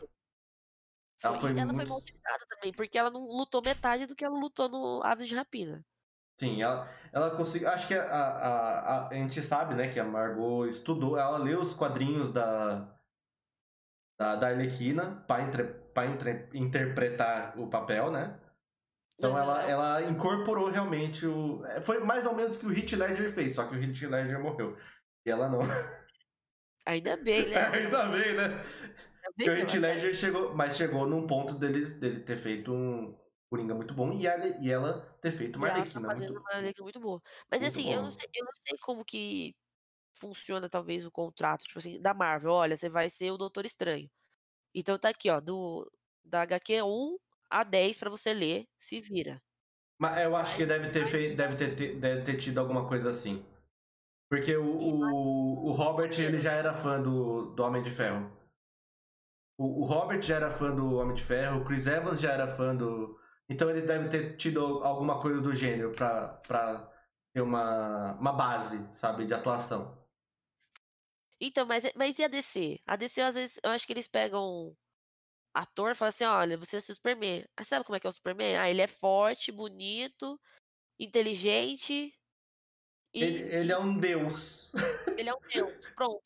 [1.23, 1.87] Ela foi, ela muito...
[1.87, 5.35] foi mal também, porque ela não lutou metade do que ela lutou no Aves de
[5.35, 5.85] Rapina.
[6.39, 7.69] Sim, ela, ela conseguiu.
[7.69, 11.59] Acho que a, a, a, a gente sabe, né, que a Margot estudou, ela leu
[11.59, 12.91] os quadrinhos da,
[14.19, 15.43] da, da Arlequina para
[16.53, 18.39] interpretar o papel, né?
[19.21, 21.63] Então ela, ela incorporou realmente o.
[21.67, 24.01] é, Foi mais ou menos o que o Heath Ledger fez, só que o Heath
[24.09, 24.75] Ledger morreu.
[25.23, 25.59] E ela não.
[26.87, 27.67] Ainda bem, né?
[27.69, 28.63] Ainda bem, né?
[29.45, 30.53] Heath Ledger chegou.
[30.55, 33.17] Mas chegou num ponto dele, dele ter feito um
[33.51, 36.83] Coringa muito bom e ela, e ela ter feito uma tá Arlequina fazendo muito uma
[36.85, 37.21] muito boa.
[37.51, 39.53] Mas Muito assim, eu não, sei, eu não sei como que
[40.13, 42.51] funciona talvez o contrato, tipo assim, da Marvel.
[42.51, 44.09] Olha, você vai ser o Doutor Estranho.
[44.73, 45.91] Então tá aqui, ó, do
[46.23, 47.17] da HQ 1
[47.49, 49.41] a 10 pra você ler, se vira.
[49.99, 53.09] Mas eu acho que deve ter, feito, deve ter, ter- deve ter tido alguma coisa
[53.09, 53.45] assim.
[54.29, 58.31] Porque o, o, o Robert ele já era fã do, do Homem de Ferro.
[59.61, 62.47] O, o Robert já era fã do Homem de Ferro, o Chris Evans já era
[62.47, 63.15] fã do.
[63.47, 66.91] Então ele deve ter tido alguma coisa do gênero pra, pra
[67.31, 70.03] ter uma, uma base, sabe, de atuação.
[71.39, 72.79] Então, mas, mas e a DC?
[72.87, 74.75] A DC, às vezes, eu acho que eles pegam
[75.53, 77.45] ator e falam assim, olha, você é Superman.
[77.55, 78.57] Aí sabe como é que é o Superman?
[78.57, 80.39] Ah, ele é forte, bonito,
[80.99, 82.11] inteligente
[83.13, 84.71] e Ele, ele é um deus.
[85.17, 85.87] ele é um deus.
[85.95, 86.23] Pronto.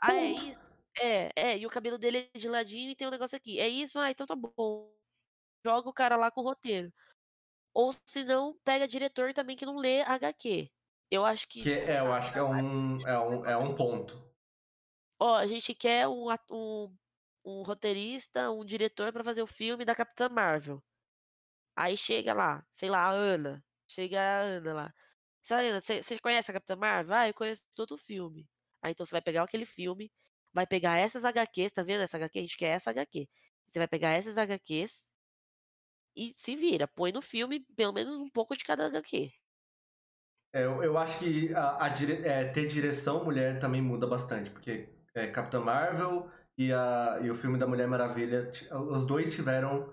[0.00, 0.75] Ah, é isso?
[1.00, 3.60] É, é, e o cabelo dele é de ladinho e tem um negócio aqui.
[3.60, 3.98] É isso?
[3.98, 4.90] Ah, então tá bom.
[5.64, 6.92] Joga o cara lá com o roteiro.
[7.74, 10.70] Ou se não, pega diretor também que não lê HQ.
[11.10, 11.62] Eu acho que.
[11.62, 14.26] Que é, eu acho que é um, é um, é um ponto.
[15.20, 16.96] Ó, a gente quer um, um,
[17.44, 20.82] um roteirista, um diretor pra fazer o filme da Capitã Marvel.
[21.76, 23.64] Aí chega lá, sei lá, a Ana.
[23.86, 24.94] Chega a Ana lá.
[25.50, 27.14] Ana, você você conhece a Capitã Marvel?
[27.14, 28.48] Ah, eu conheço todo o filme.
[28.82, 30.10] Aí então você vai pegar aquele filme,
[30.56, 32.38] vai pegar essas HQs, tá vendo essa HQ?
[32.38, 33.28] A gente quer essa HQ.
[33.68, 35.04] Você vai pegar essas HQs
[36.16, 36.88] e se vira.
[36.88, 39.30] Põe no filme pelo menos um pouco de cada HQ.
[40.54, 44.50] É, eu, eu acho que a, a dire- é, ter direção mulher também muda bastante,
[44.50, 48.50] porque é, Capitã Marvel e, a, e o filme da Mulher Maravilha,
[48.90, 49.92] os dois tiveram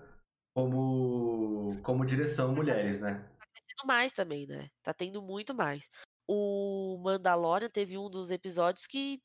[0.56, 3.22] como, como direção mulheres, né?
[3.52, 4.70] tendo mais também, né?
[4.82, 5.90] Tá tendo muito mais.
[6.26, 9.20] O Mandalorian teve um dos episódios que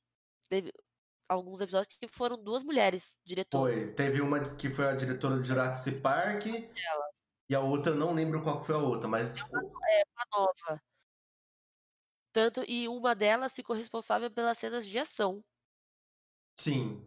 [0.50, 0.74] teve
[1.30, 3.78] alguns episódios que foram duas mulheres diretoras.
[3.78, 3.94] Foi.
[3.94, 6.46] Teve uma que foi a diretora de Jurassic Park
[7.48, 10.82] e a outra eu não lembro qual foi a outra, mas fo- Uma nova.
[12.34, 15.44] Tanto e uma delas ficou responsável pelas cenas de ação.
[16.58, 17.06] sim.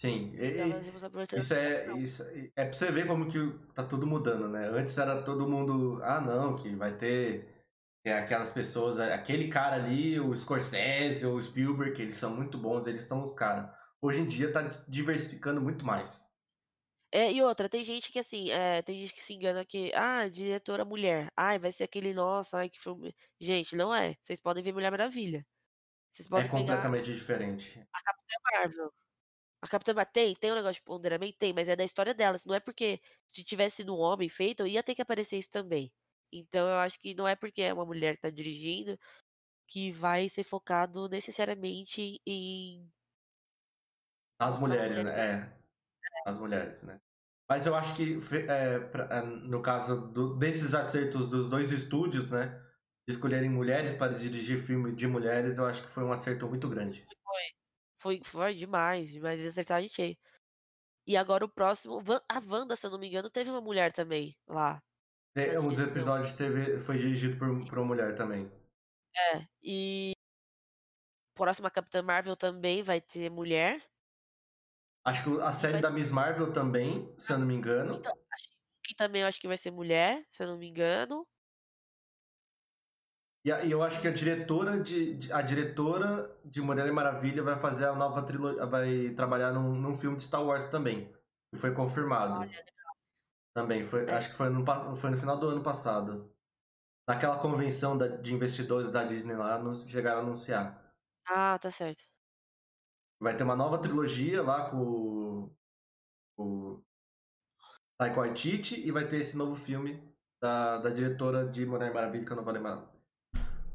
[0.00, 0.32] Sim.
[0.34, 2.22] E- Ela e- é Isso é, isso
[2.56, 3.38] é pra você ver como que
[3.74, 4.66] tá tudo mudando, né?
[4.68, 7.59] Antes era todo mundo, ah não, que vai ter
[8.04, 12.86] é, aquelas pessoas, aquele cara ali, o Scorsese ou o Spielberg, eles são muito bons,
[12.86, 13.70] eles são os caras.
[14.00, 16.28] Hoje em dia tá diversificando muito mais.
[17.12, 20.28] É, e outra, tem gente que assim, é, tem gente que se engana que, ah,
[20.28, 21.28] diretora mulher.
[21.36, 23.14] Ai, vai ser aquele, nossa, ai, que filme.
[23.40, 24.16] Gente, não é.
[24.22, 25.44] Vocês podem ver Mulher Maravilha.
[26.12, 27.86] Vocês É podem pegar completamente diferente.
[27.92, 28.92] a Capitã Marvel.
[29.62, 31.38] A Capitã Marvel tem, tem um negócio de ponderamento?
[31.38, 32.44] Tem, mas é da história delas.
[32.44, 35.92] Não é porque se tivesse sido um homem feito, ia ter que aparecer isso também.
[36.32, 38.98] Então eu acho que não é porque é uma mulher que tá dirigindo
[39.66, 42.90] que vai ser focado necessariamente em.
[44.38, 45.36] As mulheres, mulher né?
[45.46, 45.60] É.
[46.30, 47.00] As mulheres, né?
[47.48, 52.30] Mas eu acho que, é, pra- é, no caso do- desses acertos dos dois estúdios,
[52.30, 52.60] né?
[53.08, 56.68] de Escolherem mulheres para dirigir filme de mulheres, eu acho que foi um acerto muito
[56.68, 57.06] grande.
[57.98, 60.16] Foi, foi demais, demais eles acertaram em cheio.
[61.06, 62.00] E agora o próximo.
[62.28, 64.82] A Wanda, se eu não me engano, teve uma mulher também lá.
[65.36, 68.50] É, Um dos episódios teve, foi dirigido por, por uma mulher também.
[69.34, 69.46] É.
[69.62, 70.12] E.
[71.36, 73.82] Próxima Capitã Marvel também vai ter mulher.
[75.04, 77.94] Acho que a série vai- da Miss Marvel também, se eu não me engano.
[77.96, 78.48] Então, acho
[78.84, 81.26] que também acho que vai ser mulher, se eu não me engano.
[83.42, 87.42] E, a- e eu acho que a diretora de, de- a diretora de Mulher Maravilha
[87.42, 91.10] vai fazer a nova trilogia, vai trabalhar num, num filme de Star Wars também.
[91.50, 92.46] Que foi confirmado.
[93.54, 94.14] Também, foi, É.
[94.14, 94.64] acho que foi no,
[94.96, 96.32] foi no final do ano passado.
[97.08, 100.94] Naquela convenção da- de investidores da Disney lá, nos, chegaram a anunciar.
[101.26, 102.02] Ah, tá certo.
[103.20, 105.56] Vai ter uma nova trilogia lá com o,
[106.38, 106.82] o
[107.98, 110.00] Taika Waititi e vai ter esse novo filme
[110.40, 112.88] da, da diretora de Mulher Maravilha, que eu não vou lembrar.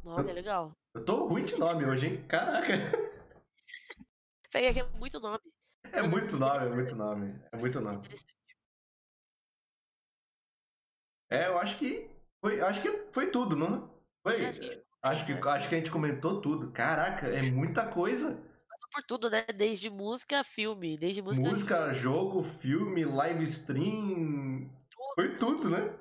[0.08, 0.72] Olha, legal.
[0.96, 2.28] Eu tô ruim de nome hoje, hein?
[2.28, 2.68] Caraca!
[4.52, 5.42] Peguei aqui é muito nome.
[5.92, 7.42] É muito nome, é muito nome.
[7.52, 8.08] É muito nome.
[11.30, 12.10] É, eu acho que
[12.44, 13.90] foi, acho que foi tudo, não
[14.24, 14.46] foi?
[14.46, 16.72] Acho que a gente Acho que, acho que a gente comentou tudo.
[16.72, 18.42] Caraca, é muita coisa.
[18.68, 19.46] Passou por tudo, né?
[19.56, 20.98] Desde música a filme.
[20.98, 24.68] Desde música, Música, jogo, filme, live stream.
[24.90, 25.94] Tudo, Foi tudo, né?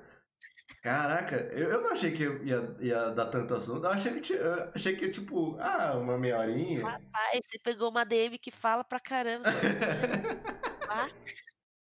[0.81, 3.85] Caraca, eu, eu não achei que ia, ia dar tanto assunto.
[3.85, 6.83] Eu achei que, eu achei que tipo, ah, uma meia horinha.
[6.83, 9.45] Rapaz, você pegou uma DM que fala pra caramba.
[9.53, 11.11] você tá?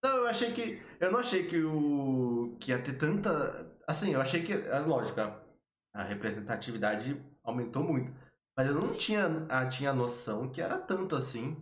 [0.03, 0.81] Não, eu achei que.
[0.99, 2.30] Eu não achei que o.
[2.59, 3.75] que ia ter tanta.
[3.87, 4.53] Assim, eu achei que.
[4.53, 5.41] É lógico, a,
[5.93, 8.13] a representatividade aumentou muito.
[8.57, 11.57] Mas eu não tinha a, tinha noção que era tanto assim.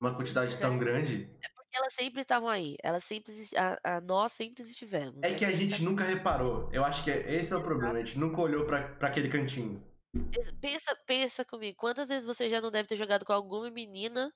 [0.00, 0.78] Uma quantidade tão É.
[0.78, 1.24] grande.
[1.54, 2.76] Porque elas sempre estavam aí.
[2.82, 5.18] Elas sempre a, a- nós sempre estivemos.
[5.22, 5.56] É que a né?
[5.56, 6.68] gente nunca reparou.
[6.72, 7.94] Eu acho que é- esse é o problema.
[7.94, 9.84] A gente nunca olhou pra, pra aquele cantinho.
[10.32, 11.76] Pensa- Pensa, pensa comigo.
[11.76, 14.32] Quantas vezes você já não deve ter jogado com alguma menina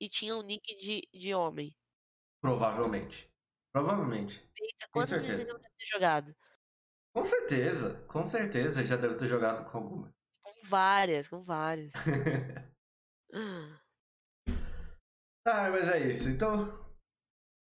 [0.00, 1.74] e tinha um nick de, de homem?
[2.40, 3.28] Provavelmente.
[3.76, 4.40] Provavelmente.
[4.54, 6.34] Pensa, quantas vezes não deve ter jogado?
[7.14, 8.02] Com certeza.
[8.08, 8.82] Com certeza.
[8.82, 10.10] Já deve ter jogado com algumas.
[10.42, 11.92] Com várias, com várias.
[15.48, 16.28] Ah, mas é isso.
[16.28, 16.84] Então,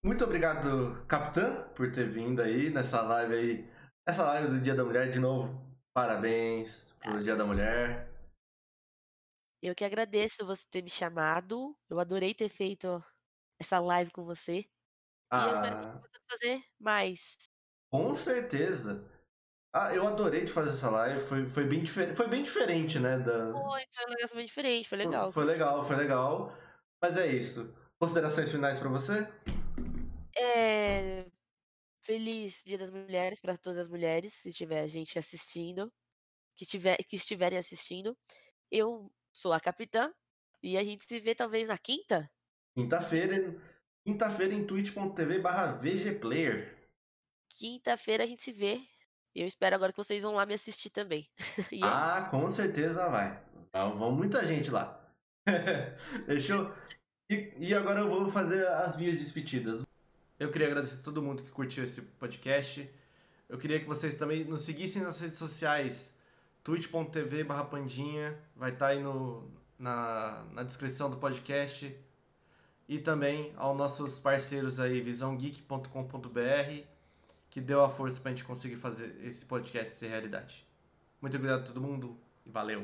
[0.06, 3.72] muito obrigado, Capitã, por ter vindo aí nessa live aí.
[4.08, 5.60] Essa live do Dia da Mulher, de novo.
[5.92, 8.12] Parabéns pelo Dia da Mulher.
[9.60, 11.76] Eu que agradeço você ter me chamado.
[11.90, 13.04] Eu adorei ter feito
[13.60, 14.70] essa live com você.
[15.34, 17.38] E eu espero que Ah, você possa fazer mais.
[17.92, 19.10] com certeza.
[19.74, 21.20] Ah, eu adorei de fazer essa live.
[21.20, 22.16] Foi, foi, bem, difer...
[22.16, 23.20] foi bem diferente, né?
[23.20, 23.52] Da...
[23.52, 25.32] Foi, foi um negócio bem diferente, foi legal.
[25.32, 26.52] Foi legal, foi legal.
[27.02, 27.74] Mas é isso.
[28.00, 29.28] Considerações finais pra você?
[30.38, 31.26] É...
[32.04, 35.92] Feliz Dia das Mulheres para todas as mulheres, se tiver gente assistindo,
[36.58, 38.18] que, tiver, que estiverem assistindo.
[38.72, 40.14] Eu sou a capitã
[40.64, 42.30] e a gente se vê talvez na quinta.
[42.76, 43.56] Quinta-feira,
[44.06, 46.78] quinta-feira em twitch.tv barra VGPlayer.
[47.58, 48.80] Quinta-feira a gente se vê.
[49.36, 51.28] Eu espero agora que vocês vão lá me assistir também.
[51.72, 53.42] É Ah, com certeza vai.
[53.72, 55.00] Vai- Vão muita gente lá.
[56.28, 56.74] Eu.
[57.30, 59.84] E, e agora eu vou fazer as minhas despedidas.
[60.40, 62.88] Eu queria agradecer a todo mundo que curtiu esse podcast.
[63.50, 66.14] Eu queria que vocês também nos seguissem nas redes sociais.
[66.64, 68.38] twitch.tv barra pandinha.
[68.56, 69.50] Vai estar aí no,
[69.80, 71.96] na, na descrição do podcast.
[72.94, 76.84] E também aos nossos parceiros aí, visãogeek.com.br,
[77.50, 80.64] que deu a força pra gente conseguir fazer esse podcast ser realidade.
[81.20, 82.16] Muito obrigado a todo mundo
[82.46, 82.82] e valeu!